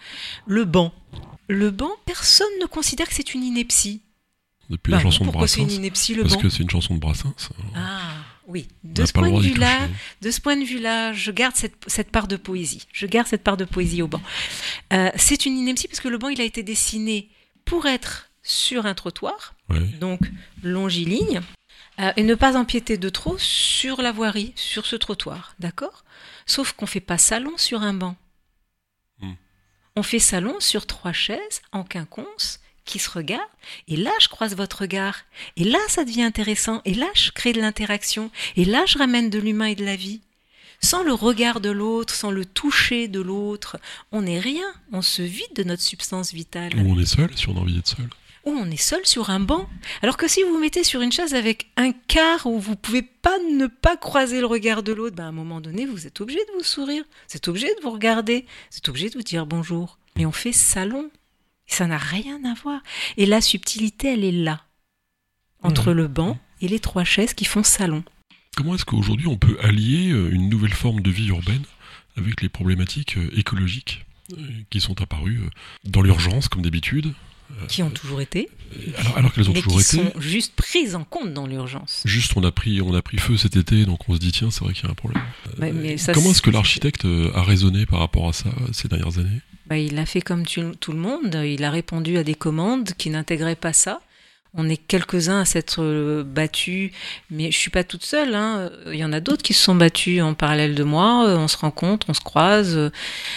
Le 0.46 0.64
banc. 0.64 0.92
Le 1.48 1.70
banc, 1.70 1.92
personne 2.04 2.48
ne 2.60 2.66
considère 2.66 3.08
que 3.08 3.14
c'est 3.14 3.32
une 3.34 3.44
ineptie. 3.44 4.02
Depuis 4.68 4.90
Bah 4.90 4.98
la 4.98 5.04
non, 5.04 5.10
chanson 5.12 5.24
de 5.26 5.30
pourquoi 5.30 5.46
c'est 5.46 5.60
une 5.60 5.66
Brassens. 5.66 5.78
ineptie, 5.80 6.14
le 6.14 6.22
Parce 6.22 6.34
banc 6.34 6.40
que 6.40 6.48
c'est 6.48 6.62
une 6.64 6.70
chanson 6.70 6.94
de 6.94 6.98
Brassens. 6.98 7.32
alors, 7.56 7.72
Ah, 7.76 8.00
oui. 8.48 8.66
De 8.82 9.06
ce, 9.06 9.12
point 9.12 9.30
de 9.30 9.40
vue-là, 9.40 9.76
toucher. 9.86 9.90
de 10.22 10.30
ce 10.32 10.40
point 10.40 10.56
de 10.56 10.64
vue-là, 10.64 11.12
je 11.12 11.30
garde 11.30 11.54
cette, 11.54 11.76
cette 11.86 12.10
part 12.10 12.26
de 12.26 12.34
poésie. 12.34 12.82
Je 12.92 13.06
garde 13.06 13.28
cette 13.28 13.44
part 13.44 13.56
de 13.56 13.64
poésie 13.64 14.02
au 14.02 14.08
banc. 14.08 14.20
Euh, 14.92 15.10
c'est 15.14 15.46
une 15.46 15.56
ineptie 15.56 15.86
parce 15.86 16.00
que 16.00 16.08
le 16.08 16.18
banc, 16.18 16.28
il 16.30 16.40
a 16.40 16.44
été 16.44 16.64
dessiné 16.64 17.28
pour 17.66 17.84
être 17.84 18.30
sur 18.42 18.86
un 18.86 18.94
trottoir, 18.94 19.54
donc 20.00 20.20
longiligne, 20.62 21.42
euh, 21.98 22.12
et 22.16 22.22
ne 22.22 22.34
pas 22.34 22.56
empiéter 22.56 22.96
de 22.96 23.08
trop 23.08 23.36
sur 23.38 24.00
la 24.00 24.12
voirie, 24.12 24.52
sur 24.54 24.86
ce 24.86 24.96
trottoir, 24.96 25.54
d'accord? 25.58 26.04
Sauf 26.46 26.72
qu'on 26.72 26.86
fait 26.86 27.00
pas 27.00 27.18
salon 27.18 27.58
sur 27.58 27.82
un 27.82 27.92
banc. 27.92 28.16
Hmm. 29.20 29.34
On 29.96 30.02
fait 30.02 30.20
salon 30.20 30.60
sur 30.60 30.86
trois 30.86 31.12
chaises 31.12 31.60
en 31.72 31.82
quinconce 31.82 32.60
qui 32.84 33.00
se 33.00 33.10
regardent, 33.10 33.42
et 33.88 33.96
là 33.96 34.12
je 34.20 34.28
croise 34.28 34.54
votre 34.54 34.82
regard, 34.82 35.24
et 35.56 35.64
là 35.64 35.80
ça 35.88 36.04
devient 36.04 36.22
intéressant, 36.22 36.82
et 36.84 36.94
là 36.94 37.08
je 37.14 37.32
crée 37.32 37.52
de 37.52 37.60
l'interaction, 37.60 38.30
et 38.54 38.64
là 38.64 38.84
je 38.86 38.96
ramène 38.96 39.28
de 39.28 39.40
l'humain 39.40 39.66
et 39.66 39.74
de 39.74 39.84
la 39.84 39.96
vie. 39.96 40.20
Sans 40.82 41.02
le 41.02 41.12
regard 41.12 41.60
de 41.60 41.70
l'autre, 41.70 42.14
sans 42.14 42.30
le 42.30 42.44
toucher 42.44 43.08
de 43.08 43.20
l'autre, 43.20 43.76
on 44.12 44.22
n'est 44.22 44.38
rien, 44.40 44.66
on 44.92 45.02
se 45.02 45.22
vide 45.22 45.52
de 45.54 45.64
notre 45.64 45.82
substance 45.82 46.32
vitale 46.32 46.72
Ou 46.76 46.92
on 46.92 46.98
est 46.98 47.06
seul, 47.06 47.30
si 47.36 47.48
on 47.48 47.56
a 47.56 47.60
envie 47.60 47.74
d'être 47.74 47.88
seul. 47.88 48.08
ou 48.44 48.50
on 48.52 48.70
est 48.70 48.76
seul 48.76 49.04
sur 49.04 49.30
un 49.30 49.40
banc. 49.40 49.68
Alors 50.02 50.16
que 50.16 50.28
si 50.28 50.42
vous 50.44 50.50
vous 50.50 50.60
mettez 50.60 50.84
sur 50.84 51.00
une 51.00 51.10
chaise 51.10 51.34
avec 51.34 51.68
un 51.76 51.90
quart 51.92 52.46
où 52.46 52.60
vous 52.60 52.76
pouvez 52.76 53.02
pas 53.02 53.36
ne 53.52 53.66
pas 53.66 53.96
croiser 53.96 54.38
le 54.40 54.46
regard 54.46 54.82
de 54.84 54.92
l'autre, 54.92 55.16
ben 55.16 55.24
à 55.24 55.28
un 55.28 55.32
moment 55.32 55.60
donné, 55.60 55.86
vous 55.86 56.06
êtes 56.06 56.20
obligé 56.20 56.38
de 56.40 56.52
vous 56.58 56.62
sourire, 56.64 57.02
vous 57.28 57.36
êtes 57.36 57.48
obligé 57.48 57.66
de 57.74 57.80
vous 57.82 57.90
regarder, 57.90 58.46
vous 58.70 58.76
êtes 58.78 58.88
obligé 58.88 59.08
de 59.10 59.14
vous 59.14 59.22
dire 59.24 59.46
bonjour. 59.46 59.98
Mais 60.16 60.26
on 60.26 60.32
fait 60.32 60.52
salon. 60.52 61.10
Ça 61.66 61.86
n'a 61.88 61.98
rien 61.98 62.44
à 62.44 62.54
voir. 62.54 62.80
Et 63.16 63.26
la 63.26 63.40
subtilité, 63.40 64.12
elle 64.12 64.22
est 64.24 64.30
là. 64.30 64.62
Entre 65.62 65.88
Ouais. 65.88 65.94
le 65.94 66.06
banc 66.06 66.38
et 66.60 66.68
les 66.68 66.78
trois 66.78 67.02
chaises 67.04 67.34
qui 67.34 67.44
font 67.44 67.64
salon. 67.64 68.04
Comment 68.56 68.74
est-ce 68.74 68.84
qu'aujourd'hui 68.84 69.26
on 69.28 69.36
peut 69.36 69.56
allier 69.62 70.10
euh, 70.10 70.30
une 70.32 70.48
nouvelle 70.48 70.72
forme 70.74 71.00
de 71.02 71.10
vie 71.10 71.28
urbaine 71.28 71.62
avec 72.16 72.40
les 72.42 72.48
problématiques 72.48 73.16
euh, 73.18 73.28
écologiques 73.38 74.04
euh, 74.32 74.36
qui 74.70 74.80
sont 74.80 75.00
apparues 75.02 75.40
dans 75.84 76.00
l'urgence, 76.02 76.48
comme 76.48 76.62
d'habitude, 76.62 77.12
Qui 77.68 77.82
ont 77.84 77.90
toujours 77.90 78.20
été, 78.20 78.48
alors, 78.98 79.18
alors 79.18 79.32
qu'elles 79.32 79.48
ont 79.48 79.52
mais 79.52 79.60
toujours 79.62 79.80
qui 79.80 79.96
été 79.96 80.10
sont 80.12 80.20
juste 80.20 80.54
prises 80.56 80.96
en 80.96 81.04
compte 81.04 81.32
dans 81.32 81.46
l'urgence. 81.46 82.02
Juste, 82.04 82.32
on 82.36 82.42
a 82.42 82.50
pris, 82.50 82.80
on 82.80 82.92
a 82.94 83.02
pris 83.02 83.18
feu 83.18 83.36
cet 83.36 83.56
été, 83.56 83.84
donc 83.84 84.08
on 84.08 84.14
se 84.14 84.18
dit 84.18 84.32
tiens, 84.32 84.50
c'est 84.50 84.64
vrai 84.64 84.72
qu'il 84.72 84.84
y 84.84 84.88
a 84.88 84.90
un 84.90 84.94
problème. 84.94 85.22
Ouais, 85.60 85.72
mais 85.72 85.96
ça, 85.96 86.12
Comment 86.12 86.30
est-ce 86.32 86.42
que 86.42 86.50
l'architecte 86.50 87.04
a 87.34 87.42
raisonné 87.44 87.86
par 87.86 88.00
rapport 88.00 88.28
à 88.28 88.32
ça 88.32 88.50
ces 88.72 88.88
dernières 88.88 89.18
années? 89.18 89.40
Bah, 89.68 89.78
il 89.78 89.98
a 89.98 90.06
fait 90.06 90.20
comme 90.22 90.44
tu- 90.46 90.76
tout 90.80 90.92
le 90.92 90.98
monde, 90.98 91.38
il 91.44 91.62
a 91.62 91.70
répondu 91.70 92.16
à 92.16 92.24
des 92.24 92.34
commandes 92.34 92.90
qui 92.98 93.10
n'intégraient 93.10 93.54
pas 93.56 93.72
ça. 93.72 94.00
On 94.58 94.68
est 94.70 94.78
quelques-uns 94.78 95.40
à 95.40 95.44
s'être 95.44 95.82
euh, 95.82 96.24
battus, 96.24 96.90
mais 97.30 97.50
je 97.50 97.58
suis 97.58 97.70
pas 97.70 97.84
toute 97.84 98.04
seule. 98.04 98.34
hein. 98.34 98.70
Il 98.86 98.94
y 98.96 99.04
en 99.04 99.12
a 99.12 99.20
d'autres 99.20 99.42
qui 99.42 99.52
se 99.52 99.62
sont 99.62 99.74
battus 99.74 100.22
en 100.22 100.32
parallèle 100.32 100.74
de 100.74 100.82
moi. 100.82 101.26
Euh, 101.28 101.36
On 101.36 101.46
se 101.46 101.58
rencontre, 101.58 102.06
on 102.08 102.14
se 102.14 102.20
croise. 102.20 102.74
Euh, 102.76 102.90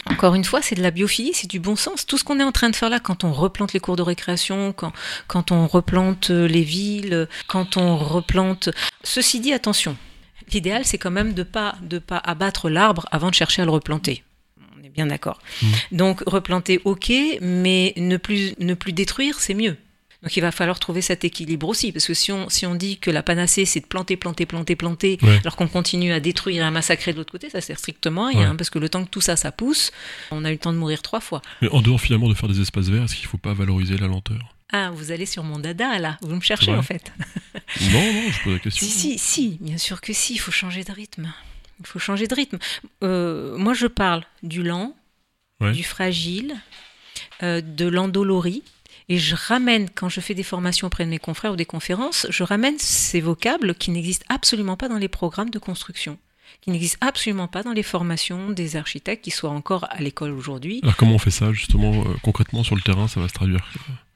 Encore 0.06 0.34
une 0.36 0.46
fois, 0.46 0.62
c'est 0.62 0.76
de 0.76 0.82
la 0.82 0.92
biophilie, 0.92 1.32
c'est 1.34 1.50
du 1.50 1.60
bon 1.60 1.76
sens. 1.76 2.06
Tout 2.06 2.18
ce 2.18 2.24
qu'on 2.24 2.40
est 2.40 2.44
en 2.44 2.54
train 2.54 2.70
de 2.70 2.76
faire 2.76 2.90
là, 2.90 3.00
quand 3.02 3.26
on 3.26 3.34
replante 3.34 3.74
les 3.74 3.82
cours 3.82 3.98
de 3.98 4.02
récréation, 4.02 4.72
quand, 4.72 4.94
quand 5.28 5.52
on 5.52 5.68
replante 5.68 6.30
les 6.30 6.64
villes, 6.64 7.28
quand 7.48 7.76
on 7.76 7.98
replante. 7.98 8.70
Ceci 9.04 9.42
dit, 9.42 9.52
attention. 9.52 9.98
L'idéal, 10.54 10.84
c'est 10.86 10.98
quand 10.98 11.12
même 11.12 11.34
de 11.34 11.44
pas 11.44 11.76
de 11.82 12.00
pas 12.00 12.18
abattre 12.18 12.70
l'arbre 12.70 13.06
avant 13.12 13.30
de 13.30 13.36
chercher 13.36 13.62
à 13.62 13.66
le 13.66 13.72
replanter. 13.72 14.24
On 14.80 14.84
est 14.84 14.90
bien 14.90 15.06
d'accord. 15.08 15.40
Donc 15.92 16.24
replanter, 16.26 16.80
ok, 16.86 17.12
mais 17.42 17.94
ne 17.98 18.18
plus, 18.18 18.56
ne 18.58 18.74
plus 18.74 18.94
détruire, 18.94 19.40
c'est 19.40 19.54
mieux. 19.54 19.76
Donc 20.22 20.36
il 20.36 20.42
va 20.42 20.52
falloir 20.52 20.80
trouver 20.80 21.02
cet 21.02 21.24
équilibre 21.24 21.68
aussi, 21.70 21.94
parce 21.94 22.06
que 22.06 22.14
si 22.14 22.32
on, 22.34 22.50
si 22.50 22.66
on 22.66 22.76
dit 22.76 22.98
que 22.98 23.10
la 23.10 23.24
panacée 23.24 23.64
c'est 23.66 23.80
de 23.80 23.86
planter, 23.86 24.18
planter, 24.18 24.46
planter, 24.46 24.76
planter, 24.76 25.18
Ouais. 25.22 25.38
alors 25.40 25.56
qu'on 25.56 25.70
continue 25.70 26.12
à 26.12 26.20
détruire 26.20 26.62
et 26.62 26.66
à 26.66 26.72
massacrer 26.72 27.14
de 27.14 27.18
l'autre 27.18 27.32
côté, 27.32 27.50
ça 27.50 27.62
sert 27.62 27.80
strictement 27.80 28.26
à 28.26 28.30
rien, 28.30 28.40
Ouais. 28.40 28.46
hein, 28.48 28.56
parce 28.58 28.70
que 28.70 28.80
le 28.80 28.90
temps 28.90 29.06
que 29.06 29.10
tout 29.10 29.22
ça, 29.22 29.38
ça 29.38 29.52
pousse, 29.54 29.92
on 30.32 30.44
a 30.44 30.50
eu 30.50 30.54
le 30.54 30.60
temps 30.60 30.74
de 30.74 30.78
mourir 30.78 31.02
trois 31.02 31.22
fois. 31.22 31.42
Mais 31.62 31.70
en 31.70 31.82
dehors 31.82 32.02
finalement 32.02 32.28
de 32.28 32.34
faire 32.34 32.50
des 32.50 32.60
espaces 32.60 32.88
verts, 32.90 33.04
est-ce 33.04 33.16
qu'il 33.16 33.26
ne 33.26 33.30
faut 33.30 33.38
pas 33.38 33.54
valoriser 33.54 33.96
la 33.98 34.08
lenteur? 34.08 34.56
Ah, 34.74 34.92
vous 34.94 35.12
allez 35.12 35.26
sur 35.26 35.44
mon 35.44 35.58
dada 35.58 35.98
là, 36.00 36.18
vous 36.22 36.36
me 36.36 36.42
cherchez 36.42 36.74
en 36.74 36.84
fait. 36.84 37.12
Non, 37.94 38.14
non, 38.14 38.24
je 38.32 38.44
pose 38.44 38.54
la 38.54 38.60
question. 38.60 38.86
Si, 38.88 38.92
si, 38.92 39.18
si, 39.20 39.58
bien 39.62 39.78
sûr 39.78 40.02
que 40.02 40.12
si, 40.12 40.34
il 40.34 40.38
faut 40.40 40.52
changer 40.52 40.84
de 40.84 40.92
rythme. 40.92 41.32
Il 41.80 41.86
faut 41.86 42.00
changer 42.00 42.26
de 42.28 42.34
rythme. 42.34 42.58
Euh, 43.04 43.56
moi, 43.58 43.74
je 43.76 43.86
parle 43.88 44.24
du 44.44 44.64
lent, 44.64 44.96
Ouais. 45.62 45.72
du 45.74 45.84
fragile, 45.84 46.56
euh, 47.44 47.62
de 47.62 47.86
l'endolorie. 47.88 48.64
Et 49.10 49.18
je 49.18 49.36
ramène, 49.36 49.90
quand 49.90 50.08
je 50.10 50.22
fais 50.22 50.36
des 50.36 50.44
formations 50.44 50.88
auprès 50.88 51.04
de 51.06 51.10
mes 51.10 51.18
confrères 51.20 51.54
ou 51.54 51.56
des 51.56 51.66
conférences, 51.66 52.28
je 52.30 52.44
ramène 52.44 52.76
ces 52.78 53.20
vocables 53.22 53.74
qui 53.76 53.90
n'existent 53.92 54.26
absolument 54.30 54.78
pas 54.78 54.88
dans 54.88 54.98
les 55.00 55.08
programmes 55.08 55.50
de 55.50 55.58
construction, 55.60 56.20
qui 56.62 56.70
n'existent 56.70 57.06
absolument 57.08 57.48
pas 57.48 57.64
dans 57.64 57.72
les 57.74 57.82
formations 57.84 58.52
des 58.52 58.76
architectes 58.76 59.24
qui 59.24 59.32
soient 59.32 59.50
encore 59.50 59.88
à 59.90 60.00
l'école 60.00 60.32
aujourd'hui. 60.32 60.80
Alors 60.84 60.96
comment 60.96 61.16
on 61.16 61.20
fait 61.20 61.32
ça 61.32 61.52
justement 61.54 61.92
euh, 62.02 62.04
concrètement 62.22 62.64
sur 62.64 62.76
le 62.76 62.82
terrain 62.82 63.08
Ça 63.08 63.20
va 63.20 63.28
se 63.28 63.34
traduire. 63.34 63.68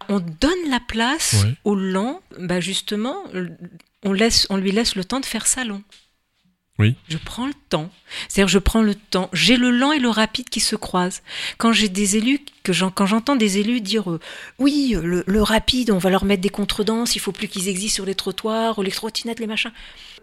On 0.09 0.19
donne 0.19 0.69
la 0.69 0.79
place 0.79 1.43
Ouais. 1.43 1.53
au 1.63 1.75
lent, 1.75 2.21
bah 2.39 2.59
justement, 2.59 3.15
on, 4.03 4.11
laisse, 4.13 4.45
on 4.51 4.57
lui 4.57 4.71
laisse 4.71 4.95
le 4.95 5.05
temps 5.05 5.19
de 5.21 5.25
faire 5.25 5.47
salon. 5.47 5.81
Oui. 6.79 6.95
Je 7.07 7.17
prends 7.17 7.45
le 7.45 7.53
temps. 7.69 7.91
C'est-à-dire, 8.27 8.47
je 8.49 8.57
prends 8.57 8.81
le 8.81 8.95
temps. 8.95 9.29
J'ai 9.31 9.57
le 9.57 9.69
lent 9.69 9.91
et 9.91 9.99
le 9.99 10.09
rapide 10.09 10.49
qui 10.49 10.59
se 10.59 10.75
croisent. 10.75 11.21
Quand 11.59 11.71
j'ai 11.71 11.87
des 11.87 12.17
élus, 12.17 12.39
que 12.63 12.73
j'en- 12.73 12.89
quand 12.89 13.05
j'entends 13.05 13.35
des 13.35 13.59
élus 13.59 13.79
dire 13.79 14.09
euh, 14.11 14.19
oui, 14.57 14.95
le, 14.99 15.23
le 15.27 15.41
rapide, 15.43 15.91
on 15.91 15.99
va 15.99 16.09
leur 16.09 16.25
mettre 16.25 16.41
des 16.41 16.49
contredanses, 16.49 17.15
il 17.15 17.19
faut 17.19 17.31
plus 17.31 17.47
qu'ils 17.47 17.67
existent 17.69 17.95
sur 17.95 18.05
les 18.05 18.15
trottoirs, 18.15 18.79
ou 18.79 18.81
les 18.81 18.91
trottinettes, 18.91 19.39
les 19.39 19.45
machins. 19.47 19.71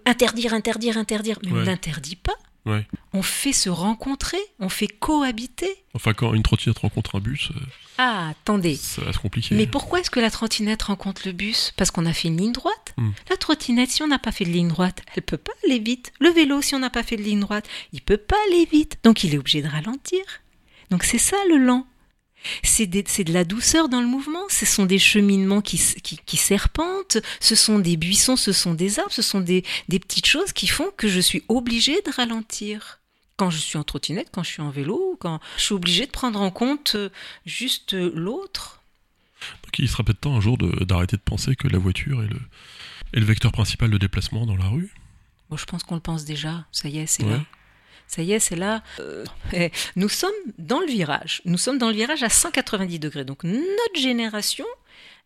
Interdire, 0.06 0.52
interdire, 0.54 0.96
interdire. 0.96 1.38
Mais 1.44 1.50
on 1.52 1.64
n'interdit 1.66 2.16
pas. 2.16 2.34
Ouais. 2.66 2.86
On 3.14 3.22
fait 3.22 3.52
se 3.54 3.70
rencontrer, 3.70 4.38
on 4.58 4.68
fait 4.68 4.86
cohabiter. 4.86 5.70
Enfin, 5.94 6.12
quand 6.12 6.34
une 6.34 6.42
trottinette 6.42 6.78
rencontre 6.78 7.16
un 7.16 7.20
bus, 7.20 7.50
euh, 7.50 7.60
Ah, 7.98 8.28
attendez. 8.30 8.76
ça 8.76 9.02
va 9.02 9.12
se 9.12 9.18
compliquer. 9.18 9.54
Mais 9.54 9.66
pourquoi 9.66 10.00
est-ce 10.00 10.10
que 10.10 10.20
la 10.20 10.30
trottinette 10.30 10.82
rencontre 10.82 11.22
le 11.24 11.32
bus? 11.32 11.72
Parce 11.76 11.90
qu'on 11.90 12.04
a 12.06 12.12
fait 12.12 12.28
une 12.28 12.36
ligne 12.36 12.52
droite. 12.52 12.92
Hmm. 12.98 13.10
La 13.30 13.36
trottinette, 13.36 13.90
si 13.90 14.02
on 14.02 14.08
n'a 14.08 14.18
pas 14.18 14.30
fait 14.32 14.44
de 14.44 14.50
ligne 14.50 14.68
droite, 14.68 15.02
elle 15.16 15.22
peut 15.22 15.38
pas 15.38 15.52
aller 15.64 15.78
vite. 15.78 16.12
Le 16.20 16.28
vélo, 16.30 16.60
si 16.60 16.74
on 16.74 16.78
n'a 16.80 16.90
pas 16.90 17.02
fait 17.02 17.16
de 17.16 17.22
ligne 17.22 17.40
droite, 17.40 17.66
il 17.92 18.02
peut 18.02 18.18
pas 18.18 18.36
aller 18.48 18.66
vite. 18.70 18.98
Donc 19.04 19.24
il 19.24 19.34
est 19.34 19.38
obligé 19.38 19.62
de 19.62 19.68
ralentir. 19.68 20.22
Donc 20.90 21.04
c'est 21.04 21.18
ça 21.18 21.36
le 21.48 21.56
lent. 21.56 21.86
C'est 22.62 22.86
de 22.86 23.32
la 23.32 23.44
douceur 23.44 23.88
dans 23.88 24.00
le 24.00 24.06
mouvement. 24.06 24.42
Ce 24.48 24.64
sont 24.66 24.86
des 24.86 24.98
cheminements 24.98 25.60
qui, 25.60 25.76
s- 25.76 25.96
qui, 26.02 26.18
qui 26.24 26.36
serpentent. 26.36 27.18
Ce 27.40 27.54
sont 27.54 27.78
des 27.78 27.96
buissons, 27.96 28.36
ce 28.36 28.52
sont 28.52 28.74
des 28.74 28.98
arbres, 28.98 29.12
ce 29.12 29.22
sont 29.22 29.40
des, 29.40 29.64
des 29.88 29.98
petites 29.98 30.26
choses 30.26 30.52
qui 30.52 30.66
font 30.66 30.90
que 30.96 31.08
je 31.08 31.20
suis 31.20 31.42
obligée 31.48 32.00
de 32.02 32.10
ralentir. 32.10 32.98
Quand 33.36 33.50
je 33.50 33.58
suis 33.58 33.78
en 33.78 33.84
trottinette, 33.84 34.28
quand 34.32 34.42
je 34.42 34.50
suis 34.50 34.62
en 34.62 34.70
vélo, 34.70 35.16
quand 35.20 35.40
je 35.56 35.62
suis 35.62 35.74
obligée 35.74 36.06
de 36.06 36.10
prendre 36.10 36.40
en 36.40 36.50
compte 36.50 36.92
euh, 36.94 37.08
juste 37.46 37.94
euh, 37.94 38.10
l'autre. 38.14 38.82
Donc, 39.64 39.78
il 39.78 39.88
sera 39.88 40.02
peut-être 40.04 40.20
temps 40.20 40.36
un 40.36 40.40
jour 40.42 40.58
d'arrêter 40.58 41.16
de 41.16 41.22
penser 41.22 41.56
que 41.56 41.66
la 41.68 41.78
voiture 41.78 42.22
est 42.22 42.28
le, 42.28 42.40
est 43.14 43.20
le 43.20 43.24
vecteur 43.24 43.52
principal 43.52 43.88
de 43.90 43.96
déplacement 43.96 44.44
dans 44.44 44.56
la 44.56 44.66
rue. 44.68 44.92
Moi, 45.48 45.58
je 45.58 45.64
pense 45.64 45.82
qu'on 45.82 45.94
le 45.94 46.00
pense 46.02 46.24
déjà. 46.26 46.66
Ça 46.72 46.88
y 46.88 46.98
est, 46.98 47.06
c'est 47.06 47.24
Ouais. 47.24 47.30
là. 47.30 47.40
Ça 48.10 48.22
y 48.22 48.32
est, 48.32 48.40
c'est 48.40 48.56
là. 48.56 48.82
Euh, 48.98 49.24
nous 49.94 50.08
sommes 50.08 50.32
dans 50.58 50.80
le 50.80 50.86
virage. 50.86 51.42
Nous 51.44 51.58
sommes 51.58 51.78
dans 51.78 51.90
le 51.90 51.94
virage 51.94 52.24
à 52.24 52.28
190 52.28 52.98
degrés. 52.98 53.24
Donc 53.24 53.44
notre 53.44 54.00
génération 54.00 54.66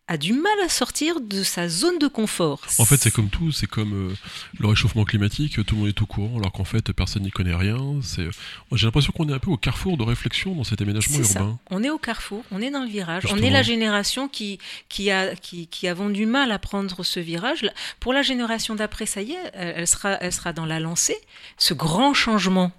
a 0.07 0.17
du 0.17 0.33
mal 0.33 0.53
à 0.63 0.69
sortir 0.69 1.19
de 1.19 1.41
sa 1.41 1.67
zone 1.67 1.97
de 1.97 2.07
confort. 2.07 2.61
En 2.77 2.85
fait, 2.85 2.97
c'est 2.97 3.09
comme 3.11 3.29
tout, 3.29 3.51
c'est 3.51 3.65
comme 3.65 4.11
euh, 4.11 4.15
le 4.59 4.67
réchauffement 4.67 5.03
climatique, 5.03 5.65
tout 5.65 5.75
le 5.75 5.81
monde 5.81 5.89
est 5.89 6.01
au 6.01 6.05
courant, 6.05 6.37
alors 6.37 6.51
qu'en 6.51 6.63
fait, 6.63 6.91
personne 6.91 7.23
n'y 7.23 7.31
connaît 7.31 7.55
rien. 7.55 7.79
C'est, 8.03 8.27
J'ai 8.73 8.85
l'impression 8.85 9.11
qu'on 9.13 9.27
est 9.29 9.33
un 9.33 9.39
peu 9.39 9.49
au 9.49 9.57
carrefour 9.57 9.97
de 9.97 10.03
réflexion 10.03 10.53
dans 10.53 10.63
cet 10.63 10.81
aménagement 10.81 11.23
ça. 11.23 11.39
urbain. 11.39 11.59
On 11.71 11.83
est 11.83 11.89
au 11.89 11.97
carrefour, 11.97 12.43
on 12.51 12.61
est 12.61 12.69
dans 12.69 12.83
le 12.83 12.89
virage. 12.89 13.23
On 13.31 13.37
est 13.37 13.49
la 13.49 13.63
génération 13.63 14.27
qui, 14.27 14.59
qui, 14.89 15.09
a, 15.09 15.35
qui, 15.35 15.67
qui 15.67 15.87
avons 15.87 16.09
du 16.09 16.27
mal 16.27 16.51
à 16.51 16.59
prendre 16.59 17.03
ce 17.03 17.19
virage. 17.19 17.65
Pour 17.99 18.13
la 18.13 18.21
génération 18.21 18.75
d'après, 18.75 19.07
ça 19.07 19.23
y 19.23 19.31
est, 19.31 19.51
elle 19.53 19.87
sera, 19.87 20.13
elle 20.21 20.31
sera 20.33 20.53
dans 20.53 20.65
la 20.65 20.79
lancée. 20.79 21.17
Ce 21.57 21.73
grand 21.73 22.13
changement 22.13 22.71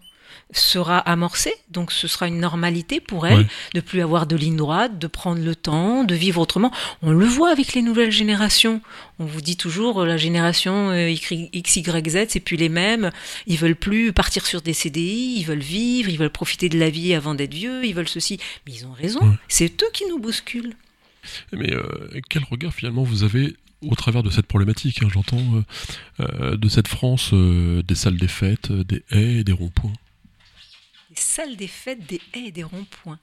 sera 0.52 0.98
amorcé, 0.98 1.52
donc 1.70 1.90
ce 1.90 2.06
sera 2.06 2.28
une 2.28 2.38
normalité 2.38 3.00
pour 3.00 3.26
elle 3.26 3.38
Ouais. 3.40 3.46
de 3.74 3.80
plus 3.80 4.00
avoir 4.00 4.26
de 4.26 4.36
ligne 4.36 4.56
droite, 4.56 4.98
de 4.98 5.06
prendre 5.08 5.42
le 5.42 5.56
temps, 5.56 6.04
de 6.04 6.14
vivre 6.14 6.40
autrement. 6.40 6.70
On 7.02 7.10
le 7.10 7.26
voit 7.26 7.50
avec 7.50 7.74
les 7.74 7.82
nouvelles 7.82 8.12
générations. 8.12 8.80
On 9.18 9.24
vous 9.24 9.40
dit 9.40 9.56
toujours 9.56 10.02
euh, 10.02 10.06
la 10.06 10.16
génération 10.16 10.90
euh, 10.90 11.10
X, 11.10 11.76
Y, 11.76 12.08
Z, 12.08 12.26
c'est 12.28 12.40
plus 12.40 12.56
les 12.56 12.68
mêmes. 12.68 13.10
Ils 13.48 13.58
veulent 13.58 13.74
plus 13.74 14.12
partir 14.12 14.46
sur 14.46 14.62
des 14.62 14.72
CDI, 14.72 15.34
ils 15.38 15.44
veulent 15.44 15.58
vivre, 15.58 16.08
ils 16.10 16.18
veulent 16.18 16.30
profiter 16.30 16.68
de 16.68 16.78
la 16.78 16.90
vie 16.90 17.12
avant 17.14 17.34
d'être 17.34 17.54
vieux, 17.54 17.84
ils 17.84 17.94
veulent 17.94 18.08
ceci. 18.08 18.38
Mais 18.66 18.72
ils 18.72 18.86
ont 18.86 18.92
raison. 18.92 19.20
Ouais. 19.20 19.34
C'est 19.48 19.82
eux 19.82 19.90
qui 19.92 20.04
nous 20.08 20.18
bousculent. 20.20 20.74
Mais 21.52 21.72
euh, 21.72 21.82
quel 22.30 22.44
regard 22.44 22.72
finalement 22.72 23.02
vous 23.02 23.24
avez 23.24 23.56
au 23.82 23.94
travers 23.96 24.22
de 24.22 24.30
cette 24.30 24.46
problématique 24.46 25.02
hein, 25.02 25.08
J'entends 25.12 25.42
euh, 25.56 25.62
euh, 26.20 26.56
de 26.56 26.68
cette 26.68 26.86
France 26.88 27.34
des 27.34 27.94
salles 27.96 28.16
des 28.16 28.28
fêtes, 28.28 28.70
des 28.70 29.02
haies 29.10 29.38
et 29.40 29.44
des 29.44 29.52
ronds-points? 29.52 29.92
Des 31.16 31.22
salles 31.22 31.56
des 31.56 31.66
fêtes, 31.68 32.06
des 32.06 32.20
haies 32.34 32.46
et 32.48 32.52
des 32.52 32.62
ronds-points. 32.62 33.18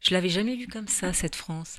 Je 0.00 0.14
l'avais 0.14 0.28
jamais 0.28 0.56
vu 0.56 0.66
comme 0.68 0.88
ça, 0.88 1.12
cette 1.12 1.36
France. 1.36 1.78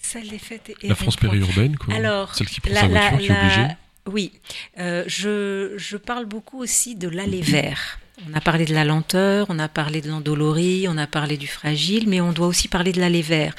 Salle 0.00 0.28
des 0.28 0.38
fêtes 0.38 0.70
et 0.82 0.88
La 0.88 0.94
France 0.94 1.16
périurbaine, 1.16 1.76
quoi. 1.76 1.94
Alors, 1.94 2.34
Celle 2.34 2.46
qui 2.46 2.60
prend 2.60 2.72
la- 2.72 2.80
sa 2.82 2.88
la- 2.88 3.08
voiture, 3.10 3.18
qui 3.18 3.26
est 3.32 3.36
obligée. 3.36 3.68
Oui, 4.06 4.32
Euh, 4.78 5.04
je, 5.06 5.74
je 5.76 5.96
parle 5.96 6.24
beaucoup 6.24 6.60
aussi 6.62 6.94
de 6.94 7.08
l'aller 7.08 7.42
vers. 7.42 7.98
On 8.30 8.34
a 8.34 8.40
parlé 8.40 8.64
de 8.64 8.72
la 8.74 8.84
lenteur, 8.84 9.46
on 9.48 9.58
a 9.58 9.68
parlé 9.68 10.00
de 10.00 10.08
l'endolorie, 10.08 10.86
on 10.88 10.96
a 10.98 11.06
parlé 11.06 11.36
du 11.36 11.46
fragile, 11.46 12.08
mais 12.08 12.20
on 12.20 12.32
doit 12.32 12.46
aussi 12.46 12.68
parler 12.68 12.92
de 12.92 13.00
l'aller 13.00 13.22
vers. 13.22 13.54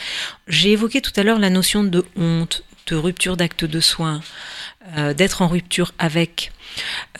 J'ai 0.48 0.72
évoqué 0.72 1.02
tout 1.02 1.14
à 1.18 1.24
l'heure 1.24 1.40
la 1.40 1.50
notion 1.50 1.84
de 1.84 2.04
honte, 2.16 2.64
rupture 2.96 3.38
d'acte 3.38 3.66
de 3.66 3.80
soins, 3.80 4.22
euh, 4.98 5.14
d'être 5.14 5.42
en 5.42 5.48
rupture 5.48 5.94
avec. 6.00 6.52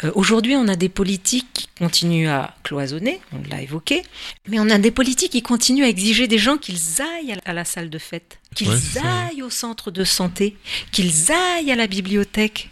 Euh, 0.04 0.12
Aujourd'hui, 0.16 0.56
on 0.56 0.68
a 0.68 0.76
des 0.76 0.90
politiques 0.90 1.48
qui 1.54 1.68
continuent 1.78 2.30
à 2.30 2.56
cloisonner, 2.64 3.20
on 3.34 3.48
l'a 3.50 3.62
évoqué, 3.62 4.04
mais 4.48 4.60
on 4.60 4.70
a 4.70 4.78
des 4.78 4.92
politiques 4.92 5.32
qui 5.32 5.42
continuent 5.42 5.84
à 5.84 5.90
exiger 5.90 6.28
des 6.28 6.38
gens 6.38 6.58
qu'ils 6.58 7.02
aillent 7.02 7.38
à 7.46 7.54
la 7.54 7.66
salle 7.66 7.90
de 7.90 7.98
fête, 7.98 8.39
qu'ils 8.56 8.68
Ouais, 8.70 8.78
aillent 9.04 9.42
au 9.44 9.50
centre 9.50 9.92
de 9.92 10.04
santé, 10.04 10.58
qu'ils 10.92 11.32
aillent 11.32 11.72
à 11.72 11.76
la 11.76 11.88
bibliothèque. 11.88 12.70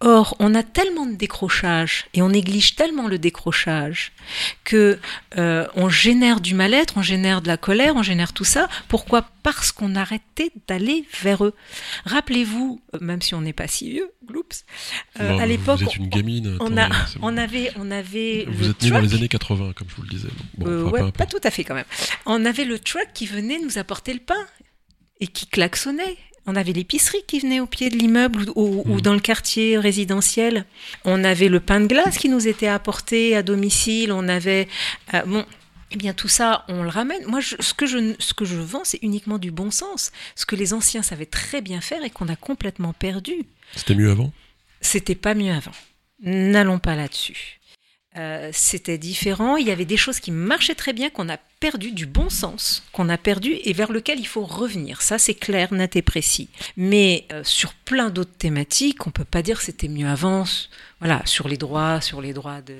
Or, 0.00 0.36
on 0.38 0.54
a 0.54 0.62
tellement 0.62 1.06
de 1.06 1.14
décrochage 1.14 2.06
et 2.12 2.20
on 2.22 2.28
néglige 2.28 2.76
tellement 2.76 3.08
le 3.08 3.18
décrochage 3.18 4.12
que 4.64 4.98
euh, 5.38 5.66
on 5.74 5.88
génère 5.88 6.40
du 6.40 6.54
mal-être, 6.54 6.94
on 6.98 7.02
génère 7.02 7.40
de 7.40 7.48
la 7.48 7.56
colère, 7.56 7.96
on 7.96 8.02
génère 8.02 8.32
tout 8.34 8.44
ça. 8.44 8.68
Pourquoi? 8.88 9.26
Parce 9.42 9.72
qu'on 9.72 9.94
arrêtait 9.94 10.50
d'aller 10.68 11.04
vers 11.22 11.44
eux. 11.44 11.54
Rappelez-vous, 12.04 12.80
euh, 12.94 12.98
même 13.00 13.22
si 13.22 13.34
on 13.34 13.40
n'est 13.40 13.52
pas 13.52 13.68
si 13.68 13.90
vieux, 13.90 14.10
gloops, 14.26 14.64
euh, 15.20 15.36
Bah, 15.36 15.42
à 15.42 15.46
l'époque, 15.46 15.78
Vous 15.80 15.84
êtes 15.86 15.96
une 15.96 16.08
gamine. 16.08 16.56
on, 16.60 16.76
a, 16.76 16.88
bon. 16.88 16.94
on 17.22 17.36
avait, 17.36 17.70
on 17.76 17.90
avait 17.90 18.46
Vous 18.48 18.68
êtes 18.70 18.82
né 18.82 18.90
dans 18.90 19.00
les 19.00 19.14
années 19.14 19.28
80, 19.28 19.72
comme 19.74 19.88
je 19.88 19.94
vous 19.96 20.02
le 20.02 20.08
disais. 20.08 20.28
Bon, 20.58 20.66
Euh, 20.66 20.84
ouais, 20.90 21.12
pas 21.12 21.26
tout 21.26 21.40
à 21.42 21.50
fait 21.50 21.64
quand 21.64 21.74
même. 21.74 21.84
On 22.26 22.44
avait 22.44 22.64
le 22.64 22.78
truck 22.78 23.08
qui 23.14 23.26
venait 23.26 23.58
nous 23.60 23.78
apporter 23.78 24.12
le 24.12 24.20
pain 24.20 24.46
et 25.24 25.26
qui 25.26 25.46
klaxonnait. 25.46 26.16
On 26.46 26.54
avait 26.56 26.72
l'épicerie 26.74 27.22
qui 27.26 27.40
venait 27.40 27.60
au 27.60 27.66
pied 27.66 27.88
de 27.88 27.96
l'immeuble 27.96 28.44
ou, 28.54 28.62
ou- 28.62 28.82
ou 28.84 28.94
Mhm. 28.96 29.00
dans 29.00 29.14
le 29.14 29.20
quartier 29.20 29.78
résidentiel. 29.78 30.66
On 31.04 31.24
avait 31.24 31.48
le 31.48 31.58
pain 31.58 31.80
de 31.80 31.86
glace 31.86 32.18
qui 32.18 32.28
nous 32.28 32.46
était 32.46 32.66
apporté 32.68 33.34
à 33.34 33.42
domicile. 33.42 34.12
On 34.12 34.28
avait 34.28 34.68
euh, 35.14 35.22
bon. 35.22 35.44
Eh 35.90 35.96
bien, 35.96 36.12
tout 36.12 36.28
ça, 36.28 36.64
on 36.68 36.82
le 36.82 36.88
ramène. 36.88 37.24
Moi, 37.26 37.40
je- 37.40 37.54
ce, 37.60 37.72
que 37.72 37.86
je, 37.86 38.14
ce 38.18 38.34
que 38.34 38.44
je 38.44 38.56
vends, 38.56 38.82
c'est 38.84 38.98
uniquement 39.02 39.38
du 39.38 39.50
bon 39.52 39.70
sens. 39.70 40.10
Ce 40.34 40.44
que 40.44 40.56
les 40.56 40.74
anciens 40.74 41.02
savaient 41.02 41.24
très 41.24 41.60
bien 41.62 41.80
faire 41.80 42.02
et 42.04 42.10
qu'on 42.10 42.28
a 42.28 42.36
complètement 42.36 42.92
perdu. 42.92 43.34
C'était 43.76 43.94
mieux 43.94 44.10
avant? 44.10 44.32
C'était 44.80 45.14
pas 45.14 45.34
mieux 45.34 45.52
avant. 45.52 45.70
N'allons 46.20 46.78
pas 46.80 46.96
là-dessus. 46.96 47.60
Euh, 48.16 48.50
c'était 48.52 48.96
différent. 48.98 49.56
Il 49.56 49.66
y 49.66 49.70
avait 49.72 49.84
des 49.84 49.96
choses 49.96 50.20
qui 50.20 50.30
marchaient 50.30 50.76
très 50.76 50.92
bien, 50.92 51.10
qu'on 51.10 51.28
a 51.28 51.36
perdu, 51.58 51.90
du 51.92 52.06
bon 52.06 52.30
sens, 52.30 52.84
qu'on 52.92 53.08
a 53.08 53.18
perdu 53.18 53.54
et 53.64 53.72
vers 53.72 53.90
lequel 53.90 54.20
il 54.20 54.26
faut 54.26 54.44
revenir. 54.44 55.02
Ça, 55.02 55.18
c'est 55.18 55.34
clair, 55.34 55.72
net 55.72 55.96
et 55.96 56.02
précis. 56.02 56.48
Mais 56.76 57.26
euh, 57.32 57.42
sur 57.44 57.74
plein 57.74 58.10
d'autres 58.10 58.36
thématiques, 58.38 59.06
on 59.06 59.10
peut 59.10 59.24
pas 59.24 59.42
dire 59.42 59.58
que 59.58 59.64
c'était 59.64 59.88
mieux 59.88 60.06
avant. 60.06 60.44
Voilà, 61.00 61.22
sur 61.26 61.48
les 61.48 61.56
droits, 61.56 62.00
sur 62.00 62.20
les 62.20 62.32
droits 62.32 62.60
de. 62.62 62.76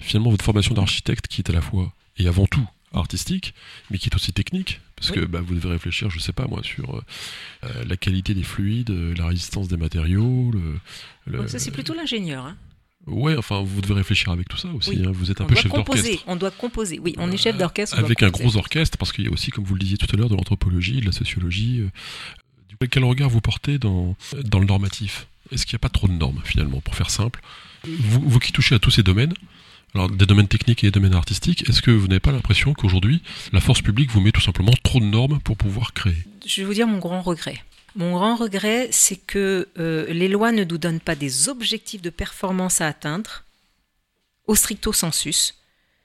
Finalement, 0.00 0.30
votre 0.30 0.44
formation 0.44 0.74
d'architecte 0.74 1.26
qui 1.26 1.40
est 1.40 1.50
à 1.50 1.52
la 1.52 1.60
fois 1.62 1.92
et 2.18 2.28
avant 2.28 2.46
tout 2.46 2.66
artistique, 2.92 3.54
mais 3.90 3.98
qui 3.98 4.08
est 4.08 4.14
aussi 4.14 4.32
technique, 4.32 4.80
parce 4.96 5.10
Oui. 5.10 5.16
que 5.16 5.24
bah, 5.24 5.40
vous 5.40 5.54
devez 5.54 5.68
réfléchir, 5.68 6.10
je 6.10 6.18
sais 6.18 6.32
pas 6.32 6.46
moi, 6.46 6.60
sur 6.62 6.96
euh, 6.96 7.68
la 7.86 7.96
qualité 7.96 8.34
des 8.34 8.42
fluides, 8.42 8.90
la 9.16 9.26
résistance 9.26 9.68
des 9.68 9.76
matériaux. 9.76 10.50
Le, 10.52 10.78
le- 11.26 11.38
Donc 11.38 11.48
ça, 11.48 11.58
c'est 11.58 11.70
plutôt 11.70 11.94
l'ingénieur. 11.94 12.44
hein. 12.46 12.56
Ouais, 13.06 13.36
enfin, 13.36 13.62
vous 13.62 13.80
devez 13.80 13.94
réfléchir 13.94 14.30
avec 14.30 14.48
tout 14.48 14.56
ça 14.56 14.68
aussi. 14.68 14.90
Oui. 14.90 15.02
hein. 15.06 15.10
Vous 15.12 15.30
êtes 15.30 15.40
un 15.40 15.44
On 15.44 15.46
peu 15.48 15.54
doit 15.54 15.62
chef 15.62 15.72
composer. 15.72 16.02
d'orchestre. 16.02 16.24
On 16.28 16.36
doit 16.36 16.50
composer. 16.50 16.98
Oui, 17.00 17.14
on 17.18 17.30
est 17.32 17.36
chef 17.36 17.56
d'orchestre. 17.56 17.96
on 17.96 18.00
doit 18.00 18.06
Avec 18.06 18.22
un 18.22 18.30
gros 18.30 18.56
orchestre, 18.56 18.98
parce 18.98 19.12
qu'il 19.12 19.24
y 19.24 19.28
a 19.28 19.30
aussi, 19.32 19.50
comme 19.50 19.64
vous 19.64 19.74
le 19.74 19.80
disiez 19.80 19.96
tout 19.96 20.06
à 20.12 20.16
l'heure, 20.16 20.28
de 20.28 20.36
l'anthropologie, 20.36 21.00
de 21.00 21.06
la 21.06 21.12
sociologie. 21.12 21.80
euh, 21.80 21.90
du 22.68 22.76
coup, 22.76 22.86
quel 22.90 23.04
regard 23.04 23.28
vous 23.30 23.40
portez 23.40 23.78
dans, 23.78 24.16
dans 24.44 24.58
le 24.60 24.66
normatif? 24.66 25.26
Est-ce 25.50 25.66
qu'il 25.66 25.74
n'y 25.74 25.78
a 25.78 25.80
pas 25.80 25.88
trop 25.88 26.06
de 26.08 26.12
normes, 26.12 26.40
finalement, 26.44 26.80
pour 26.80 26.94
faire 26.94 27.10
simple? 27.10 27.40
Vous, 27.84 28.20
vous 28.24 28.38
qui 28.38 28.52
touchez 28.52 28.74
à 28.74 28.78
tous 28.78 28.90
ces 28.90 29.02
domaines, 29.02 29.32
alors 29.94 30.08
des 30.10 30.26
domaines 30.26 30.46
techniques 30.46 30.84
et 30.84 30.88
des 30.88 30.92
domaines 30.92 31.14
artistiques, 31.14 31.68
est-ce 31.68 31.82
que 31.82 31.90
vous 31.90 32.06
n'avez 32.06 32.20
pas 32.20 32.30
l'impression 32.30 32.74
qu'aujourd'hui, 32.74 33.22
la 33.52 33.60
force 33.60 33.80
publique 33.82 34.10
vous 34.12 34.20
met 34.20 34.30
tout 34.30 34.40
simplement 34.42 34.72
trop 34.84 35.00
de 35.00 35.06
normes 35.06 35.40
pour 35.40 35.56
pouvoir 35.56 35.92
créer? 35.94 36.14
Je 36.46 36.60
vais 36.60 36.66
vous 36.66 36.74
dire 36.74 36.86
mon 36.86 36.98
grand 36.98 37.22
regret. 37.22 37.60
Mon 37.96 38.12
grand 38.14 38.36
regret, 38.36 38.88
c'est 38.92 39.16
que 39.16 39.68
euh, 39.78 40.06
les 40.12 40.28
lois 40.28 40.52
ne 40.52 40.64
nous 40.64 40.78
donnent 40.78 41.00
pas 41.00 41.14
des 41.14 41.48
objectifs 41.48 42.02
de 42.02 42.10
performance 42.10 42.80
à 42.80 42.86
atteindre, 42.86 43.44
au 44.46 44.54
stricto 44.54 44.92
sensus, 44.92 45.54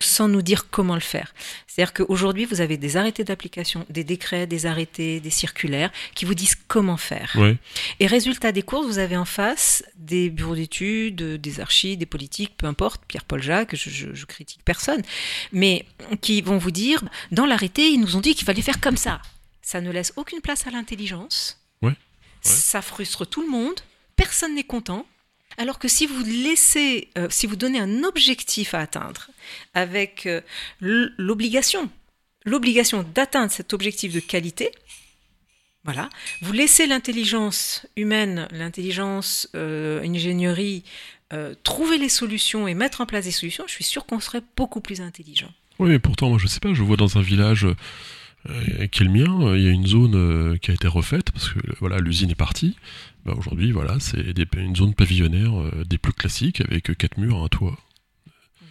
sans 0.01 0.27
nous 0.27 0.41
dire 0.41 0.69
comment 0.69 0.93
le 0.95 0.99
faire. 1.01 1.33
C'est-à-dire 1.67 1.93
qu'aujourd'hui, 1.93 2.45
vous 2.45 2.59
avez 2.61 2.77
des 2.77 2.97
arrêtés 2.97 3.23
d'application, 3.23 3.85
des 3.89 4.03
décrets, 4.03 4.45
des 4.45 4.65
arrêtés, 4.65 5.19
des 5.19 5.29
circulaires 5.29 5.91
qui 6.15 6.25
vous 6.25 6.35
disent 6.35 6.55
comment 6.67 6.97
faire. 6.97 7.31
Et 7.99 8.07
résultat 8.07 8.51
des 8.51 8.61
courses, 8.61 8.85
vous 8.87 8.97
avez 8.99 9.15
en 9.17 9.25
face 9.25 9.83
des 9.95 10.29
bureaux 10.29 10.55
d'études, 10.55 11.15
des 11.39 11.59
archives, 11.59 11.97
des 11.97 12.05
politiques, 12.05 12.55
peu 12.57 12.67
importe, 12.67 13.03
Pierre-Paul 13.07 13.41
Jacques, 13.41 13.75
je, 13.75 13.89
je- 13.89 14.13
je 14.13 14.25
critique 14.25 14.61
personne, 14.65 15.01
mais 15.51 15.85
qui 16.21 16.41
vont 16.41 16.57
vous 16.57 16.71
dire, 16.71 17.03
dans 17.31 17.45
l'arrêté, 17.45 17.89
ils 17.89 17.99
nous 18.01 18.15
ont 18.15 18.21
dit 18.21 18.35
qu'il 18.35 18.45
fallait 18.45 18.61
faire 18.61 18.81
comme 18.81 18.97
ça. 18.97 19.21
Ça 19.61 19.81
ne 19.81 19.91
laisse 19.91 20.13
aucune 20.17 20.41
place 20.41 20.67
à 20.67 20.71
l'intelligence. 20.71 21.59
Ça 22.45 22.81
frustre 22.81 23.25
tout 23.25 23.41
le 23.41 23.49
monde. 23.49 23.75
Personne 24.15 24.55
n'est 24.55 24.63
content. 24.63 25.05
Alors 25.57 25.79
que 25.79 25.87
si 25.87 26.05
vous 26.05 26.23
laissez, 26.23 27.09
euh, 27.17 27.27
si 27.29 27.47
vous 27.47 27.55
donnez 27.55 27.79
un 27.79 28.03
objectif 28.03 28.73
à 28.73 28.81
atteindre 28.81 29.27
avec 29.73 30.25
euh, 30.25 30.41
l'obligation, 30.81 31.89
l'obligation 32.43 33.05
d'atteindre 33.13 33.51
cet 33.51 33.73
objectif 33.73 34.13
de 34.13 34.19
qualité, 34.19 34.71
Voilà. 35.85 36.09
Vous 36.41 36.51
laissez 36.51 36.87
l'intelligence 36.87 37.85
humaine, 37.95 38.47
l'intelligence, 38.51 39.47
euh, 39.55 40.01
ingénierie, 40.03 40.83
trouver 41.63 41.97
les 41.97 42.07
solutions 42.07 42.65
et 42.65 42.73
mettre 42.73 43.01
en 43.01 43.05
place 43.05 43.25
des 43.25 43.31
solutions. 43.31 43.65
Je 43.67 43.73
suis 43.73 43.83
sûr 43.83 44.05
qu'on 44.05 44.21
serait 44.21 44.41
beaucoup 44.55 44.79
plus 44.79 45.01
intelligent. 45.01 45.51
Oui, 45.79 45.89
mais 45.89 45.99
pourtant, 45.99 46.29
moi, 46.29 46.37
je 46.39 46.47
sais 46.47 46.61
pas. 46.61 46.73
Je 46.73 46.81
vois 46.81 46.95
dans 46.95 47.17
un 47.17 47.21
village 47.21 47.67
qui 48.91 49.01
est 49.03 49.05
le 49.05 49.11
mien, 49.11 49.55
il 49.55 49.63
y 49.63 49.67
a 49.67 49.71
une 49.71 49.87
zone 49.87 50.15
euh, 50.15 50.57
qui 50.57 50.71
a 50.71 50.73
été 50.73 50.87
refaite 50.87 51.31
parce 51.31 51.49
que 51.49 51.59
voilà, 51.79 51.97
l'usine 51.99 52.29
est 52.31 52.35
partie. 52.35 52.75
Bah, 53.25 53.33
Aujourd'hui, 53.37 53.71
voilà, 53.71 53.97
c'est 53.99 54.23
une 54.57 54.75
zone 54.75 54.93
pavillonnaire 54.93 55.59
euh, 55.59 55.83
des 55.85 55.97
plus 55.97 56.13
classiques 56.13 56.61
avec 56.61 56.89
euh, 56.89 56.93
quatre 56.93 57.17
murs, 57.17 57.43
un 57.43 57.47
toit. 57.47 57.77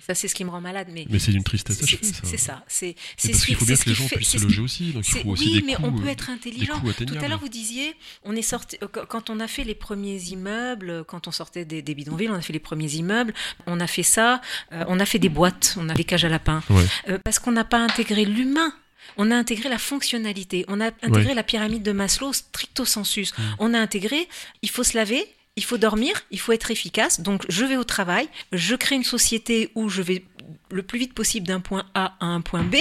Ça, 0.06 0.14
c'est 0.14 0.28
ce 0.28 0.34
qui 0.34 0.44
me 0.44 0.50
rend 0.50 0.60
malade. 0.60 0.88
Mais, 0.92 1.06
Mais 1.08 1.18
c'est 1.18 1.32
d'une 1.32 1.42
tristesse 1.44 1.78
c'est 1.82 2.36
ça. 2.36 2.62
c'est 2.68 2.94
parce 2.94 3.08
ce 3.22 3.26
qu'il 3.26 3.34
qui- 3.46 3.54
faut 3.54 3.64
bien 3.64 3.74
que 3.74 3.88
les 3.88 3.94
gens 3.94 4.06
puissent 4.06 4.28
se 4.32 4.38
loger 4.38 4.60
aussi, 4.60 4.92
donc 4.92 5.08
il 5.08 5.18
faut 5.22 5.30
aussi 5.30 5.46
oui, 5.46 5.60
des 5.62 5.66
mais 5.66 5.74
coûts, 5.76 5.82
on 5.86 5.92
peut 5.94 6.04
euh, 6.06 6.10
être 6.10 6.28
intelligent. 6.28 6.78
Tout 6.78 7.14
à 7.22 7.26
l'heure, 7.28 7.38
vous 7.40 7.48
disiez, 7.48 7.94
on 8.22 8.36
est 8.36 8.42
sorti 8.42 8.76
euh, 8.82 8.86
quand 8.86 9.30
on 9.30 9.40
a 9.40 9.48
fait 9.48 9.64
les 9.64 9.74
premiers 9.74 10.20
immeubles, 10.24 10.90
euh, 10.90 11.04
quand 11.04 11.26
on 11.26 11.30
sortait 11.30 11.64
des, 11.64 11.80
des 11.80 11.94
bidonvilles, 11.94 12.28
on 12.28 12.34
a 12.34 12.42
fait 12.42 12.52
les 12.52 12.58
premiers 12.58 12.92
immeubles. 12.92 13.32
On 13.66 13.80
a 13.80 13.86
fait 13.86 14.02
ça. 14.02 14.42
euh, 14.72 14.84
on 14.88 15.00
a 15.00 15.06
fait 15.06 15.18
des 15.18 15.30
boîtes. 15.30 15.74
On 15.80 15.88
a 15.88 15.94
des 15.94 16.04
cages 16.04 16.26
à 16.26 16.28
lapins. 16.28 16.62
Ouais. 16.68 16.84
Euh, 17.08 17.18
parce 17.24 17.38
qu'on 17.38 17.52
n'a 17.52 17.64
pas 17.64 17.78
intégré 17.82 18.26
l'humain. 18.26 18.74
On 19.16 19.30
a 19.30 19.36
intégré 19.36 19.68
la 19.68 19.78
fonctionnalité. 19.78 20.64
On 20.68 20.80
a 20.80 20.86
intégré 21.02 21.34
la 21.34 21.42
pyramide 21.42 21.82
de 21.82 21.92
Maslow 21.92 22.32
stricto 22.32 22.84
sensus. 22.84 23.32
Mm. 23.36 23.42
On 23.58 23.74
a 23.74 23.78
intégré, 23.78 24.28
il 24.62 24.70
faut 24.70 24.82
se 24.82 24.96
laver, 24.96 25.26
il 25.56 25.64
faut 25.64 25.78
dormir, 25.78 26.14
il 26.30 26.40
faut 26.40 26.52
être 26.52 26.70
efficace. 26.70 27.20
Donc, 27.20 27.44
je 27.48 27.64
vais 27.64 27.76
au 27.76 27.84
travail, 27.84 28.28
je 28.52 28.74
crée 28.74 28.96
une 28.96 29.04
société 29.04 29.70
où 29.74 29.88
je 29.88 30.02
vais 30.02 30.24
le 30.70 30.82
plus 30.82 30.98
vite 30.98 31.14
possible 31.14 31.46
d'un 31.46 31.60
point 31.60 31.86
A 31.94 32.16
à 32.20 32.26
un 32.26 32.40
point 32.40 32.62
B, 32.62 32.76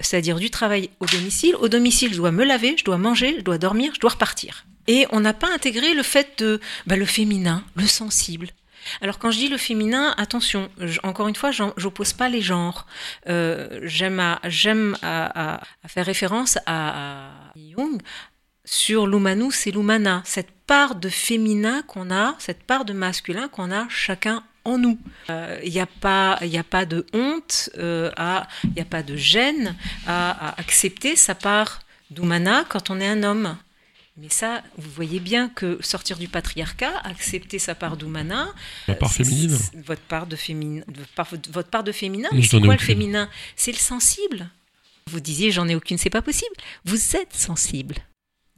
c'est-à-dire 0.00 0.38
du 0.38 0.50
travail 0.50 0.90
au 1.00 1.06
domicile. 1.06 1.56
Au 1.56 1.68
domicile, 1.68 2.12
je 2.12 2.18
dois 2.18 2.32
me 2.32 2.44
laver, 2.44 2.76
je 2.76 2.84
dois 2.84 2.98
manger, 2.98 3.36
je 3.38 3.42
dois 3.42 3.58
dormir, 3.58 3.92
je 3.94 4.00
dois 4.00 4.10
repartir. 4.10 4.66
Et 4.86 5.06
on 5.10 5.20
n'a 5.20 5.32
pas 5.32 5.52
intégré 5.52 5.94
le 5.94 6.02
fait 6.02 6.38
de 6.38 6.60
bah, 6.86 6.96
le 6.96 7.06
féminin, 7.06 7.64
le 7.76 7.86
sensible. 7.86 8.48
Alors 9.00 9.18
quand 9.18 9.30
je 9.30 9.38
dis 9.38 9.48
le 9.48 9.56
féminin, 9.56 10.14
attention, 10.16 10.70
encore 11.02 11.28
une 11.28 11.36
fois, 11.36 11.50
j'oppose 11.50 12.12
pas 12.12 12.28
les 12.28 12.42
genres. 12.42 12.86
Euh, 13.28 13.80
j'aime 13.82 14.20
à, 14.20 15.60
faire 15.86 16.06
référence 16.06 16.58
à, 16.66 17.30
Jung 17.56 18.00
sur 18.64 19.06
l'humanus 19.06 19.66
et 19.66 19.72
l'humana, 19.72 20.22
cette 20.24 20.50
part 20.66 20.94
de 20.94 21.08
féminin 21.08 21.82
qu'on 21.82 22.10
a, 22.10 22.36
cette 22.38 22.62
part 22.62 22.84
de 22.84 22.92
masculin 22.92 23.48
qu'on 23.48 23.72
a 23.72 23.88
chacun 23.88 24.44
en 24.64 24.78
nous. 24.78 24.98
Il 25.28 25.72
n'y 25.72 25.80
a 25.80 25.86
pas, 25.86 26.38
a 26.40 26.62
pas 26.62 26.84
de 26.84 27.06
honte, 27.12 27.70
euh, 27.78 28.10
il 28.64 28.72
n'y 28.72 28.82
a 28.82 28.84
pas 28.84 29.02
de 29.02 29.16
gêne 29.16 29.74
à, 30.06 30.48
à 30.48 30.60
accepter 30.60 31.16
sa 31.16 31.34
part 31.34 31.80
d'humana 32.10 32.64
quand 32.68 32.90
on 32.90 33.00
est 33.00 33.08
un 33.08 33.22
homme. 33.22 33.56
Mais 34.20 34.28
ça, 34.28 34.62
vous 34.76 34.90
voyez 34.90 35.18
bien 35.20 35.48
que 35.48 35.78
sortir 35.80 36.18
du 36.18 36.28
patriarcat, 36.28 36.92
accepter 37.04 37.58
sa 37.58 37.74
part 37.74 37.96
part 38.94 39.12
euh, 39.12 39.80
votre 39.86 40.02
part 40.02 40.26
de 40.26 40.36
féminin, 40.36 40.82
votre 41.52 41.68
part, 41.70 41.84
de 41.84 41.92
féminin, 41.92 42.28
c'est 42.42 42.60
quoi 42.60 42.74
le 42.74 42.78
féminin? 42.80 43.28
C'est 43.56 43.72
le 43.72 43.78
sensible. 43.78 44.50
Vous 45.06 45.20
disiez 45.20 45.50
j'en 45.50 45.66
ai 45.68 45.74
aucune, 45.74 45.96
c'est 45.98 46.10
pas 46.10 46.22
possible. 46.22 46.54
Vous 46.84 47.16
êtes 47.16 47.32
sensible. 47.32 47.96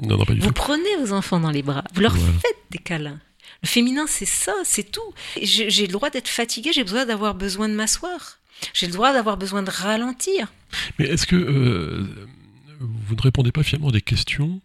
Non, 0.01 0.17
non, 0.17 0.25
pas 0.25 0.35
du 0.35 0.41
Vous 0.41 0.49
tout. 0.49 0.53
prenez 0.55 0.97
vos 1.01 1.13
enfants 1.13 1.39
dans 1.39 1.51
les 1.51 1.63
bras, 1.63 1.85
vous 1.95 2.01
leur 2.01 2.15
Voilà. 2.17 2.33
faites 2.41 2.57
des 2.71 2.79
câlins. 2.79 3.21
Le 3.63 3.69
féminin, 3.69 4.07
c'est 4.09 4.27
ça, 4.27 4.55
c'est 4.65 4.91
tout. 4.91 5.15
J'ai 5.41 5.87
le 5.87 5.93
droit 5.93 6.11
d'être 6.11 6.29
fatiguée, 6.29 6.73
j'ai 6.73 6.83
besoin 6.83 7.07
d'avoir 7.07 7.35
besoin 7.35 7.69
de 7.69 7.75
m'asseoir. 7.75 8.39
J'ai 8.75 8.87
le 8.87 8.93
droit 8.93 9.13
d'avoir 9.13 9.37
besoin 9.37 9.63
de 9.63 9.71
ralentir. 9.71 10.53
Mais 10.99 11.07
est-ce 11.07 11.27
que 11.27 11.37
euh, 11.37 12.27
vous 12.81 13.15
ne 13.15 13.23
répondez 13.23 13.53
pas 13.53 13.63
finalement 13.63 13.89
à 13.91 13.93
des 13.93 14.01
questions, 14.01 14.61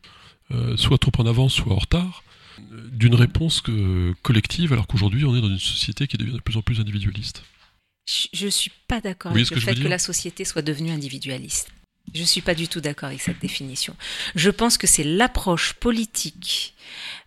soit 0.78 0.98
trop 0.98 1.12
en 1.18 1.26
avance, 1.26 1.54
soit 1.56 1.74
en 1.74 1.78
retard, 1.80 2.24
euh, 2.60 2.90
d'une 2.92 3.16
réponse 3.16 3.62
que- 3.62 4.14
collective, 4.22 4.74
alors 4.74 4.88
qu'aujourd'hui 4.88 5.26
on 5.26 5.36
est 5.36 5.42
dans 5.42 5.50
une 5.50 5.60
société 5.60 6.08
qui 6.08 6.18
devient 6.18 6.34
de 6.34 6.42
plus 6.42 6.58
en 6.58 6.62
plus 6.62 6.80
individualiste 6.80 7.44
Je- 8.10 8.28
Je 8.34 8.48
suis 8.48 8.72
pas 8.88 9.02
d'accord 9.02 9.32
avec 9.34 9.50
le 9.50 9.56
que 9.56 9.60
fait 9.62 9.76
que 9.76 9.88
la 9.88 10.00
société 10.00 10.46
soit 10.46 10.62
devenue 10.62 10.92
individualiste. 10.92 11.70
Je 12.16 12.24
suis 12.24 12.40
pas 12.42 12.56
du 12.56 12.70
tout 12.70 12.80
d'accord 12.80 13.10
avec 13.10 13.22
cette 13.22 13.40
définition. 13.40 13.94
Je 14.34 14.50
pense 14.50 14.78
que 14.78 14.88
c'est 14.88 15.04
l'approche 15.04 15.74
politique, 15.74 16.74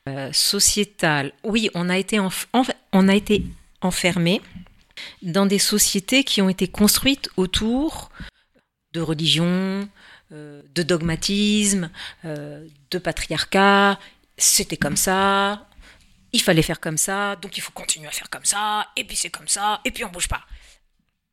euh, 0.09 0.33
sociétale. 0.33 1.33
Oui, 1.45 1.69
on 1.75 1.91
a 1.91 1.99
été 1.99 2.17
enf- 2.17 2.47
enf- 2.55 2.73
on 2.93 3.07
a 3.09 3.15
été 3.15 3.45
enfermé 3.83 4.41
dans 5.23 5.45
des 5.45 5.59
sociétés 5.59 6.25
qui 6.25 6.41
ont 6.41 6.49
été 6.49 6.67
construites 6.67 7.29
autour 7.37 8.11
de 8.95 9.01
religion, 9.03 9.45
euh, 9.47 9.87
de 10.33 10.83
dogmatisme, 10.83 11.91
euh, 12.25 12.67
de 12.91 12.99
patriarcat. 12.99 13.99
C'était 14.37 14.77
comme 14.77 14.97
ça, 14.97 15.69
il 16.33 16.41
fallait 16.41 16.63
faire 16.63 16.81
comme 16.81 16.97
ça, 16.97 17.37
donc 17.37 17.57
il 17.57 17.61
faut 17.61 17.73
continuer 17.73 18.09
à 18.09 18.13
faire 18.13 18.31
comme 18.31 18.45
ça, 18.45 18.89
et 18.97 19.05
puis 19.05 19.17
c'est 19.17 19.31
comme 19.31 19.49
ça, 19.49 19.81
et 19.85 19.91
puis 19.91 20.05
on 20.05 20.09
bouge 20.09 20.29
pas. 20.29 20.43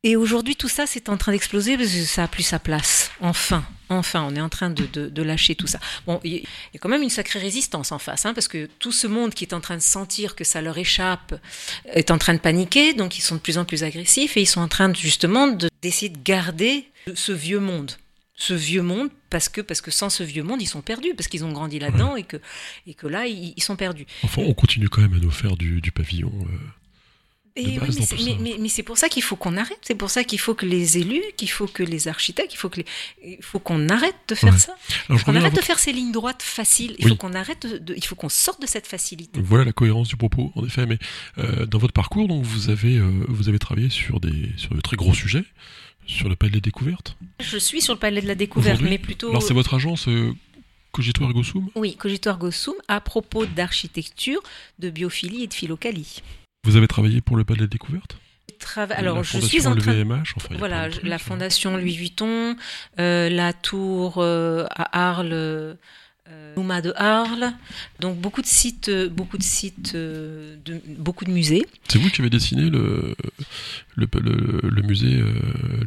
Et 0.04 0.14
aujourd'hui, 0.14 0.54
tout 0.54 0.68
ça, 0.68 0.86
c'est 0.86 1.08
en 1.08 1.16
train 1.16 1.32
d'exploser 1.32 1.76
parce 1.76 1.90
que 1.90 2.04
ça 2.04 2.24
a 2.24 2.28
plus 2.28 2.44
sa 2.44 2.60
place. 2.60 3.10
Enfin, 3.20 3.64
enfin, 3.88 4.22
on 4.22 4.36
est 4.36 4.40
en 4.40 4.48
train 4.48 4.70
de, 4.70 5.22
lâcher 5.22 5.56
tout 5.56 5.66
ça. 5.66 5.80
Bon, 6.06 6.20
il 6.22 6.34
y, 6.34 6.46
a 6.76 6.78
quand 6.78 6.88
même 6.88 7.02
une 7.02 7.10
sacrée 7.10 7.40
résistance 7.40 7.90
en 7.90 7.98
face, 7.98 8.24
hein, 8.24 8.32
parce 8.32 8.46
que 8.46 8.66
tout 8.78 8.92
ce 8.92 9.08
monde 9.08 9.34
qui 9.34 9.44
est 9.44 9.54
en 9.54 9.60
train 9.60 9.74
de 9.74 9.82
sentir 9.82 10.36
que 10.36 10.44
ça 10.44 10.62
leur 10.62 10.78
échappe 10.78 11.34
est 11.84 12.12
en 12.12 12.18
train 12.18 12.34
de 12.34 12.38
paniquer, 12.38 12.94
donc 12.94 13.18
ils 13.18 13.22
sont 13.22 13.34
de 13.34 13.40
plus 13.40 13.58
en 13.58 13.64
plus 13.64 13.82
agressifs 13.82 14.36
et 14.36 14.42
ils 14.42 14.46
sont 14.46 14.60
en 14.60 14.68
train 14.68 14.94
justement 14.94 15.48
de- 15.48 15.68
d'essayer 15.82 16.10
de 16.10 16.22
garder 16.22 16.88
ce 17.14 17.32
vieux 17.32 17.60
monde. 17.60 17.92
Ce 18.40 18.54
vieux 18.54 18.82
monde, 18.82 19.10
parce 19.30 19.48
que, 19.48 19.60
parce 19.60 19.80
que 19.80 19.90
sans 19.90 20.10
ce 20.10 20.22
vieux 20.22 20.44
monde, 20.44 20.62
ils 20.62 20.66
sont 20.68 20.80
perdus, 20.80 21.12
parce 21.16 21.26
qu'ils 21.26 21.44
ont 21.44 21.50
grandi 21.50 21.80
là-dedans 21.80 22.14
et, 22.14 22.22
que, 22.22 22.36
et 22.86 22.94
que 22.94 23.08
là, 23.08 23.26
ils, 23.26 23.52
ils 23.56 23.62
sont 23.62 23.74
perdus. 23.74 24.06
Enfin, 24.22 24.42
on 24.46 24.54
continue 24.54 24.88
quand 24.88 25.00
même 25.00 25.14
à 25.14 25.18
nous 25.18 25.32
faire 25.32 25.56
du, 25.56 25.80
du 25.80 25.90
pavillon. 25.90 26.32
euh, 26.42 26.56
Et 27.56 27.64
oui, 27.66 27.78
mais 27.82 27.90
c'est- 27.90 28.16
tout 28.16 28.22
mais, 28.24 28.30
ça. 28.30 28.36
mais- 28.40 28.56
mais 28.60 28.68
c'est 28.68 28.84
pour 28.84 28.96
ça 28.96 29.08
qu'il 29.08 29.24
faut 29.24 29.34
qu'on 29.34 29.56
arrête. 29.56 29.80
C'est 29.82 29.96
pour 29.96 30.10
ça 30.10 30.22
qu'il 30.22 30.38
faut 30.38 30.54
que 30.54 30.64
les 30.66 30.98
élus, 30.98 31.24
qu'il 31.36 31.50
faut 31.50 31.66
que 31.66 31.82
les 31.82 32.06
architectes, 32.06 32.54
il 32.54 32.56
faut 32.56 32.68
que 32.68 32.76
les- 32.82 32.86
il 33.24 33.42
faut 33.42 33.58
qu'on 33.58 33.88
arrête 33.88 34.14
de 34.28 34.36
faire 34.36 34.52
Ouais. 34.52 34.58
ça. 34.60 34.76
Alors, 35.08 35.28
à 35.28 35.32
arrête 35.32 35.56
de 35.56 35.60
faire 35.60 35.80
ces 35.80 35.92
lignes 35.92 36.12
droites 36.12 36.42
faciles. 36.44 36.94
Il 37.00 37.06
Oui. 37.06 37.10
faut 37.10 37.16
qu'on 37.16 37.34
arrête 37.34 37.66
de- 37.66 37.94
il 37.96 38.04
faut 38.04 38.14
qu'on 38.14 38.28
sorte 38.28 38.62
de 38.62 38.68
cette 38.68 38.86
facilité. 38.86 39.40
Voilà 39.42 39.64
la 39.64 39.72
cohérence 39.72 40.06
du 40.06 40.16
propos, 40.16 40.52
en 40.54 40.64
effet. 40.64 40.86
Mais 40.86 40.98
euh, 41.38 41.66
dans 41.66 41.78
votre 41.78 41.92
parcours, 41.92 42.28
donc, 42.28 42.44
vous 42.44 42.70
avez, 42.70 42.98
euh, 42.98 43.10
vous 43.26 43.48
avez 43.48 43.58
travaillé 43.58 43.88
sur 43.90 44.20
des, 44.20 44.52
sur 44.56 44.72
de 44.76 44.80
très 44.80 44.96
gros 44.96 45.12
sujets, 45.12 45.44
sur 46.08 46.28
le 46.28 46.34
palais 46.34 46.50
des 46.52 46.60
découvertes. 46.60 47.16
Je 47.40 47.58
suis 47.58 47.80
sur 47.80 47.92
le 47.94 48.00
palais 48.00 48.20
de 48.20 48.26
la 48.26 48.34
découverte, 48.34 48.80
mais 48.80 48.98
plutôt. 48.98 49.28
Alors, 49.30 49.42
c'est 49.42 49.54
votre 49.54 49.74
agence 49.74 50.08
euh, 50.08 50.32
Cogito 50.90 51.22
Ergo 51.22 51.44
Sum 51.44 51.68
Oui, 51.76 51.94
Cogito 51.96 52.30
Ergo 52.30 52.50
Sum 52.50 52.74
à 52.88 53.00
propos 53.00 53.46
d'architecture, 53.46 54.40
de 54.80 54.90
biophilie 54.90 55.44
et 55.44 55.46
de 55.46 55.54
philocalie. 55.54 56.22
Vous 56.64 56.76
avez 56.76 56.88
travaillé 56.88 57.20
pour 57.20 57.36
le 57.36 57.44
palais 57.44 57.60
des 57.60 57.68
découvertes 57.68 58.18
Trava- 58.58 58.88
La 58.94 58.96
Alors, 58.96 59.22
je 59.22 59.38
suis 59.38 59.66
en 59.68 59.76
train. 59.76 59.92
LVMH, 59.92 60.32
enfin, 60.36 60.54
Voilà, 60.58 60.88
de 60.88 60.94
trucs, 60.94 61.04
la 61.06 61.14
hein. 61.14 61.18
fondation 61.18 61.76
Louis 61.76 61.94
Vuitton, 61.96 62.56
euh, 62.98 63.28
la 63.28 63.52
tour 63.52 64.14
euh, 64.18 64.64
à 64.70 65.10
Arles, 65.10 65.76
Nouma 66.56 66.80
de 66.80 66.92
Arles, 66.96 67.52
donc 68.00 68.18
beaucoup 68.18 68.42
de 68.42 68.46
sites, 68.46 68.88
euh, 68.88 69.08
beaucoup 69.08 69.38
de 69.38 69.42
sites, 69.44 69.92
euh, 69.94 70.56
de, 70.64 70.80
beaucoup 70.98 71.24
de 71.24 71.30
musées. 71.30 71.64
C'est 71.88 71.98
vous 71.98 72.10
qui 72.10 72.20
avez 72.20 72.30
dessiné 72.30 72.68
le, 72.68 73.14
le, 73.94 74.06
le, 74.20 74.60
le 74.68 74.82
musée 74.82 75.20
euh, 75.20 75.32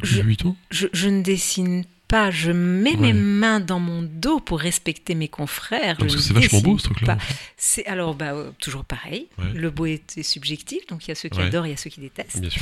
Je- 0.02 0.22
Vuitton? 0.22 0.56
Je, 0.70 0.86
je 0.92 1.08
ne 1.08 1.22
dessine 1.22 1.84
pas, 2.12 2.30
je 2.30 2.52
mets 2.52 2.90
Ouais. 2.96 2.96
mes 2.98 3.12
mains 3.14 3.58
dans 3.60 3.80
mon 3.80 4.02
dos 4.02 4.38
pour 4.38 4.60
respecter 4.60 5.14
mes 5.14 5.28
confrères. 5.28 5.96
Parce 5.98 6.14
que 6.14 6.20
c'est 6.20 6.34
vachement 6.34 6.60
beau 6.60 6.78
ce 6.78 6.84
truc-là. 6.84 7.16
C'est 7.56 7.86
alors 7.86 8.14
bah, 8.14 8.34
euh, 8.34 8.50
toujours 8.60 8.84
pareil. 8.84 9.28
Ouais. 9.38 9.52
Le 9.54 9.70
beau 9.70 9.86
est, 9.86 10.18
est 10.18 10.22
subjectif, 10.22 10.86
donc 10.88 11.06
il 11.06 11.08
y 11.08 11.12
a 11.12 11.14
ceux 11.14 11.30
qui 11.30 11.38
Ouais. 11.38 11.46
adorent, 11.46 11.66
il 11.66 11.70
y 11.70 11.72
a 11.72 11.76
ceux 11.78 11.88
qui 11.90 12.00
détestent. 12.00 12.38
Bien 12.40 12.50
sûr. 12.50 12.60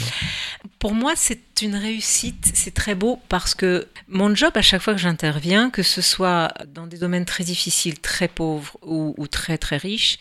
Pour 0.78 0.94
moi, 0.94 1.14
c'est 1.16 1.40
une 1.62 1.74
réussite, 1.74 2.51
c'est 2.55 2.72
très 2.72 2.94
beau 2.94 3.20
parce 3.28 3.55
que 3.57 3.88
mon 4.09 4.34
job, 4.34 4.53
à 4.55 4.62
chaque 4.62 4.80
fois 4.82 4.94
que 4.94 5.01
j'interviens, 5.01 5.68
que 5.70 5.82
ce 5.82 6.01
soit 6.01 6.55
dans 6.72 6.86
des 6.86 6.96
domaines 6.98 7.24
très 7.24 7.42
difficiles, 7.44 7.98
très 7.98 8.28
pauvres 8.28 8.76
ou, 8.86 9.14
ou 9.18 9.26
très 9.26 9.59
très 9.59 9.76
riches, 9.78 10.18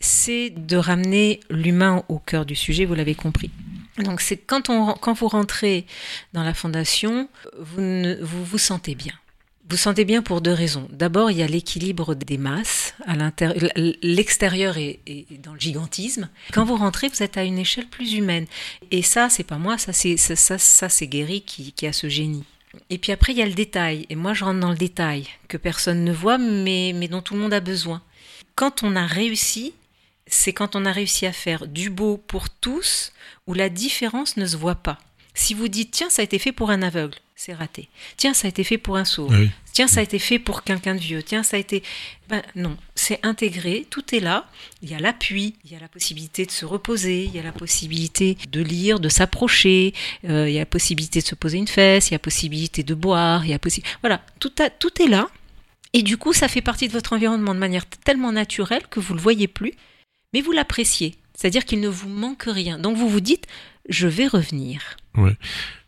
c'est 0.00 0.50
de 0.50 0.76
ramener 0.76 1.40
l'humain 1.50 2.04
au 2.08 2.18
cœur 2.20 2.46
du 2.46 2.54
sujet, 2.54 2.84
vous 2.84 2.94
l'avez 2.94 3.14
compris. 3.16 3.50
Donc 3.98 4.20
c'est 4.20 4.36
quand, 4.36 4.70
on, 4.70 4.94
quand 4.94 5.12
vous 5.12 5.28
rentrez 5.28 5.86
dans 6.32 6.42
la 6.42 6.54
fondation, 6.54 7.28
vous 7.58 8.16
vous, 8.22 8.44
vous 8.44 8.58
sentez 8.58 8.94
bien. 8.94 9.14
Vous 9.70 9.76
sentez 9.76 10.06
bien 10.06 10.22
pour 10.22 10.40
deux 10.40 10.52
raisons. 10.52 10.88
D'abord, 10.90 11.30
il 11.30 11.36
y 11.36 11.42
a 11.42 11.46
l'équilibre 11.46 12.14
des 12.14 12.38
masses. 12.38 12.94
À 13.06 13.16
l'intérieur, 13.16 13.70
l'extérieur 14.02 14.78
est, 14.78 15.00
est 15.06 15.38
dans 15.42 15.52
le 15.52 15.60
gigantisme. 15.60 16.30
Quand 16.54 16.64
vous 16.64 16.76
rentrez, 16.76 17.08
vous 17.08 17.22
êtes 17.22 17.36
à 17.36 17.44
une 17.44 17.58
échelle 17.58 17.86
plus 17.86 18.14
humaine. 18.14 18.46
Et 18.90 19.02
ça, 19.02 19.28
c'est 19.28 19.44
pas 19.44 19.58
moi, 19.58 19.76
ça 19.76 19.92
c'est 19.92 20.16
ça, 20.16 20.36
ça, 20.36 20.56
ça, 20.56 20.88
c'est 20.88 21.06
Guéry 21.06 21.42
qui, 21.42 21.72
qui 21.72 21.86
a 21.86 21.92
ce 21.92 22.08
génie. 22.08 22.44
Et 22.88 22.96
puis 22.96 23.12
après, 23.12 23.32
il 23.32 23.38
y 23.38 23.42
a 23.42 23.46
le 23.46 23.52
détail. 23.52 24.06
Et 24.08 24.16
moi, 24.16 24.32
je 24.32 24.44
rentre 24.44 24.60
dans 24.60 24.70
le 24.70 24.76
détail 24.76 25.26
que 25.48 25.58
personne 25.58 26.02
ne 26.02 26.12
voit, 26.12 26.38
mais, 26.38 26.92
mais 26.94 27.08
dont 27.08 27.20
tout 27.20 27.34
le 27.34 27.40
monde 27.40 27.52
a 27.52 27.60
besoin. 27.60 28.00
Quand 28.54 28.82
on 28.82 28.96
a 28.96 29.06
réussi, 29.06 29.74
c'est 30.30 30.52
quand 30.52 30.76
on 30.76 30.84
a 30.86 30.92
réussi 30.92 31.26
à 31.26 31.32
faire 31.32 31.66
du 31.66 31.90
beau 31.90 32.16
pour 32.16 32.50
tous, 32.50 33.12
où 33.46 33.54
la 33.54 33.68
différence 33.68 34.36
ne 34.36 34.46
se 34.46 34.56
voit 34.56 34.74
pas. 34.76 34.98
Si 35.34 35.54
vous 35.54 35.68
dites, 35.68 35.90
tiens, 35.92 36.10
ça 36.10 36.22
a 36.22 36.24
été 36.24 36.38
fait 36.38 36.52
pour 36.52 36.70
un 36.70 36.82
aveugle, 36.82 37.16
c'est 37.36 37.54
raté. 37.54 37.88
Tiens, 38.16 38.34
ça 38.34 38.46
a 38.46 38.50
été 38.50 38.64
fait 38.64 38.78
pour 38.78 38.96
un 38.96 39.04
sourd. 39.04 39.30
Oui. 39.30 39.50
Tiens, 39.72 39.86
ça 39.86 40.00
a 40.00 40.02
été 40.02 40.18
fait 40.18 40.40
pour 40.40 40.64
quelqu'un 40.64 40.96
de 40.96 41.00
vieux. 41.00 41.22
Tiens, 41.22 41.44
ça 41.44 41.56
a 41.56 41.60
été. 41.60 41.84
Ben 42.28 42.42
non, 42.56 42.76
c'est 42.96 43.20
intégré, 43.24 43.86
tout 43.88 44.12
est 44.12 44.18
là. 44.18 44.50
Il 44.82 44.90
y 44.90 44.94
a 44.94 44.98
l'appui, 44.98 45.54
il 45.64 45.70
y 45.70 45.76
a 45.76 45.78
la 45.78 45.86
possibilité 45.86 46.44
de 46.44 46.50
se 46.50 46.64
reposer, 46.64 47.22
il 47.24 47.32
y 47.34 47.38
a 47.38 47.42
la 47.44 47.52
possibilité 47.52 48.36
de 48.50 48.60
lire, 48.60 48.98
de 48.98 49.08
s'approcher, 49.08 49.94
euh, 50.28 50.48
il 50.48 50.54
y 50.54 50.56
a 50.56 50.62
la 50.62 50.66
possibilité 50.66 51.20
de 51.20 51.26
se 51.26 51.36
poser 51.36 51.58
une 51.58 51.68
fesse, 51.68 52.08
il 52.08 52.12
y 52.12 52.14
a 52.14 52.16
la 52.16 52.20
possibilité 52.20 52.82
de 52.82 52.94
boire, 52.94 53.44
il 53.44 53.50
y 53.50 53.54
a 53.54 53.58
possi- 53.58 53.84
Voilà, 54.02 54.20
tout, 54.40 54.52
a- 54.58 54.70
tout 54.70 55.00
est 55.00 55.06
là. 55.08 55.28
Et 55.92 56.02
du 56.02 56.16
coup, 56.16 56.32
ça 56.32 56.48
fait 56.48 56.60
partie 56.60 56.88
de 56.88 56.92
votre 56.92 57.12
environnement 57.12 57.54
de 57.54 57.60
manière 57.60 57.86
tellement 57.86 58.32
naturelle 58.32 58.82
que 58.90 58.98
vous 58.98 59.14
ne 59.14 59.18
le 59.18 59.22
voyez 59.22 59.46
plus, 59.46 59.74
mais 60.32 60.40
vous 60.40 60.52
l'appréciez. 60.52 61.16
C'est-à-dire 61.34 61.64
qu'il 61.64 61.80
ne 61.80 61.88
vous 61.88 62.08
manque 62.08 62.44
rien. 62.46 62.78
Donc 62.78 62.96
vous 62.96 63.08
vous 63.08 63.20
dites, 63.20 63.46
je 63.88 64.08
vais 64.08 64.26
revenir. 64.26 64.96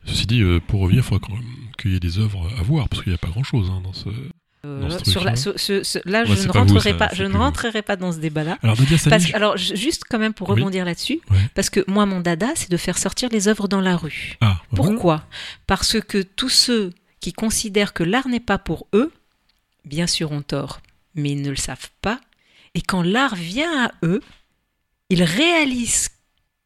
Ceci 0.07 0.27
dit, 0.27 0.43
euh, 0.43 0.61
pour 0.61 0.81
revenir, 0.81 1.03
il 1.03 1.07
faudra 1.07 1.29
même 1.35 1.43
qu'il 1.79 1.93
y 1.93 1.97
ait 1.97 2.01
des 2.01 2.19
œuvres 2.19 2.49
à 2.59 2.63
voir, 2.63 2.89
parce 2.89 3.03
qu'il 3.03 3.11
n'y 3.13 3.17
a 3.17 3.19
pas 3.19 3.29
grand-chose 3.29 3.71
hein, 3.71 3.81
dans 3.83 3.93
ce... 3.93 4.09
Euh, 4.67 4.81
Dans 4.89 4.91
ce 4.99 5.11
sur 5.11 5.25
la, 5.25 5.33
truc-là. 5.33 5.53
ce- 5.57 5.59
ce- 5.59 5.83
ce- 5.83 5.99
là, 6.09 6.21
Ouais, 6.25 6.27
je 6.27 6.33
ne 6.43 6.47
pas 6.49 6.53
vous, 6.53 6.59
rentrerai 6.75 6.91
ça, 6.91 6.97
pas, 6.97 7.09
je 7.15 7.25
ne 7.25 7.35
rentrerai 7.37 7.81
pas 7.83 7.97
dans 7.97 8.13
ce 8.13 8.19
débat-là. 8.19 8.59
Alors, 8.63 8.77
Parce 9.09 9.33
alors, 9.35 9.57
ju- 9.57 9.75
juste 9.75 10.03
quand 10.09 10.19
même 10.19 10.35
pour 10.35 10.51
Oui. 10.51 10.57
rebondir 10.61 10.85
là-dessus, 10.85 11.21
Ouais. 11.31 11.39
parce 11.55 11.71
que 11.71 11.83
moi, 11.91 12.05
mon 12.05 12.21
dada, 12.21 12.49
c'est 12.57 12.71
de 12.71 12.77
faire 12.77 12.99
sortir 12.99 13.31
les 13.33 13.49
œuvres 13.49 13.69
dans 13.69 13.81
la 13.81 13.97
rue. 13.97 14.37
ah, 14.43 14.61
voilà. 14.71 14.93
Pourquoi? 14.93 15.25
Parce 15.67 15.99
que 16.01 16.21
tous 16.21 16.51
ceux 16.51 16.93
qui 17.21 17.33
considèrent 17.33 17.95
que 17.95 18.03
l'art 18.03 18.29
n'est 18.29 18.39
pas 18.41 18.59
pour 18.59 18.87
eux, 18.95 19.11
bien 19.87 20.07
sûr, 20.07 20.31
ont 20.33 20.43
tort, 20.43 20.81
mais 21.15 21.31
ils 21.31 21.41
ne 21.43 21.51
le 21.51 21.57
savent 21.57 21.89
pas. 22.03 22.21
Et 22.75 22.83
quand 22.83 23.03
l'art 23.03 23.35
vient 23.35 23.87
à 23.87 23.93
eux, 24.05 24.21
ils 25.09 25.23
réalisent 25.25 26.11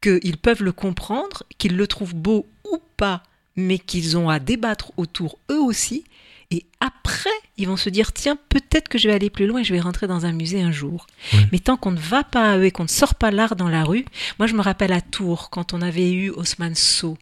qu'ils 0.01 0.37
peuvent 0.37 0.63
le 0.63 0.71
comprendre, 0.71 1.43
qu'ils 1.57 1.75
le 1.75 1.87
trouvent 1.87 2.15
beau 2.15 2.45
ou 2.71 2.77
pas, 2.97 3.23
mais 3.55 3.79
qu'ils 3.79 4.17
ont 4.17 4.29
à 4.29 4.39
débattre 4.39 4.91
autour 4.97 5.39
eux 5.49 5.59
aussi. 5.59 6.03
Et 6.51 6.65
après, 6.79 7.31
ils 7.57 7.67
vont 7.67 7.77
se 7.77 7.89
dire, 7.89 8.13
tiens, 8.13 8.37
peut-être 8.49 8.87
que 8.87 8.99
je 8.99 9.07
vais 9.07 9.15
aller 9.15 9.31
plus 9.31 9.47
loin 9.47 9.61
et 9.61 9.63
je 9.63 9.73
vais 9.73 9.79
rentrer 9.79 10.05
dans 10.05 10.27
un 10.27 10.31
musée 10.31 10.61
un 10.61 10.71
jour. 10.71 11.07
Mais 11.51 11.57
tant 11.57 11.75
qu'on 11.75 11.91
ne 11.91 11.99
va 11.99 12.23
pas 12.23 12.51
à 12.51 12.57
eux 12.59 12.65
et 12.65 12.71
qu'on 12.71 12.83
ne 12.83 12.87
sort 12.87 13.15
pas 13.15 13.31
l'art 13.31 13.55
dans 13.55 13.67
la 13.69 13.83
rue, 13.83 14.05
moi 14.37 14.45
je 14.47 14.53
me 14.53 14.61
rappelle 14.61 14.93
à 14.93 15.01
Tours, 15.01 15.49
quand 15.49 15.73
on 15.73 15.81
avait 15.81 16.11
eu 16.11 16.29
Haussmann 16.29 16.75
Sow, 16.75 17.17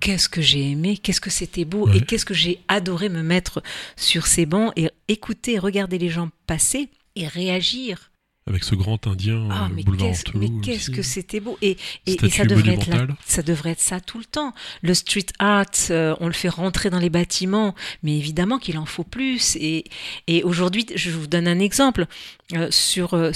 qu'est-ce 0.00 0.30
que 0.30 0.40
j'ai 0.40 0.70
aimé, 0.70 0.96
qu'est-ce 0.96 1.20
que 1.20 1.28
c'était 1.30 1.66
beau 1.66 1.86
Ouais. 1.88 1.98
et 1.98 2.00
qu'est-ce 2.00 2.24
que 2.24 2.32
j'ai 2.34 2.60
adoré 2.68 3.10
me 3.10 3.22
mettre 3.22 3.62
sur 3.96 4.26
ces 4.26 4.46
bancs 4.46 4.72
et 4.76 4.88
écouter, 5.08 5.58
regarder 5.58 5.98
les 5.98 6.08
gens 6.08 6.30
passer 6.46 6.88
et 7.16 7.26
réagir. 7.28 8.08
Avec 8.48 8.64
ce 8.64 8.74
grand 8.74 9.06
indien, 9.06 9.46
Ah, 9.52 9.66
euh, 9.66 9.68
mais 9.72 9.84
boulevard 9.84 10.08
qu'est-ce, 10.08 10.36
mais 10.36 10.48
qu'est-ce 10.64 10.90
que 10.90 11.02
c'était 11.02 11.38
beau 11.38 11.56
et, 11.62 11.70
et, 11.70 11.76
et 12.06 12.12
Statue 12.14 12.34
ça 12.38 12.44
devrait 12.44 12.72
être 12.74 12.86
là, 12.88 12.94
monumentale. 12.96 13.16
ça 13.24 13.42
devrait 13.42 13.70
être 13.70 13.80
ça 13.80 14.00
tout 14.00 14.18
le 14.18 14.24
temps. 14.24 14.52
Le 14.82 14.94
street 14.94 15.26
art, 15.38 15.66
euh, 15.90 16.16
on 16.18 16.26
le 16.26 16.32
fait 16.32 16.48
rentrer 16.48 16.90
dans 16.90 16.98
les 16.98 17.08
bâtiments, 17.08 17.76
mais 18.02 18.18
évidemment 18.18 18.58
qu'il 18.58 18.78
en 18.78 18.84
faut 18.84 19.04
plus. 19.04 19.54
Et, 19.60 19.84
et 20.26 20.42
aujourd'hui, 20.42 20.86
je 20.96 21.12
vous 21.12 21.28
donne 21.28 21.46
un 21.46 21.60
exemple 21.60 22.06
Euh, 22.54 22.70
sur 22.70 23.14
euh, 23.14 23.32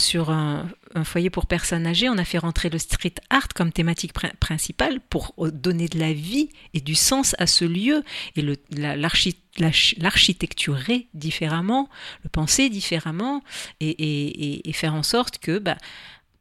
un, 0.94 1.04
foyer 1.04 1.30
pour 1.30 1.46
personnes 1.46 1.86
âgées, 1.86 2.08
on 2.08 2.18
a 2.18 2.24
fait 2.24 2.38
rentrer 2.38 2.68
le 2.68 2.78
street 2.78 3.14
art 3.30 3.48
comme 3.54 3.72
thématique 3.72 4.12
prin- 4.12 4.32
principale 4.40 5.00
pour 5.08 5.32
euh, 5.38 5.50
donner 5.50 5.88
de 5.88 5.98
la 5.98 6.12
vie 6.12 6.50
et 6.74 6.80
du 6.80 6.94
sens 6.94 7.34
à 7.38 7.46
ce 7.46 7.64
lieu 7.64 8.04
et 8.36 8.44
l'architecturer 9.98 11.06
différemment, 11.14 11.88
le 12.24 12.28
penser 12.28 12.68
différemment 12.68 13.42
et 13.80 14.72
faire 14.74 14.94
en 14.94 15.02
sorte 15.02 15.38
que 15.38 15.58
bah, 15.58 15.78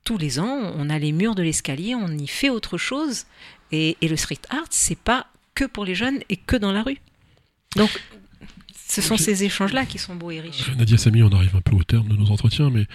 tous 0.04 0.18
les 0.18 0.40
ans, 0.40 0.74
on 0.76 0.90
a 0.90 1.00
les 1.00 1.12
murs 1.12 1.36
de 1.36 1.44
l'escalier, 1.44 1.96
on 1.96 2.10
y 2.18 2.28
fait 2.28 2.50
autre 2.50 2.78
chose. 2.78 3.26
Et, 3.72 3.98
et 4.02 4.08
le 4.08 4.16
street 4.18 4.42
art, 4.50 4.68
c'est 4.70 4.98
pas 4.98 5.28
que 5.56 5.66
pour 5.66 5.86
les 5.86 5.96
jeunes 5.96 6.20
et 6.30 6.38
que 6.38 6.56
dans 6.56 6.72
la 6.72 6.84
rue. 6.84 7.00
Donc, 7.76 7.90
ce 8.88 9.02
sont 9.02 9.18
ces 9.18 9.44
échanges-là 9.44 9.86
qui 9.86 9.98
sont 9.98 10.16
beaux 10.16 10.32
et 10.32 10.40
riches. 10.42 10.70
Euh, 10.70 10.76
Nadia 10.76 10.98
Samy, 10.98 11.24
on 11.24 11.30
arrive 11.30 11.56
un 11.56 11.62
peu 11.62 11.76
au 11.76 11.84
terme 11.84 12.08
de 12.08 12.16
nos 12.16 12.32
entretiens, 12.32 12.70
mais 12.70 12.86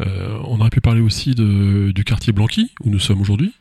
euh, 0.00 0.38
on 0.44 0.60
aurait 0.60 0.70
pu 0.70 0.80
parler 0.80 1.00
aussi 1.00 1.34
de, 1.34 1.90
du 1.92 2.04
quartier 2.04 2.32
Blanqui, 2.32 2.70
où 2.82 2.90
nous 2.90 2.98
sommes 3.00 3.20
aujourd'hui, 3.20 3.52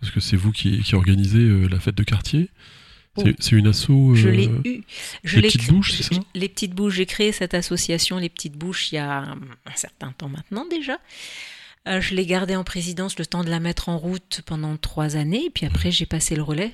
parce 0.00 0.12
que 0.12 0.20
c'est 0.20 0.36
vous 0.36 0.52
qui, 0.52 0.80
qui 0.82 0.94
organisez 0.94 1.38
euh, 1.38 1.66
la 1.68 1.78
fête 1.80 1.94
de 1.94 2.02
quartier. 2.04 2.48
Oh. 3.16 3.22
C'est- 3.24 3.36
C'est 3.42 3.56
une 3.56 3.66
asso. 3.66 3.90
euh, 3.90 4.14
Je 4.14 4.28
l'ai 4.28 4.46
eu. 4.64 4.82
Je 5.24 5.40
les 5.40 5.48
petites 5.48 5.68
bouches, 5.70 5.92
c'est 5.92 6.14
ça 6.14 6.20
Les 6.34 6.48
petites 6.48 6.74
bouches. 6.74 6.94
J'ai 6.94 7.06
créé 7.06 7.32
cette 7.32 7.54
association, 7.54 8.18
les 8.18 8.28
petites 8.28 8.56
bouches, 8.56 8.92
il 8.92 8.96
y 8.96 8.98
a 8.98 9.22
un 9.32 9.74
certain 9.76 10.12
temps 10.12 10.28
maintenant 10.28 10.64
déjà. 10.70 10.98
Euh, 11.88 12.00
je 12.00 12.14
l'ai 12.14 12.26
gardée 12.26 12.56
en 12.56 12.62
présidence 12.64 13.18
le 13.18 13.24
temps 13.26 13.42
de 13.42 13.50
la 13.50 13.58
mettre 13.58 13.88
en 13.88 13.96
route 13.98 14.42
pendant 14.46 14.76
trois 14.76 15.16
années, 15.16 15.46
et 15.46 15.50
puis 15.50 15.64
après 15.66 15.90
j'ai 15.90 16.06
passé 16.06 16.36
le 16.36 16.42
relais. 16.42 16.72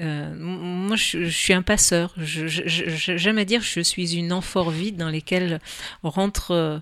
Euh, 0.00 0.34
moi, 0.36 0.96
je, 0.96 1.24
je 1.24 1.30
suis 1.36 1.52
un 1.52 1.62
passeur. 1.62 2.14
J'aime 2.18 3.38
à 3.38 3.44
dire 3.44 3.60
que 3.60 3.66
je 3.66 3.80
suis 3.80 4.16
une 4.16 4.32
amphore 4.32 4.70
vide 4.70 4.96
dans 4.96 5.08
lesquelles 5.08 5.60
rentrent 6.02 6.80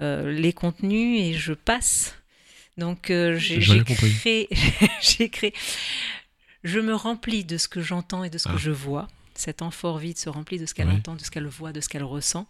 euh, 0.00 0.32
les 0.32 0.52
contenus 0.52 1.20
et 1.20 1.34
je 1.34 1.52
passe. 1.52 2.14
Donc, 2.78 3.10
euh, 3.10 3.36
j'ai 3.38 3.60
créé, 3.84 4.48
j'ai 5.02 5.28
créé. 5.28 5.52
Je 6.64 6.80
me 6.80 6.94
remplis 6.94 7.44
de 7.44 7.58
ce 7.58 7.68
que 7.68 7.80
j'entends 7.82 8.24
et 8.24 8.30
de 8.30 8.38
ce 8.38 8.48
que 8.48 8.54
Ah. 8.54 8.58
je 8.58 8.70
vois. 8.70 9.08
Cette 9.34 9.62
amphore 9.62 9.98
vide 9.98 10.16
se 10.16 10.28
remplit 10.30 10.58
de 10.58 10.66
ce 10.66 10.74
qu'elle 10.74 10.88
entend, 10.88 11.16
de 11.16 11.22
ce 11.22 11.30
qu'elle 11.30 11.46
voit, 11.46 11.72
de 11.72 11.80
ce 11.80 11.88
qu'elle 11.88 12.04
ressent. 12.04 12.46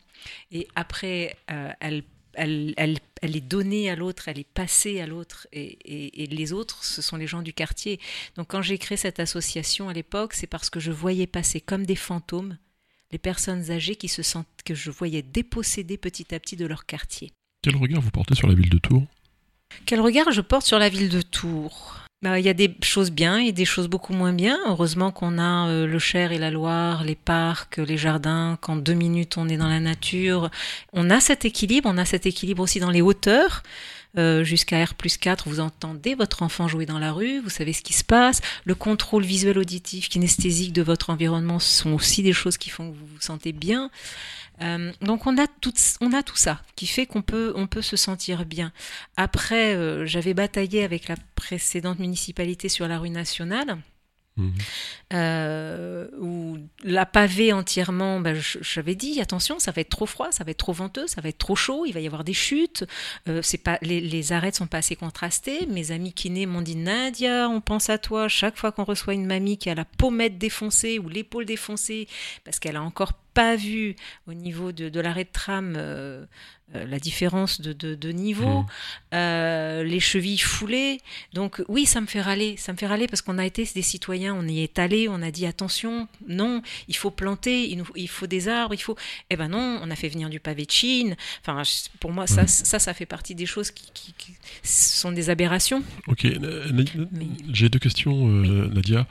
Et 0.53 0.69
après, 0.77 1.35
elle, 1.81 2.03
elle, 2.37 2.75
elle, 2.77 2.99
elle 3.23 3.37
est 3.37 3.41
donnée 3.41 3.91
à 3.91 3.97
l'autre, 3.97 4.29
elle 4.29 4.39
est 4.39 4.49
passée 4.53 5.01
à 5.01 5.07
l'autre. 5.07 5.47
Et, 5.53 5.63
et- 5.85 6.23
et 6.23 6.27
les 6.27 6.53
autres, 6.53 6.85
ce 6.85 7.03
sont 7.03 7.17
les 7.17 7.27
gens 7.27 7.43
du 7.43 7.53
quartier. 7.53 8.01
Donc 8.37 8.49
quand 8.49 8.63
j'ai 8.63 8.79
créé 8.79 8.97
cette 8.97 9.21
association 9.21 9.89
à 9.89 9.93
l'époque, 9.93 10.35
c'est 10.35 10.47
parce 10.47 10.71
que 10.71 10.81
je 10.81 10.91
voyais 10.93 11.27
passer 11.27 11.61
comme 11.61 11.87
des 11.87 11.97
fantômes 11.97 12.59
les 13.13 13.19
personnes 13.19 13.71
âgées 13.71 13.97
qui 13.97 14.09
se 14.09 14.23
sentent, 14.23 14.47
que 14.65 14.75
je 14.75 14.91
voyais 14.91 15.23
déposséder 15.23 15.97
petit 15.99 16.35
à 16.35 16.41
petit 16.41 16.57
de 16.57 16.67
leur 16.67 16.85
quartier. 16.87 17.33
Quel 17.63 17.77
regard 17.77 18.01
vous 18.03 18.11
portez 18.11 18.35
sur 18.35 18.49
la 18.49 18.55
ville 18.55 18.71
de 18.71 18.79
Tours? 18.79 19.07
Quel 19.87 20.01
regard 20.01 20.31
je 20.33 20.41
porte 20.41 20.67
sur 20.67 20.79
la 20.79 20.89
ville 20.89 21.09
de 21.09 21.23
Tours? 21.23 22.04
Il 22.25 22.45
y 22.45 22.49
a 22.49 22.55
des 22.55 22.75
choses 22.83 23.11
bien 23.11 23.39
et 23.39 23.53
des 23.53 23.65
choses 23.65 23.89
beaucoup 23.89 24.15
moins 24.15 24.33
bien. 24.33 24.59
Heureusement 24.67 25.11
qu'on 25.11 25.39
a 25.39 25.69
euh, 25.69 25.87
le 25.87 25.99
Cher 25.99 26.33
et 26.33 26.39
la 26.39 26.51
Loire, 26.51 27.05
les 27.05 27.15
parcs, 27.15 27.77
les 27.77 27.99
jardins, 27.99 28.59
qu'en 28.61 28.77
deux 28.77 28.95
minutes 28.95 29.37
on 29.37 29.49
est 29.49 29.57
dans 29.57 29.69
la 29.69 29.81
nature. 29.81 30.51
On 30.93 31.11
a 31.11 31.21
cet 31.21 31.45
équilibre, 31.45 31.89
on 31.93 31.99
a 31.99 32.05
cet 32.05 32.27
équilibre 32.27 32.63
aussi 32.63 32.81
dans 32.81 32.91
les 32.91 33.03
hauteurs. 33.03 33.63
Euh, 34.17 34.45
Jusqu'à 34.45 34.85
R 34.85 34.95
plus 34.95 35.17
4, 35.17 35.49
vous 35.49 35.61
entendez 35.61 36.15
votre 36.15 36.43
enfant 36.43 36.69
jouer 36.69 36.87
dans 36.87 37.01
la 37.01 37.13
rue, 37.13 37.41
vous 37.41 37.51
savez 37.51 37.73
ce 37.73 37.83
qui 37.83 37.93
se 37.93 38.05
passe. 38.05 38.41
Le 38.65 38.75
contrôle 38.75 39.25
visuel, 39.25 39.59
auditif, 39.59 40.09
kinesthésique 40.09 40.73
de 40.73 40.83
votre 40.83 41.11
environnement 41.11 41.59
sont 41.59 41.93
aussi 41.93 42.23
des 42.23 42.33
choses 42.33 42.57
qui 42.57 42.71
font 42.71 42.91
que 42.91 42.97
vous 42.97 43.07
vous 43.07 43.21
sentez 43.21 43.53
bien. 43.53 43.91
Euh, 44.63 44.93
donc 45.01 45.27
on 45.27 45.37
a, 45.37 45.47
tout, 45.47 45.73
on 46.01 46.13
a 46.13 46.23
tout 46.23 46.37
ça 46.37 46.63
qui 46.77 46.87
fait 46.87 47.07
qu'on 47.07 47.23
peut, 47.23 47.53
on 47.57 47.67
peut 47.67 47.83
se 47.83 47.97
sentir 47.97 48.45
bien. 48.47 48.73
Après, 49.17 49.75
euh, 49.75 50.07
j'avais 50.07 50.35
bataillé 50.35 50.85
avec 50.85 51.09
la 51.09 51.17
précédente 51.35 51.99
municipalité 51.99 52.69
sur 52.69 52.87
la 52.89 52.99
rue 52.99 53.11
nationale, 53.11 53.79
Mhm. 54.37 54.53
euh, 55.13 56.09
où 56.21 56.59
la 56.83 57.07
pavée 57.07 57.53
entièrement, 57.53 58.19
ben, 58.19 58.37
j'avais 58.61 58.97
dit 58.97 59.21
attention, 59.21 59.61
ça 59.61 59.71
va 59.71 59.81
être 59.81 59.91
trop 59.91 60.07
froid, 60.07 60.33
ça 60.33 60.43
va 60.43 60.51
être 60.51 60.59
trop 60.59 60.73
venteux, 60.73 61.07
ça 61.07 61.21
va 61.21 61.29
être 61.29 61.39
trop 61.39 61.55
chaud, 61.55 61.85
il 61.87 61.93
va 61.93 62.01
y 62.01 62.07
avoir 62.07 62.25
des 62.25 62.33
chutes. 62.33 62.85
Euh, 63.29 63.43
c'est 63.43 63.59
pas, 63.59 63.79
les, 63.81 64.01
les 64.01 64.33
arêtes 64.33 64.57
sont 64.57 64.67
pas 64.67 64.79
assez 64.79 64.97
contrastées. 64.97 65.67
Mes 65.67 65.93
amis 65.93 66.13
kinés 66.13 66.47
m'ont 66.47 66.63
dit 66.63 66.75
Nadia, 66.75 67.49
on 67.49 67.61
pense 67.61 67.91
à 67.91 67.99
toi 67.99 68.27
chaque 68.27 68.57
fois 68.57 68.73
qu'on 68.73 68.83
reçoit 68.85 69.15
une 69.15 69.27
mamie 69.27 69.57
qui 69.57 69.71
a 69.71 69.75
la 69.77 69.85
pommette 69.85 70.37
défoncée 70.37 70.99
ou 70.99 71.09
l'épaule 71.09 71.45
défoncée 71.45 72.09
parce 72.45 72.59
qu'elle 72.59 72.77
a 72.77 72.83
encore 72.83 73.13
pas 73.35 73.57
vu 73.57 73.97
au 74.27 74.33
niveau 74.35 74.73
de, 74.73 74.89
de 74.89 75.01
l'arrêt 75.01 75.25
de 75.25 75.31
tram 75.33 75.75
euh, 75.77 76.25
euh, 76.75 76.87
la 76.87 76.99
différence 76.99 77.61
de, 77.61 77.75
de- 77.75 77.95
de 77.95 78.09
niveau, 78.11 78.61
Mhm. 78.61 78.67
euh, 79.13 79.85
les 79.85 80.01
chevilles 80.01 80.39
foulées. 80.39 80.99
Donc 81.35 81.63
oui, 81.69 81.85
ça 81.85 82.01
me 82.01 82.07
fait 82.07 82.23
râler, 82.23 82.57
ça 82.57 82.73
me 82.73 82.79
fait 82.79 82.87
râler 82.87 83.07
parce 83.07 83.21
qu'on 83.21 83.37
a 83.37 83.45
été 83.45 83.69
des 83.75 83.83
citoyens, 83.83 84.35
on 84.35 84.49
y 84.49 84.61
est 84.61 84.79
allé, 84.79 85.07
on 85.11 85.21
a 85.21 85.31
dit 85.31 85.45
attention, 85.47 86.09
non, 86.27 86.63
il 86.89 86.97
faut 86.97 87.11
planter, 87.11 87.69
il, 87.71 87.79
nous, 87.79 87.87
il 87.97 88.09
faut 88.09 88.27
des 88.27 88.49
arbres, 88.49 88.73
il 88.75 88.79
faut. 88.81 88.97
Eh 89.29 89.37
ben 89.37 89.49
non, 89.49 89.79
on 89.83 89.91
a 89.91 89.95
fait 89.97 90.09
venir 90.09 90.31
du 90.31 90.41
pavé 90.41 90.65
de 90.65 90.71
Chine. 90.71 91.17
Enfin, 91.43 91.63
pour 92.01 92.13
moi, 92.13 92.27
ça, 92.27 92.43
Mhm. 92.43 92.49
ça, 92.49 92.79
ça 92.79 92.95
fait 92.95 93.07
partie 93.07 93.35
des 93.35 93.47
choses 93.47 93.71
qui, 93.71 93.91
qui- 93.93 94.15
qui 94.17 94.33
sont 94.63 95.13
des 95.13 95.29
aberrations. 95.29 95.83
Ok, 96.09 96.25
Mais- 96.25 96.85
j'ai 97.53 97.69
deux 97.69 97.79
questions, 97.79 98.27
euh, 98.29 98.69
Nadia. 98.73 99.07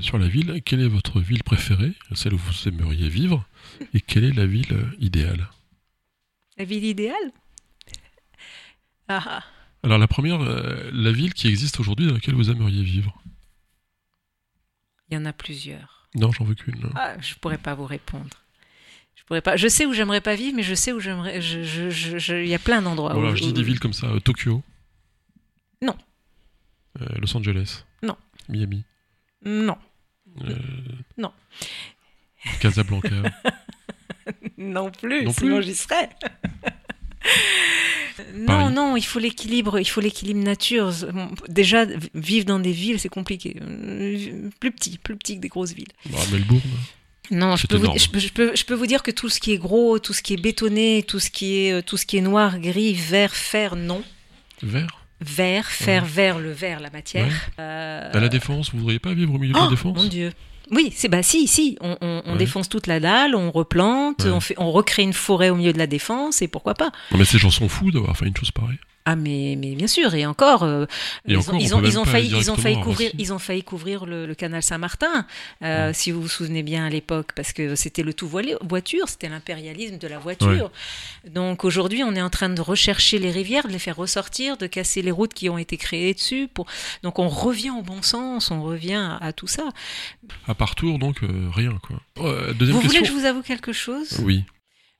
Sur 0.00 0.18
la 0.18 0.28
ville, 0.28 0.62
quelle 0.64 0.80
est 0.80 0.88
votre 0.88 1.20
ville 1.20 1.42
préférée, 1.44 1.92
celle 2.14 2.34
où 2.34 2.38
vous 2.38 2.68
aimeriez 2.68 2.91
vivre, 2.92 3.46
et 3.94 4.00
quelle 4.00 4.24
est 4.24 4.32
la 4.32 4.46
ville 4.46 4.72
euh, 4.72 4.84
idéale 4.98 5.48
La 6.58 6.64
ville 6.64 6.84
idéale. 6.84 7.32
Ah, 9.08 9.22
ah. 9.26 9.44
Alors 9.82 9.98
la 9.98 10.06
première, 10.08 10.40
euh, 10.40 10.90
la 10.92 11.12
ville 11.12 11.34
qui 11.34 11.48
existe 11.48 11.80
aujourd'hui 11.80 12.06
dans 12.06 12.14
laquelle 12.14 12.34
vous 12.34 12.50
aimeriez 12.50 12.82
vivre. 12.82 13.20
il 15.10 15.14
y 15.14 15.16
en 15.16 15.24
a 15.24 15.32
plusieurs. 15.32 16.08
Non, 16.14 16.30
j'en 16.32 16.44
veux 16.44 16.54
qu'une. 16.54 16.90
Ah, 16.94 17.16
je 17.20 17.34
pourrais 17.36 17.58
pas 17.58 17.74
vous 17.74 17.86
répondre. 17.86 18.28
Je 19.14 19.24
pourrais 19.24 19.40
pas. 19.40 19.56
Je 19.56 19.66
sais 19.68 19.86
où 19.86 19.92
j'aimerais 19.92 20.20
pas 20.20 20.34
vivre, 20.34 20.56
mais 20.56 20.62
je 20.62 20.74
sais 20.74 20.92
où 20.92 21.00
j'aimerais. 21.00 21.40
Je, 21.40 21.62
je, 21.62 21.90
je- 21.90 22.18
je- 22.18 22.34
il 22.42 22.48
y 22.48 22.54
a 22.54 22.58
plein 22.58 22.82
d'endroits. 22.82 23.12
Voilà, 23.14 23.30
où- 23.32 23.36
je 23.36 23.42
dis 23.42 23.48
où- 23.48 23.52
des 23.52 23.62
villes 23.62 23.80
comme 23.80 23.92
ça, 23.92 24.06
euh, 24.08 24.20
Tokyo. 24.20 24.62
Non. 25.80 25.96
Euh, 27.00 27.06
Los 27.18 27.36
Angeles. 27.36 27.84
Non. 28.02 28.16
Miami. 28.48 28.84
Non. 29.44 29.76
Euh, 30.42 30.56
Non. 31.18 31.32
Casablanca. 32.60 33.08
non 34.58 34.90
plus, 34.90 35.24
Non 35.24 35.32
sinon 35.32 35.56
plus. 35.56 35.64
j'y 35.66 35.74
serais. 35.74 36.08
non, 38.34 38.46
Paris. 38.46 38.74
non, 38.74 38.96
il 38.96 39.04
faut 39.04 39.18
l'équilibre, 39.18 39.78
il 39.78 39.84
faut 39.88 40.00
l'équilibre 40.00 40.42
nature. 40.42 40.92
Bon, 41.12 41.28
Déjà, 41.48 41.86
vivre 42.14 42.46
dans 42.46 42.58
des 42.58 42.72
villes, 42.72 42.98
c'est 43.00 43.08
compliqué. 43.08 43.56
Euh, 43.62 44.48
Plus 44.60 44.72
petit, 44.72 44.98
plus 44.98 45.16
petit 45.16 45.36
que 45.36 45.40
des 45.40 45.48
grosses 45.48 45.72
villes. 45.72 45.88
Bah, 46.10 46.18
Melbourne. 46.32 46.60
Non, 47.30 47.56
je 47.56 47.66
peux, 47.66 47.76
vous, 47.76 47.84
énorme. 47.84 47.98
je, 47.98 48.08
peux, 48.10 48.18
je 48.18 48.28
peux- 48.32 48.56
je 48.56 48.64
peux 48.64 48.74
vous 48.74 48.86
dire 48.86 49.02
que 49.02 49.10
tout 49.10 49.28
ce 49.28 49.40
qui 49.40 49.52
est 49.52 49.58
gros, 49.58 49.98
tout 49.98 50.12
ce 50.12 50.22
qui 50.22 50.34
est 50.34 50.40
bétonné, 50.40 51.04
tout 51.06 51.20
ce 51.20 51.30
qui 51.30 51.66
est, 51.66 51.72
euh, 51.72 51.82
tout 51.82 51.96
ce 51.96 52.04
qui 52.04 52.18
est 52.18 52.20
noir, 52.20 52.58
gris, 52.58 52.94
vert, 52.94 53.34
fer, 53.34 53.76
non. 53.76 54.02
Vert. 54.62 54.98
Vert, 55.20 55.66
fer, 55.70 56.02
Ouais. 56.02 56.08
vert, 56.08 56.38
le 56.40 56.50
vert, 56.50 56.80
la 56.80 56.90
matière. 56.90 57.26
Ouais. 57.26 57.32
Euh, 57.60 58.10
À 58.12 58.20
la 58.20 58.28
défense, 58.28 58.72
vous 58.72 58.80
voudriez 58.80 58.98
pas 58.98 59.14
vivre 59.14 59.32
au 59.34 59.38
milieu 59.38 59.54
de 59.54 59.58
oh, 59.58 59.64
la 59.64 59.70
défense? 59.70 59.96
Mon 59.96 60.04
Dieu. 60.08 60.32
Oui, 60.70 60.92
c'est 60.96 61.08
bah 61.08 61.22
si, 61.22 61.46
si, 61.46 61.76
on, 61.80 61.96
on- 62.00 62.22
on 62.26 62.32
Ouais. 62.32 62.38
défonce 62.38 62.68
toute 62.68 62.86
la 62.86 63.00
dalle, 63.00 63.34
on 63.34 63.50
replante, 63.50 64.24
on, 64.26 64.40
fait, 64.40 64.54
on 64.58 64.70
recrée 64.72 65.02
une 65.02 65.12
forêt 65.12 65.50
au 65.50 65.56
milieu 65.56 65.72
de 65.72 65.78
la 65.78 65.86
défense, 65.86 66.40
et 66.42 66.48
pourquoi 66.48 66.74
pas 66.74 66.90
Non, 67.10 67.18
mais 67.18 67.24
ces 67.24 67.38
gens 67.38 67.50
sont 67.50 67.68
fous 67.68 67.90
d'avoir 67.90 68.16
fait 68.16 68.26
une 68.26 68.36
chose 68.36 68.50
pareille. 68.50 68.78
Ah 69.04 69.16
mais, 69.16 69.56
mais 69.58 69.74
bien 69.74 69.88
sûr, 69.88 70.14
et 70.14 70.24
encore, 70.26 70.62
euh, 70.62 70.84
Et 71.26 71.32
ils, 71.32 71.36
encore, 71.38 71.54
ont, 71.54 71.56
on 71.56 71.60
ils, 71.60 71.68
peut 71.70 71.74
ont, 71.74 71.80
même 71.80 71.90
ils 71.90 71.98
ont 71.98 72.04
pas 72.04 72.10
failli, 72.12 72.32
ils 72.36 72.50
ont 72.52 72.56
failli 72.56 72.80
couvrir, 72.80 73.10
ils 73.18 73.32
ont 73.32 73.38
failli 73.40 73.62
couvrir 73.64 74.06
le, 74.06 74.26
le 74.26 74.34
canal 74.36 74.62
Saint-Martin, 74.62 75.26
euh, 75.64 75.88
Ouais. 75.88 75.92
si 75.94 76.12
vous 76.12 76.22
vous 76.22 76.28
souvenez 76.28 76.62
bien 76.62 76.86
à 76.86 76.88
l'époque, 76.90 77.30
parce 77.34 77.52
que 77.52 77.74
c'était 77.74 78.04
le 78.04 78.14
tout 78.14 78.28
voilé- 78.28 78.56
voiture, 78.62 79.08
c'était 79.08 79.28
l'impérialisme 79.28 79.98
de 79.98 80.06
la 80.06 80.18
voiture. 80.20 80.70
Donc 81.28 81.64
aujourd'hui, 81.64 82.04
on 82.04 82.14
est 82.14 82.22
en 82.22 82.30
train 82.30 82.48
de 82.48 82.60
rechercher 82.60 83.18
les 83.18 83.30
rivières, 83.32 83.66
de 83.66 83.72
les 83.72 83.78
faire 83.80 83.96
ressortir, 83.96 84.56
de 84.56 84.66
casser 84.68 85.02
les 85.02 85.10
routes 85.10 85.34
qui 85.34 85.48
ont 85.48 85.58
été 85.58 85.76
créées 85.76 86.14
dessus. 86.14 86.48
Pour... 86.52 86.66
Donc 87.02 87.18
on 87.18 87.28
revient 87.28 87.70
au 87.70 87.82
bon 87.82 88.02
sens, 88.02 88.50
on 88.52 88.62
revient 88.62 88.94
à, 88.94 89.16
à 89.16 89.32
tout 89.32 89.48
ça. 89.48 89.64
À 90.46 90.54
part 90.54 90.74
Tours, 90.76 90.98
donc 91.00 91.22
euh, 91.24 91.48
rien 91.54 91.76
quoi. 91.86 91.96
Euh, 92.18 92.52
deuxième 92.54 92.76
vous 92.76 92.82
voulez 92.86 93.00
que 93.00 93.06
je 93.06 93.12
vous 93.12 93.24
avoue 93.24 93.42
quelque 93.42 93.72
chose? 93.72 94.20
Oui. 94.22 94.44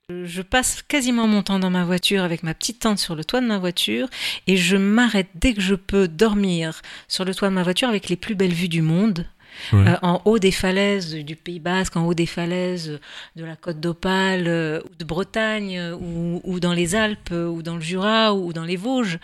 Je 0.09 0.41
passe 0.41 0.81
quasiment 0.81 1.27
mon 1.27 1.43
temps 1.43 1.59
dans 1.59 1.69
ma 1.69 1.85
voiture 1.85 2.23
avec 2.23 2.43
ma 2.43 2.53
petite 2.53 2.79
tente 2.79 2.99
sur 2.99 3.15
le 3.15 3.23
toit 3.23 3.39
de 3.39 3.47
ma 3.47 3.57
voiture 3.57 4.09
et 4.47 4.57
je 4.57 4.75
m'arrête 4.75 5.29
dès 5.33 5.53
que 5.53 5.61
je 5.61 5.75
peux 5.75 6.09
dormir 6.09 6.81
sur 7.07 7.23
le 7.23 7.33
toit 7.33 7.47
de 7.47 7.53
ma 7.53 7.63
voiture 7.63 7.87
avec 7.87 8.09
les 8.09 8.17
plus 8.17 8.35
belles 8.35 8.51
vues 8.51 8.67
du 8.67 8.81
monde. 8.81 9.25
Ouais. 9.71 9.87
Euh, 9.87 9.95
en 10.01 10.21
haut 10.25 10.39
des 10.39 10.51
falaises 10.51 11.13
du 11.13 11.37
Pays 11.37 11.59
Basque, 11.59 11.95
en 11.95 12.05
haut 12.05 12.13
des 12.13 12.25
falaises 12.25 12.99
de 13.37 13.45
la 13.45 13.55
Côte 13.55 13.79
d'Opale, 13.79 14.47
euh, 14.47 14.81
ou 14.81 14.95
de 14.95 15.05
Bretagne, 15.05 15.77
euh, 15.77 15.95
ou, 15.95 16.41
ou 16.43 16.59
dans 16.59 16.73
les 16.73 16.95
Alpes, 16.95 17.31
ou 17.31 17.61
dans 17.61 17.75
le 17.75 17.81
Jura, 17.81 18.33
ou 18.33 18.51
dans 18.51 18.63
les 18.65 18.75
Vosges. 18.75 19.19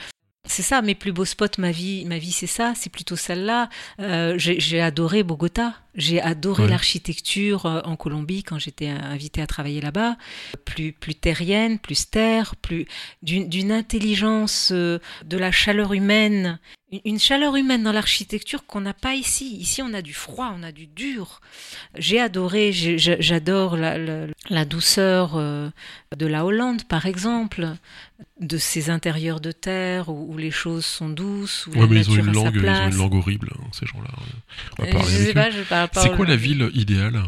C'est 0.52 0.64
ça, 0.64 0.82
mes 0.82 0.96
plus 0.96 1.12
beaux 1.12 1.26
spots, 1.26 1.60
ma 1.60 1.70
vie, 1.70 2.06
ma 2.06 2.18
vie 2.18 2.32
c'est 2.32 2.48
ça, 2.48 2.74
c'est 2.76 2.90
plutôt 2.90 3.16
celle-là. 3.16 3.70
Euh, 4.00 4.34
j'ai 4.40 4.82
adoré 4.82 5.22
Bogota, 5.22 5.76
j'ai 5.94 6.20
adoré 6.20 6.64
Ouais. 6.64 6.70
l'architecture 6.70 7.68
euh, 7.68 7.82
en 7.84 7.96
Colombie 7.96 8.42
quand 8.42 8.58
j'étais 8.58 8.88
invitée 8.88 9.44
à 9.44 9.48
travailler 9.48 9.80
là-bas. 9.80 10.18
Plus, 10.66 10.92
plus 10.92 11.14
terrienne, 11.14 11.78
plus 11.78 12.10
terre, 12.10 12.56
plus 12.56 12.88
d'une 13.22 13.72
intelligence, 13.72 14.72
euh, 14.72 14.98
de 15.24 15.38
la 15.38 15.52
chaleur 15.52 15.94
humaine, 15.94 16.58
une- 16.92 17.02
une 17.06 17.20
chaleur 17.20 17.56
humaine 17.56 17.84
dans 17.84 17.92
l'architecture 17.92 18.66
qu'on 18.66 18.82
n'a 18.82 18.96
pas 18.96 19.14
ici. 19.14 19.56
Ici, 19.58 19.84
on 19.84 19.94
a 19.94 20.02
du 20.02 20.16
froid, 20.16 20.52
on 20.60 20.64
a 20.64 20.72
du 20.72 20.88
dur. 20.88 21.42
J'ai 21.96 22.20
adoré, 22.20 22.72
j'adore 22.74 23.78
la, 23.78 24.00
la- 24.00 24.26
la 24.50 24.66
douceur 24.66 25.38
de 25.38 26.26
la 26.26 26.44
Hollande, 26.44 26.86
par 26.86 27.06
exemple, 27.06 27.68
de 28.40 28.58
ces 28.58 28.90
intérieurs 28.90 29.40
de 29.40 29.52
terre 29.52 30.10
où, 30.10 30.34
où 30.34 30.38
les 30.38 30.52
choses 30.52 30.86
sont 30.86 31.10
douces, 31.10 31.68
où 31.68 31.72
Ouais, 31.72 31.80
la 31.82 31.88
mais 31.88 32.02
ils 32.02 32.10
ont 32.12 32.16
une 32.16 32.32
langue, 32.34 32.56
ils 32.56 32.68
ont 32.70 32.90
une 32.90 32.96
langue 32.98 33.14
horrible, 33.16 33.50
hein, 33.58 33.68
ces 33.72 33.86
gens-là. 33.86 34.10
C'est 35.94 36.16
quoi 36.16 36.26
la 36.26 36.36
ville 36.36 36.70
idéale? 36.74 37.22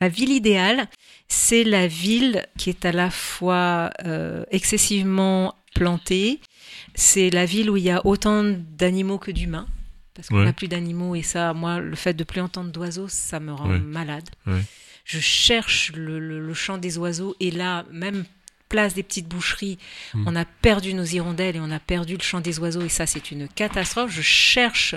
La 0.00 0.08
ville 0.08 0.30
idéale, 0.30 0.86
c'est 1.26 1.64
la 1.64 1.86
ville 1.88 2.46
qui 2.56 2.70
est 2.70 2.84
à 2.84 2.92
la 2.92 3.10
fois 3.10 3.90
euh, 4.04 4.44
excessivement 4.50 5.54
plantée, 5.74 6.40
c'est 6.94 7.30
la 7.30 7.44
ville 7.46 7.68
où 7.70 7.76
il 7.76 7.82
y 7.84 7.90
a 7.90 8.04
autant 8.06 8.44
d'animaux 8.44 9.18
que 9.18 9.30
d'humains. 9.32 9.66
Parce 10.14 10.28
qu'on 10.28 10.38
Ouais. 10.38 10.44
n'a 10.46 10.52
plus 10.52 10.66
d'animaux 10.68 11.14
et 11.14 11.22
ça, 11.22 11.52
moi, 11.54 11.78
le 11.78 11.94
fait 11.94 12.12
de 12.14 12.24
plus 12.24 12.40
entendre 12.40 12.70
d'oiseaux, 12.72 13.06
ça 13.08 13.38
me 13.38 13.52
rend 13.52 13.70
Ouais. 13.70 13.78
malade. 13.78 14.28
Ouais. 14.46 14.62
Je 15.04 15.20
cherche 15.20 15.92
le, 15.94 16.18
le- 16.18 16.44
le 16.44 16.54
chant 16.54 16.76
des 16.78 16.98
oiseaux 16.98 17.36
et 17.40 17.50
là, 17.52 17.84
même 17.92 18.24
place 18.68 18.94
des 18.94 19.02
petites 19.02 19.28
boucheries, 19.28 19.78
Mm. 20.14 20.24
on 20.26 20.36
a 20.36 20.44
perdu 20.44 20.94
nos 20.94 21.04
hirondelles 21.04 21.56
et 21.56 21.60
on 21.60 21.70
a 21.70 21.78
perdu 21.80 22.16
le 22.16 22.22
chant 22.22 22.40
des 22.40 22.58
oiseaux 22.58 22.82
et 22.82 22.88
ça, 22.88 23.06
c'est 23.06 23.30
une 23.30 23.48
catastrophe. 23.48 24.10
Je 24.10 24.22
cherche 24.22 24.94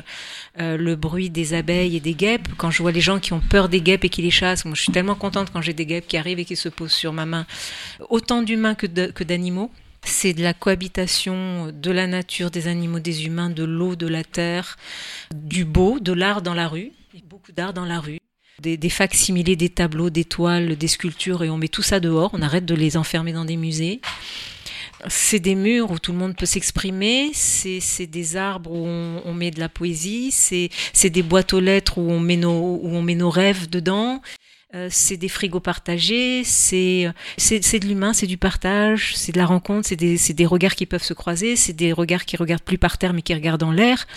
euh, 0.59 0.77
le 0.77 0.95
bruit 0.95 1.29
des 1.29 1.53
abeilles 1.53 1.95
et 1.95 1.99
des 1.99 2.13
guêpes. 2.13 2.47
Quand 2.57 2.71
je 2.71 2.81
vois 2.81 2.91
les 2.91 3.01
gens 3.01 3.19
qui 3.19 3.33
ont 3.33 3.39
peur 3.41 3.69
des 3.69 3.81
guêpes 3.81 4.03
et 4.05 4.09
qui 4.09 4.21
les 4.21 4.31
chassent, 4.31 4.65
moi, 4.65 4.75
je 4.75 4.81
suis 4.81 4.91
tellement 4.91 5.15
contente 5.15 5.51
quand 5.51 5.61
j'ai 5.61 5.73
des 5.73 5.85
guêpes 5.85 6.07
qui 6.07 6.17
arrivent 6.17 6.39
et 6.39 6.45
qui 6.45 6.55
se 6.55 6.69
posent 6.69 6.91
sur 6.93 7.13
ma 7.13 7.25
main. 7.25 7.45
Autant 8.09 8.41
d'humains 8.41 8.75
que 8.75 9.23
d'animaux. 9.23 9.71
C'est 10.03 10.33
de 10.33 10.41
la 10.41 10.55
cohabitation 10.55 11.71
de 11.71 11.91
la 11.91 12.07
nature, 12.07 12.49
des 12.49 12.67
animaux, 12.67 12.99
des 12.99 13.25
humains, 13.27 13.51
de 13.51 13.63
l'eau, 13.63 13.95
de 13.95 14.07
la 14.07 14.23
terre, 14.23 14.77
du 15.31 15.63
beau, 15.63 15.99
de 15.99 16.11
l'art 16.11 16.41
dans 16.41 16.55
la 16.55 16.67
rue. 16.67 16.91
Il 17.13 17.19
y 17.19 17.21
a 17.21 17.25
beaucoup 17.29 17.51
d'art 17.51 17.71
dans 17.73 17.85
la 17.85 17.99
rue. 17.99 18.20
Des, 18.61 18.89
facsimilés, 18.89 19.55
des 19.55 19.69
tableaux, 19.69 20.09
des 20.09 20.25
toiles, 20.25 20.75
des 20.75 20.87
sculptures, 20.87 21.43
et 21.43 21.49
on 21.49 21.57
met 21.57 21.67
tout 21.67 21.81
ça 21.81 21.99
dehors. 21.99 22.29
On 22.33 22.41
arrête 22.41 22.65
de 22.65 22.75
les 22.75 22.95
enfermer 22.95 23.33
dans 23.33 23.45
des 23.45 23.57
musées. 23.57 24.01
C'est 25.07 25.39
des 25.39 25.55
murs 25.55 25.89
où 25.89 25.97
tout 25.97 26.11
le 26.11 26.19
monde 26.19 26.35
peut 26.35 26.45
s'exprimer, 26.45 27.31
c'est 27.33 28.05
des 28.05 28.37
arbres 28.37 28.71
où 28.71 28.85
on, 28.85 29.23
on 29.25 29.33
met 29.33 29.49
de 29.49 29.59
la 29.59 29.67
poésie, 29.67 30.29
c'est 30.31 30.69
c'est 30.93 31.09
des 31.09 31.23
boîtes 31.23 31.53
aux 31.53 31.59
lettres 31.59 31.97
où 31.97 32.11
on 32.11 32.19
met 32.19 32.37
nos, 32.37 32.79
où 32.83 32.89
on 32.89 33.01
met 33.01 33.15
nos 33.15 33.31
rêves 33.31 33.67
dedans, 33.67 34.21
euh, 34.73 34.87
c'est 34.89 35.17
des 35.17 35.27
frigos 35.27 35.59
partagés, 35.59 36.43
c'est 36.45 37.11
c'est 37.37 37.61
c'est 37.63 37.79
de 37.79 37.87
l'humain, 37.87 38.13
c'est 38.13 38.27
du 38.27 38.37
partage, 38.37 39.15
c'est 39.15 39.31
de 39.33 39.37
la 39.37 39.45
rencontre, 39.45 39.87
c'est 39.87 39.95
des, 39.97 40.17
c'est 40.17 40.33
des 40.33 40.45
regards 40.45 40.75
qui 40.75 40.85
peuvent 40.85 41.03
se 41.03 41.13
croiser, 41.13 41.55
c'est 41.55 41.73
des 41.73 41.91
regards 41.91 42.25
qui 42.25 42.37
regardent 42.37 42.63
plus 42.63 42.77
par 42.77 42.97
terre 42.97 43.13
mais 43.13 43.21
qui 43.21 43.33
regardent 43.33 43.63
en 43.63 43.71
l'air, 43.71 44.07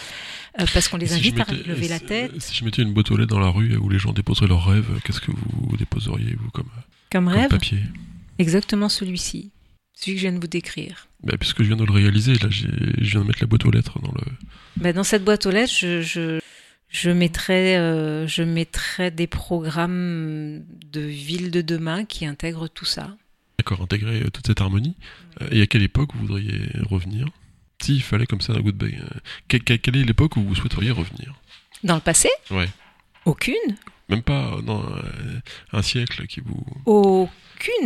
euh, 0.61 0.65
parce 0.73 0.89
qu'on 0.89 0.97
les 0.97 1.07
Si 1.09 1.15
invite 1.15 1.41
à 1.41 1.47
lever 1.67 1.89
la 1.89 1.99
tête, 2.01 2.33
Si 2.39 2.55
je 2.55 2.65
mettais 2.65 2.83
une 2.83 2.93
boîte 2.93 3.11
aux 3.11 3.17
lettres 3.17 3.35
dans 3.35 3.41
la 3.41 3.49
rue 3.51 3.77
où 3.77 3.89
les 3.89 3.99
gens 3.99 4.13
déposeraient 4.13 4.47
leurs 4.49 4.65
rêves, 4.67 4.87
qu'est-ce 5.05 5.21
que 5.21 5.33
vous 5.33 5.77
déposeriez, 5.77 6.37
vous, 6.39 6.51
comme, 6.51 6.69
comme 7.11 7.25
comme 7.27 7.29
rêve, 7.29 7.49
papier? 7.49 7.79
Exactement 8.39 8.89
celui-ci, 8.89 9.51
celui 9.95 10.13
que 10.15 10.19
je 10.21 10.27
viens 10.29 10.33
de 10.37 10.41
vous 10.41 10.47
décrire. 10.47 11.09
bah, 11.23 11.35
Puisque 11.39 11.59
je 11.63 11.69
viens 11.69 11.77
de 11.77 11.85
le 11.85 11.93
réaliser, 11.93 12.35
là, 12.35 12.49
j'ai- 12.51 12.67
je 13.01 13.11
viens 13.11 13.21
de 13.23 13.27
mettre 13.27 13.41
la 13.41 13.47
boîte 13.49 13.65
aux 13.65 13.71
lettres 13.71 13.99
dans 14.01 14.13
le. 14.13 14.23
Ben, 14.77 14.93
dans 14.95 15.05
cette 15.05 15.25
boîte 15.25 15.47
aux 15.47 15.51
lettres, 15.51 15.73
je, 15.77 16.03
je, 16.03 16.41
je, 16.95 17.11
mettrai, 17.11 17.77
euh, 17.77 18.27
je 18.29 18.45
mettrai 18.45 19.11
des 19.11 19.27
programmes 19.27 20.63
de 20.93 21.01
ville 21.01 21.51
de 21.51 21.61
demain 21.61 22.05
qui 22.05 22.25
intègrent 22.25 22.69
tout 22.69 22.85
ça. 22.85 23.17
D'accord, 23.59 23.83
intégrer 23.83 24.23
euh, 24.23 24.31
toute 24.31 24.47
cette 24.47 24.61
harmonie. 24.61 24.97
Euh, 25.43 25.49
et 25.51 25.61
à 25.63 25.67
quelle 25.67 25.83
époque 25.83 26.11
vous 26.15 26.21
voudriez 26.21 26.69
revenir? 26.89 27.27
S'il 27.83 28.01
fallait 28.03 28.27
comme 28.27 28.41
ça 28.41 28.53
un 28.53 28.61
good 28.61 28.77
bye. 28.77 28.97
que- 29.49 29.57
que- 29.57 29.75
quelle 29.75 29.97
est 29.97 30.05
l'époque 30.05 30.37
où 30.37 30.43
vous 30.43 30.55
souhaiteriez 30.55 30.93
revenir? 30.93 31.35
Dans 31.83 31.97
le 31.97 32.01
passé? 32.01 32.29
Ouais. 32.51 32.69
Aucune? 33.25 33.55
Même 34.09 34.23
pas 34.23 34.59
dans 34.65 34.85
un 35.73 35.83
siècle 35.83 36.27
qui 36.29 36.41
vous. 36.41 36.65
Aucune, 36.87 37.33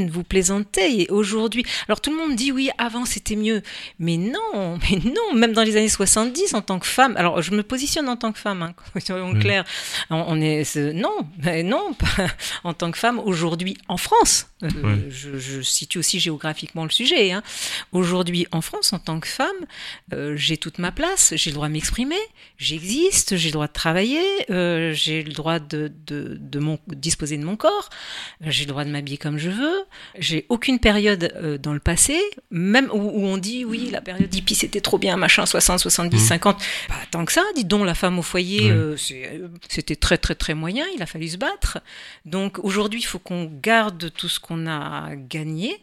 vous 0.08 0.24
plaisantez. 0.24 1.02
Et 1.02 1.10
aujourd'hui, 1.10 1.64
alors 1.88 2.00
tout 2.00 2.10
le 2.10 2.16
monde 2.16 2.36
dit 2.36 2.52
oui, 2.52 2.70
avant 2.78 3.04
c'était 3.04 3.36
mieux. 3.36 3.62
Mais 3.98 4.16
non, 4.16 4.78
mais 4.90 4.98
non, 5.04 5.34
même 5.34 5.52
dans 5.52 5.62
les 5.62 5.76
années 5.76 5.88
70, 5.88 6.54
en 6.54 6.62
tant 6.62 6.78
que 6.78 6.86
femme, 6.86 7.16
alors 7.16 7.42
je 7.42 7.52
me 7.52 7.62
positionne 7.62 8.08
en 8.08 8.16
tant 8.16 8.32
que 8.32 8.38
femme, 8.38 8.62
hein, 8.62 8.74
soyons 9.04 9.32
Oui. 9.32 9.38
clairs. 9.40 9.64
On, 10.10 10.24
on 10.28 10.40
est, 10.40 10.76
non, 10.94 11.26
non, 11.64 11.94
pas- 11.94 12.26
en 12.64 12.74
tant 12.74 12.90
que 12.90 12.98
femme, 12.98 13.18
aujourd'hui 13.18 13.76
en 13.88 13.96
France, 13.96 14.48
euh, 14.62 14.68
je, 15.08 15.38
je 15.38 15.60
situe 15.62 15.98
aussi 15.98 16.18
géographiquement 16.20 16.84
le 16.84 16.90
sujet. 16.90 17.32
hein. 17.32 17.42
Aujourd'hui 17.92 18.46
en 18.52 18.60
France, 18.60 18.92
en 18.92 18.98
tant 18.98 19.20
que 19.20 19.28
femme, 19.28 19.46
euh, 20.12 20.34
j'ai 20.36 20.56
toute 20.56 20.78
ma 20.78 20.90
place, 20.92 21.32
j'ai 21.36 21.50
le 21.50 21.54
droit 21.54 21.68
de 21.68 21.72
m'exprimer, 21.72 22.16
j'existe, 22.58 23.36
j'ai 23.36 23.48
le 23.48 23.52
droit 23.52 23.66
de 23.68 23.72
travailler, 23.72 24.22
euh, 24.50 24.92
j'ai 24.92 25.22
le 25.22 25.32
droit 25.32 25.58
de, 25.58 25.92
de, 26.06 26.36
de 26.40 26.58
mon, 26.58 26.78
disposer 26.88 27.36
de 27.38 27.44
mon 27.44 27.56
corps, 27.56 27.88
j'ai 28.40 28.64
le 28.64 28.68
droit 28.70 28.84
de 28.84 28.90
m'habiller 28.90 29.16
comme 29.18 29.38
je 29.38 29.50
veux, 29.50 29.57
j'ai 30.18 30.46
aucune 30.48 30.78
période 30.78 31.32
euh, 31.36 31.58
dans 31.58 31.72
le 31.72 31.80
passé, 31.80 32.20
même 32.50 32.90
où, 32.92 32.98
où 32.98 33.24
on 33.26 33.36
dit 33.36 33.64
oui, 33.64 33.90
la 33.90 34.00
période 34.00 34.34
hippie 34.34 34.54
c'était 34.54 34.80
trop 34.80 34.98
bien, 34.98 35.16
machin, 35.16 35.46
60, 35.46 35.78
70, 35.80 36.16
Mhm. 36.16 36.22
50, 36.26 36.62
pas 36.88 36.94
tant 37.10 37.24
que 37.24 37.32
ça, 37.32 37.42
dis 37.54 37.64
donc, 37.64 37.84
la 37.86 37.94
femme 37.94 38.18
au 38.18 38.22
foyer, 38.22 38.70
euh, 38.70 38.96
euh, 39.12 39.48
c'était 39.68 39.96
très 39.96 40.18
très 40.18 40.34
très 40.34 40.54
moyen, 40.54 40.84
il 40.94 41.02
a 41.02 41.06
fallu 41.06 41.28
se 41.28 41.36
battre. 41.36 41.78
Donc 42.24 42.58
aujourd'hui, 42.58 43.00
il 43.00 43.04
faut 43.06 43.18
qu'on 43.18 43.44
garde 43.62 44.12
tout 44.14 44.28
ce 44.28 44.40
qu'on 44.40 44.66
a 44.66 45.14
gagné. 45.16 45.76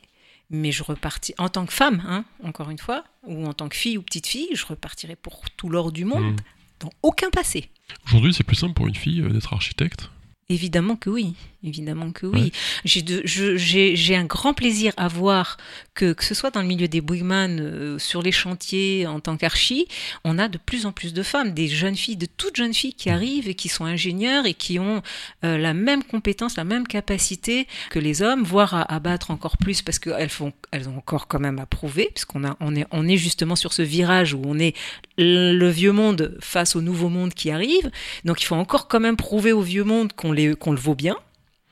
Mais 0.52 0.72
je 0.72 0.84
repartis 0.84 1.34
en 1.40 1.50
tant 1.50 1.66
que 1.66 1.74
femme, 1.74 2.04
hein, 2.08 2.24
encore 2.44 2.70
une 2.70 2.78
fois, 2.78 3.04
ou 3.24 3.48
en 3.48 3.54
tant 3.54 3.68
que 3.68 3.76
fille 3.76 3.98
ou 3.98 4.04
petite 4.04 4.28
fille, 4.28 4.50
je 4.54 4.64
repartirai 4.68 5.16
pour 5.16 5.42
tout 5.58 5.70
l'or 5.70 5.92
du 5.92 6.06
monde, 6.06 6.34
Hmm. 6.34 6.36
dans 6.82 6.92
aucun 7.02 7.32
passé. 7.32 7.72
Aujourd'hui, 8.06 8.32
c'est 8.32 8.44
plus 8.44 8.56
simple 8.56 8.76
pour 8.76 8.86
une 8.88 8.94
fille 8.94 9.24
d'être 9.24 9.54
architecte? 9.54 10.12
Évidemment 10.50 10.98
que 10.98 11.10
oui, 11.10 11.34
évidemment 11.66 12.11
que 12.11 12.26
oui. 12.26 12.51
Ouais. 12.86 13.95
J'ai 13.95 14.16
un 14.16 14.26
grand 14.26 14.53
plaisir 14.53 14.93
à 14.97 15.07
voir 15.07 15.57
que, 15.93 16.13
que 16.13 16.24
ce 16.24 16.34
soit 16.34 16.51
dans 16.51 16.61
le 16.61 16.68
milieu 16.68 16.88
des 16.88 17.01
boogman, 17.01 17.59
euh, 17.59 17.99
sur 17.99 18.22
les 18.22 18.32
chantiers 18.32 19.07
en 19.07 19.20
tant 19.20 19.38
qu'archi, 19.38 19.88
on 20.24 20.38
a 20.38 20.47
de 20.47 20.57
plus 20.57 20.86
en 20.86 20.91
plus 20.91 21.13
de 21.13 21.24
femmes, 21.24 21.51
des 21.51 21.68
jeunes 21.68 21.95
filles, 21.95 22.18
de 22.18 22.26
toutes 22.26 22.57
jeunes 22.57 22.74
filles 22.74 22.93
qui 22.93 23.09
arrivent 23.09 23.47
et 23.47 23.55
qui 23.55 23.70
sont 23.70 23.86
ingénieurs 23.86 24.45
et 24.45 24.53
qui 24.53 24.80
ont 24.80 25.01
euh, 25.43 25.57
la 25.57 25.74
même 25.74 26.03
compétence, 26.03 26.57
la 26.57 26.63
même 26.63 26.88
capacité 26.88 27.68
que 27.89 27.99
les 27.99 28.22
hommes, 28.22 28.43
voire 28.43 28.74
à, 28.74 28.93
à 28.93 28.99
battre 28.99 29.32
encore 29.32 29.57
plus 29.57 29.82
parce 29.82 29.99
qu'elles 29.99 30.30
elles 30.72 30.89
ont 30.89 30.97
encore 30.97 31.28
quand 31.28 31.39
même 31.39 31.59
à 31.59 31.66
prouver, 31.66 32.09
puisqu'on 32.13 32.43
on 32.59 32.76
est, 32.76 32.86
on 32.91 33.07
est 33.07 33.18
justement 33.18 33.55
sur 33.55 33.74
ce 33.74 33.82
virage 33.82 34.34
où 34.34 34.41
on 34.45 34.59
est 34.59 34.76
le 35.18 35.70
vieux 35.70 35.91
monde 35.91 36.38
face 36.41 36.76
au 36.76 36.82
nouveau 36.82 37.09
monde 37.09 37.34
qui 37.34 37.51
arrive. 37.51 37.89
Donc 38.26 38.41
il 38.41 38.45
faut 38.45 38.55
encore 38.55 38.88
quand 38.88 38.99
même 38.99 39.16
prouver 39.16 39.51
au 39.51 39.61
vieux 39.61 39.84
monde 39.84 40.13
qu'on 40.13 40.32
le 40.32 40.80
vaut 40.80 40.95
bien. 40.95 41.16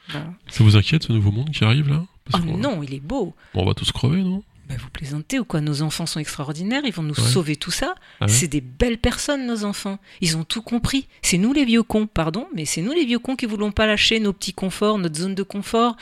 Voilà. 0.10 0.28
Ça 0.50 0.64
vous 0.64 0.76
inquiète 0.78 1.04
ce 1.04 1.14
nouveau 1.14 1.32
monde 1.32 1.50
qui 1.52 1.64
arrive 1.64 1.90
là? 1.90 2.04
Oh 2.04 2.08
Parce 2.32 2.44
qu'on- 2.44 2.58
non, 2.58 2.84
il 2.84 2.94
est 2.94 3.00
beau. 3.00 3.34
On 3.54 3.66
va 3.66 3.74
tous 3.74 3.92
crever, 3.92 4.22
non? 4.24 4.44
Ben, 4.70 4.78
vous 4.78 4.90
plaisantez 4.90 5.40
ou 5.40 5.44
quoi 5.46 5.60
Nos 5.60 5.82
enfants 5.82 6.06
sont 6.06 6.22
extraordinaires, 6.22 6.84
ils 6.86 6.94
vont 6.94 7.04
nous 7.04 7.14
Ouais. 7.20 7.22
sauver 7.30 7.58
tout 7.58 7.70
ça. 7.70 7.96
Ah 8.22 8.26
ouais 8.26 8.32
c'est 8.32 8.48
des 8.48 8.62
belles 8.62 8.98
personnes, 8.98 9.46
nos 9.46 9.66
enfants. 9.66 10.00
Ils 10.22 10.38
ont 10.38 10.46
tout 10.46 10.62
compris. 10.62 11.08
C'est 11.22 11.38
nous 11.38 11.52
les 11.52 11.66
vieux 11.66 11.84
cons, 11.84 12.08
pardon, 12.08 12.48
mais 12.56 12.64
c'est 12.64 12.82
nous 12.82 12.94
les 12.94 13.06
vieux 13.06 13.20
cons 13.20 13.36
qui 13.36 13.46
voulons 13.46 13.74
pas 13.74 13.86
lâcher 13.88 14.22
nos 14.22 14.32
petits 14.32 14.54
conforts, 14.54 14.98
notre 15.00 15.18
zone 15.18 15.36
de 15.36 15.44
confort, 15.44 15.98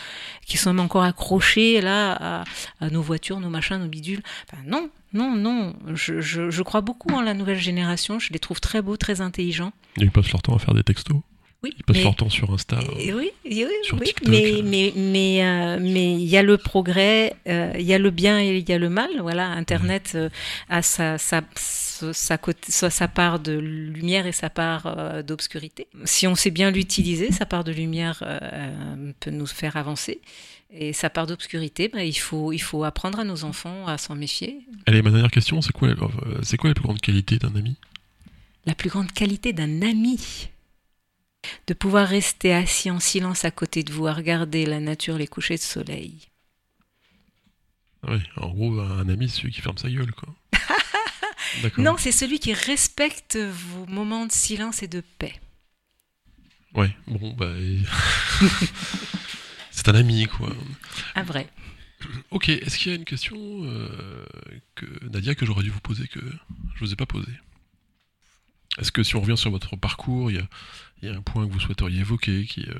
qui 0.45 0.57
sommes 0.57 0.79
encore 0.79 1.01
accrochés 1.03 1.81
là 1.81 2.11
à, 2.41 2.43
à 2.79 2.89
nos 2.91 3.01
voitures, 3.01 3.39
nos 3.39 3.49
machins, 3.49 3.77
nos 3.79 3.87
bidules. 3.87 4.21
Non, 4.67 4.91
non, 5.11 5.35
non. 5.35 5.73
Je, 5.95 6.21
je- 6.21 6.51
je 6.51 6.61
crois 6.61 6.81
beaucoup 6.81 7.11
en 7.15 7.21
la 7.21 7.33
nouvelle 7.33 7.59
génération. 7.59 8.19
Je 8.19 8.31
les 8.31 8.39
trouve 8.39 8.59
très 8.61 8.83
beaux, 8.83 8.95
très 8.95 9.21
intelligents. 9.21 9.73
Ils 9.97 10.11
passent 10.11 10.31
leur 10.31 10.43
temps 10.43 10.55
à 10.55 10.59
faire 10.59 10.75
des 10.75 10.83
textos. 10.83 11.17
Oui, 11.63 11.71
Ils 11.77 11.83
passent 11.83 11.97
mais- 11.97 12.03
leur 12.03 12.15
temps 12.15 12.29
sur 12.29 12.51
Insta. 12.51 12.79
Oui, 12.97 13.11
oui, 13.45 13.65
sur 13.83 13.99
oui, 13.99 14.07
TikTok, 14.07 14.27
mais 14.29 14.53
euh. 14.55 14.61
mais 14.63 14.93
mais 14.95 15.45
euh, 15.45 15.77
mais 15.79 16.13
il 16.15 16.23
y 16.27 16.35
a 16.35 16.41
le 16.41 16.57
progrès, 16.57 17.35
euh, 17.47 17.71
il 17.77 17.85
y 17.85 17.93
a 17.93 17.99
le 17.99 18.09
bien 18.09 18.39
et 18.41 18.57
il 18.57 18.67
y 18.67 18.73
a 18.73 18.79
le 18.79 18.89
mal. 18.89 19.09
Voilà, 19.21 19.47
Internet 19.49 20.13
euh, 20.15 20.29
a 20.69 20.81
sa 20.81 21.19
sa 21.19 21.41
sa, 21.55 22.13
sa 22.13 22.37
côté- 22.39 22.71
sa- 22.71 22.89
sa 22.89 23.07
part 23.07 23.39
de 23.39 23.51
lumière 23.53 24.25
et 24.25 24.31
sa 24.31 24.49
part 24.49 25.23
d'obscurité. 25.23 25.85
Si 26.03 26.25
on 26.25 26.33
sait 26.33 26.49
bien 26.49 26.71
l'utiliser, 26.71 27.31
sa 27.31 27.45
part 27.45 27.63
de 27.63 27.71
lumière 27.71 28.23
peut 29.19 29.29
nous 29.29 29.45
faire 29.45 29.77
avancer. 29.77 30.19
Et 30.73 30.93
sa 30.93 31.11
part 31.11 31.27
d'obscurité, 31.27 31.89
ben, 31.89 31.99
il 32.01 32.13
faut 32.17 32.53
il 32.53 32.59
faut 32.61 32.83
apprendre 32.85 33.19
à 33.19 33.23
nos 33.23 33.43
enfants 33.43 33.85
à 33.85 33.99
s'en 33.99 34.15
méfier. 34.15 34.61
Allez, 34.87 35.03
ma 35.03 35.11
dernière 35.11 35.29
question, 35.29 35.61
c'est 35.61 35.73
quoi, 35.73 35.89
c'est 36.41 36.57
quoi 36.57 36.69
la 36.69 36.73
plus 36.73 36.83
grande 36.85 37.01
qualité 37.01 37.37
d'un 37.37 37.55
ami? 37.55 37.75
La 38.65 38.73
plus 38.73 38.89
grande 38.89 39.11
qualité 39.11 39.53
d'un 39.53 39.81
ami, 39.83 40.47
de 41.67 41.73
pouvoir 41.73 42.07
rester 42.07 42.53
assis 42.53 42.91
en 42.91 42.99
silence 42.99 43.45
à 43.45 43.51
côté 43.51 43.83
de 43.83 43.91
vous, 43.91 44.07
à 44.07 44.13
regarder 44.13 44.65
la 44.65 44.79
nature, 44.79 45.17
les 45.17 45.27
couchers 45.27 45.55
de 45.55 45.61
soleil. 45.61 46.27
Ouais, 48.07 48.21
en 48.37 48.49
gros, 48.49 48.79
un 48.79 49.07
ami, 49.09 49.29
c'est 49.29 49.41
celui 49.41 49.51
qui 49.51 49.61
ferme 49.61 49.77
sa 49.77 49.89
gueule, 49.89 50.11
quoi. 50.11 50.29
Non, 51.77 51.95
c'est 51.97 52.13
celui 52.13 52.39
qui 52.39 52.53
respecte 52.53 53.37
vos 53.37 53.85
moments 53.85 54.25
de 54.25 54.31
silence 54.31 54.83
et 54.83 54.87
de 54.87 55.03
paix. 55.19 55.33
Ouais, 56.73 56.95
bon, 57.07 57.33
bah. 57.33 57.51
c'est 59.71 59.89
un 59.89 59.95
ami, 59.95 60.27
quoi. 60.27 60.49
Un 61.15 61.23
vrai. 61.23 61.49
Ok, 62.31 62.49
est-ce 62.49 62.77
qu'il 62.77 62.91
y 62.91 62.95
a 62.95 62.97
une 62.97 63.05
question 63.05 63.37
euh, 63.37 64.25
que 64.75 64.85
Nadia 65.07 65.35
que 65.35 65.45
j'aurais 65.45 65.63
dû 65.63 65.69
vous 65.69 65.81
poser 65.81 66.07
que 66.07 66.19
je 66.75 66.79
vous 66.79 66.93
ai 66.93 66.95
pas 66.95 67.05
posée? 67.05 67.33
Est-ce 68.79 68.91
que 68.91 69.03
si 69.03 69.15
on 69.15 69.21
revient 69.21 69.37
sur 69.37 69.51
votre 69.51 69.75
parcours, 69.75 70.31
il 70.31 70.37
y 70.37 70.39
a, 70.39 70.47
il 71.01 71.09
y 71.09 71.11
a 71.13 71.17
un 71.17 71.21
point 71.21 71.47
que 71.47 71.51
vous 71.53 71.59
souhaiteriez 71.59 71.99
évoquer 72.01 72.45
qui, 72.45 72.61
euh, 72.69 72.73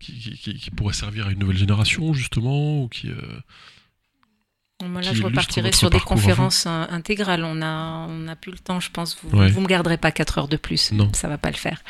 qui, 0.00 0.18
qui- 0.18 0.36
qui- 0.38 0.54
qui 0.54 0.70
pourrait 0.70 0.94
servir 0.94 1.26
à 1.26 1.30
une 1.30 1.38
nouvelle 1.38 1.56
génération 1.58 2.12
justement 2.14 2.82
ou 2.82 2.88
qui 2.88 3.10
euh, 3.10 3.16
Moi, 4.86 5.02
là, 5.02 5.12
je 5.12 5.22
repartirai 5.22 5.72
sur 5.72 5.90
des 5.90 6.00
conférences 6.00 6.64
euh, 6.66 6.84
intégrales. 6.88 7.44
On 7.44 7.54
n'a 7.54 8.36
plus 8.36 8.52
le 8.52 8.58
temps, 8.58 8.80
je 8.80 8.90
pense. 8.90 9.18
Vous, 9.22 9.38
Ouais. 9.38 9.50
vous 9.50 9.60
me 9.60 9.66
garderez 9.66 9.98
pas 9.98 10.10
quatre 10.12 10.38
heures 10.38 10.48
de 10.48 10.56
plus. 10.56 10.92
Non. 10.92 11.12
Ça 11.12 11.28
va 11.28 11.36
pas 11.36 11.50
le 11.50 11.56
faire. 11.56 11.82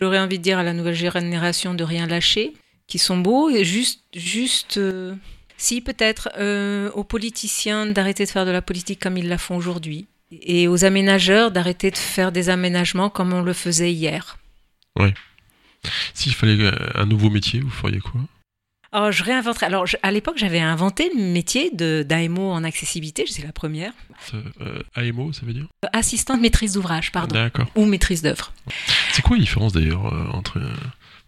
J'aurais 0.00 0.18
envie 0.18 0.38
de 0.38 0.42
dire 0.42 0.58
à 0.58 0.62
la 0.62 0.72
nouvelle 0.72 0.94
génération 0.94 1.74
de 1.74 1.84
rien 1.84 2.06
lâcher, 2.06 2.54
qui 2.86 2.98
sont 2.98 3.18
beaux 3.18 3.50
et 3.50 3.64
juste, 3.64 4.02
juste. 4.14 4.78
euh, 4.78 5.14
si 5.60 5.80
peut-être 5.80 6.28
euh, 6.38 6.88
aux 6.92 7.02
politiciens 7.04 7.84
d'arrêter 7.86 8.24
de 8.24 8.30
faire 8.30 8.46
de 8.46 8.52
la 8.52 8.62
politique 8.62 9.00
comme 9.00 9.16
ils 9.18 9.28
la 9.28 9.38
font 9.38 9.56
aujourd'hui, 9.56 10.06
et 10.30 10.68
aux 10.68 10.84
aménageurs 10.84 11.50
d'arrêter 11.50 11.90
de 11.90 11.96
faire 11.96 12.30
des 12.32 12.48
aménagements 12.48 13.10
comme 13.10 13.32
on 13.32 13.42
le 13.42 13.52
faisait 13.52 13.92
hier. 13.92 14.38
S'il 16.14 16.34
fallait 16.34 16.60
euh, 16.60 16.72
un 16.94 17.06
nouveau 17.06 17.30
métier, 17.30 17.60
vous 17.60 17.70
feriez 17.70 18.00
quoi? 18.00 18.20
Alors, 18.90 19.12
je 19.12 19.22
réinventerais. 19.22 19.66
Alors, 19.66 19.86
je- 19.86 19.96
à 20.02 20.10
l'époque, 20.10 20.38
j'avais 20.38 20.60
inventé 20.60 21.10
le 21.14 21.20
métier 21.22 21.70
d'AMO 21.70 22.50
en 22.50 22.64
accessibilité. 22.64 23.24
J'étais 23.26 23.42
la 23.46 23.52
première. 23.52 23.92
Euh, 24.34 24.80
AMO, 24.94 25.32
ça 25.34 25.44
veut 25.44 25.52
dire? 25.52 25.66
Euh, 25.84 25.88
Assistante 25.92 26.40
maîtrise 26.40 26.72
d'ouvrage, 26.72 27.12
pardon. 27.12 27.34
D'accord. 27.34 27.66
Ou 27.76 27.84
maîtrise 27.84 28.22
d'œuvre. 28.22 28.52
C'est 29.12 29.20
quoi 29.22 29.36
la 29.36 29.42
différence 29.42 29.72
d'ailleurs 29.74 30.06
euh, 30.12 30.26
entre 30.32 30.58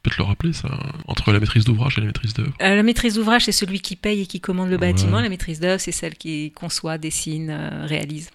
peut-être 0.02 0.16
le 0.16 0.24
rappeler 0.24 0.54
ça 0.54 0.70
entre 1.06 1.30
la 1.32 1.38
maîtrise 1.40 1.64
d'ouvrage 1.66 1.98
et 1.98 2.00
la 2.00 2.06
maîtrise 2.06 2.32
d'œuvre? 2.32 2.52
Euh, 2.62 2.74
la 2.76 2.82
maîtrise 2.82 3.14
d'ouvrage, 3.16 3.44
c'est 3.44 3.52
celui 3.52 3.80
qui 3.80 3.94
paye 3.94 4.22
et 4.22 4.26
qui 4.26 4.40
commande 4.40 4.68
le 4.70 4.76
Ouais. 4.76 4.92
bâtiment. 4.92 5.20
La 5.20 5.28
maîtrise 5.28 5.60
d'œuvre, 5.60 5.80
c'est 5.82 5.92
celle 5.92 6.14
qui 6.14 6.52
conçoit, 6.52 6.96
dessine, 6.96 7.50
réalise. 7.84 8.30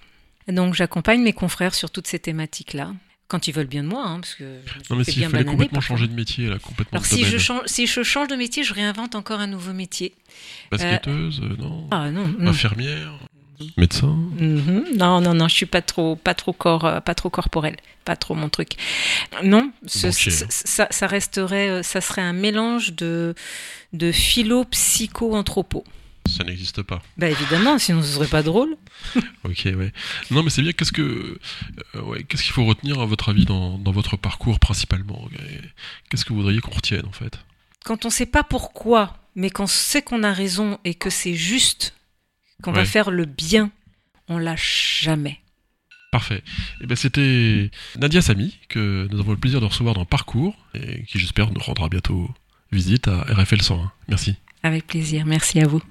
Donc, 0.48 0.76
j'accompagne 0.76 1.24
mes 1.24 1.34
confrères 1.34 1.74
sur 1.74 1.90
toutes 1.90 2.06
ces 2.06 2.20
thématiques-là. 2.20 2.94
Quand 3.28 3.48
ils 3.48 3.52
veulent 3.54 3.66
bien 3.66 3.82
de 3.84 3.88
moi, 3.88 4.04
hein, 4.06 4.20
parce 4.20 4.36
que 4.36 4.44
je 4.44 4.78
me 4.78 4.84
suis 4.84 4.94
Non 4.94 4.96
mais 4.98 5.04
s'il 5.04 5.16
bien 5.16 5.30
fallait 5.30 5.44
bananer 5.44 5.58
complètement 5.58 5.82
changer 5.82 6.08
de 6.08 6.14
métier, 6.14 6.48
là, 6.48 6.60
complètement 6.60 7.00
Alors, 7.00 7.06
si 7.08 7.24
je, 7.26 7.38
change, 7.40 7.62
si 7.66 7.88
je 7.88 8.04
change 8.04 8.28
de 8.28 8.36
métier, 8.36 8.64
je 8.64 8.74
réinvente 8.74 9.16
encore 9.16 9.40
un 9.40 9.48
nouveau 9.48 9.74
métier. 9.74 10.14
Basketteuse, 10.72 11.42
euh, 11.44 11.56
non 11.58 11.88
Ah 11.92 12.12
non, 12.12 12.28
non. 12.40 12.52
Infirmière 12.52 13.18
Médecin 13.78 14.08
Mhm. 14.38 14.84
Non, 14.98 15.22
non, 15.22 15.34
non, 15.34 15.48
je 15.48 15.56
suis 15.56 15.66
pas 15.66 15.82
trop, 15.82 16.16
pas 16.18 16.34
trop 16.34 16.52
corps, 16.54 16.84
euh, 16.86 17.00
pas 17.00 17.16
trop 17.16 17.30
corporel, 17.30 17.78
pas 18.04 18.18
trop 18.18 18.36
mon 18.36 18.50
truc. 18.50 18.72
Non, 19.44 19.72
ce- 19.88 20.08
Banquier, 20.08 20.30
ce- 20.32 20.44
hein. 20.44 20.48
ça, 20.50 20.88
ça 20.92 21.08
resterait, 21.08 21.70
euh, 21.70 21.82
ça 21.82 22.02
serait 22.02 22.22
un 22.22 22.34
mélange 22.34 22.94
de, 22.94 23.34
de 23.94 24.12
philo, 24.12 24.66
psycho, 24.66 25.34
anthropo. 25.36 25.84
Ça 26.28 26.44
n'existe 26.44 26.82
pas. 26.82 27.02
Bah 27.18 27.30
évidemment, 27.30 27.78
sinon 27.78 28.02
ce 28.02 28.14
serait 28.14 28.28
pas 28.28 28.44
drôle. 28.44 28.76
Ok, 29.44 29.62
ouais. 29.66 29.94
Non, 30.32 30.42
mais 30.42 30.50
c'est 30.50 30.64
bien. 30.64 30.72
Qu'est-ce 30.72 30.92
que, 30.92 31.38
euh, 31.96 32.02
ouais, 32.02 32.24
qu'est-ce 32.24 32.42
qu'il 32.42 32.52
faut 32.52 32.66
retenir 32.66 33.00
à 33.00 33.06
votre 33.06 33.30
avis 33.30 33.46
dans, 33.46 33.78
dans 33.78 33.92
votre 33.92 34.18
parcours 34.18 34.60
principalement? 34.60 35.30
Qu'est-ce 36.10 36.26
que 36.26 36.30
vous 36.30 36.38
voudriez 36.40 36.62
qu'on 36.62 36.72
retienne 36.72 37.06
en 37.06 37.12
fait? 37.12 37.38
Quand 37.84 38.06
on 38.06 38.10
sait 38.10 38.26
pas 38.26 38.44
pourquoi, 38.44 39.18
mais 39.36 39.52
qu'on 39.52 39.68
sait 39.68 40.02
qu'on 40.02 40.24
a 40.24 40.34
raison 40.34 40.80
et 40.84 40.96
que 40.96 41.12
c'est 41.12 41.36
juste, 41.36 41.94
qu'on 42.64 42.72
va 42.72 42.86
faire 42.86 43.12
le 43.12 43.26
bien, 43.26 43.70
on 44.28 44.40
lâche 44.40 45.02
jamais. 45.04 45.40
Parfait. 46.12 46.42
Et 46.82 46.88
ben 46.88 46.96
c'était 46.96 47.70
Nadia 47.98 48.22
Samy 48.22 48.58
que 48.70 49.08
nous 49.12 49.20
avons 49.20 49.32
le 49.32 49.38
plaisir 49.38 49.62
de 49.62 49.66
recevoir 49.66 49.94
dans 49.94 50.06
Parcours 50.06 50.56
et 50.74 51.04
qui 51.04 51.20
j'espère 51.20 51.52
nous 51.52 51.62
rendra 51.62 51.90
bientôt 51.90 52.30
visite 52.72 53.08
à 53.08 53.22
RFL 53.24 53.62
101. 53.62 53.92
Merci. 54.08 54.36
Avec 54.64 54.88
plaisir. 54.88 55.26
Merci 55.26 55.60
à 55.60 55.68
vous. 55.68 55.82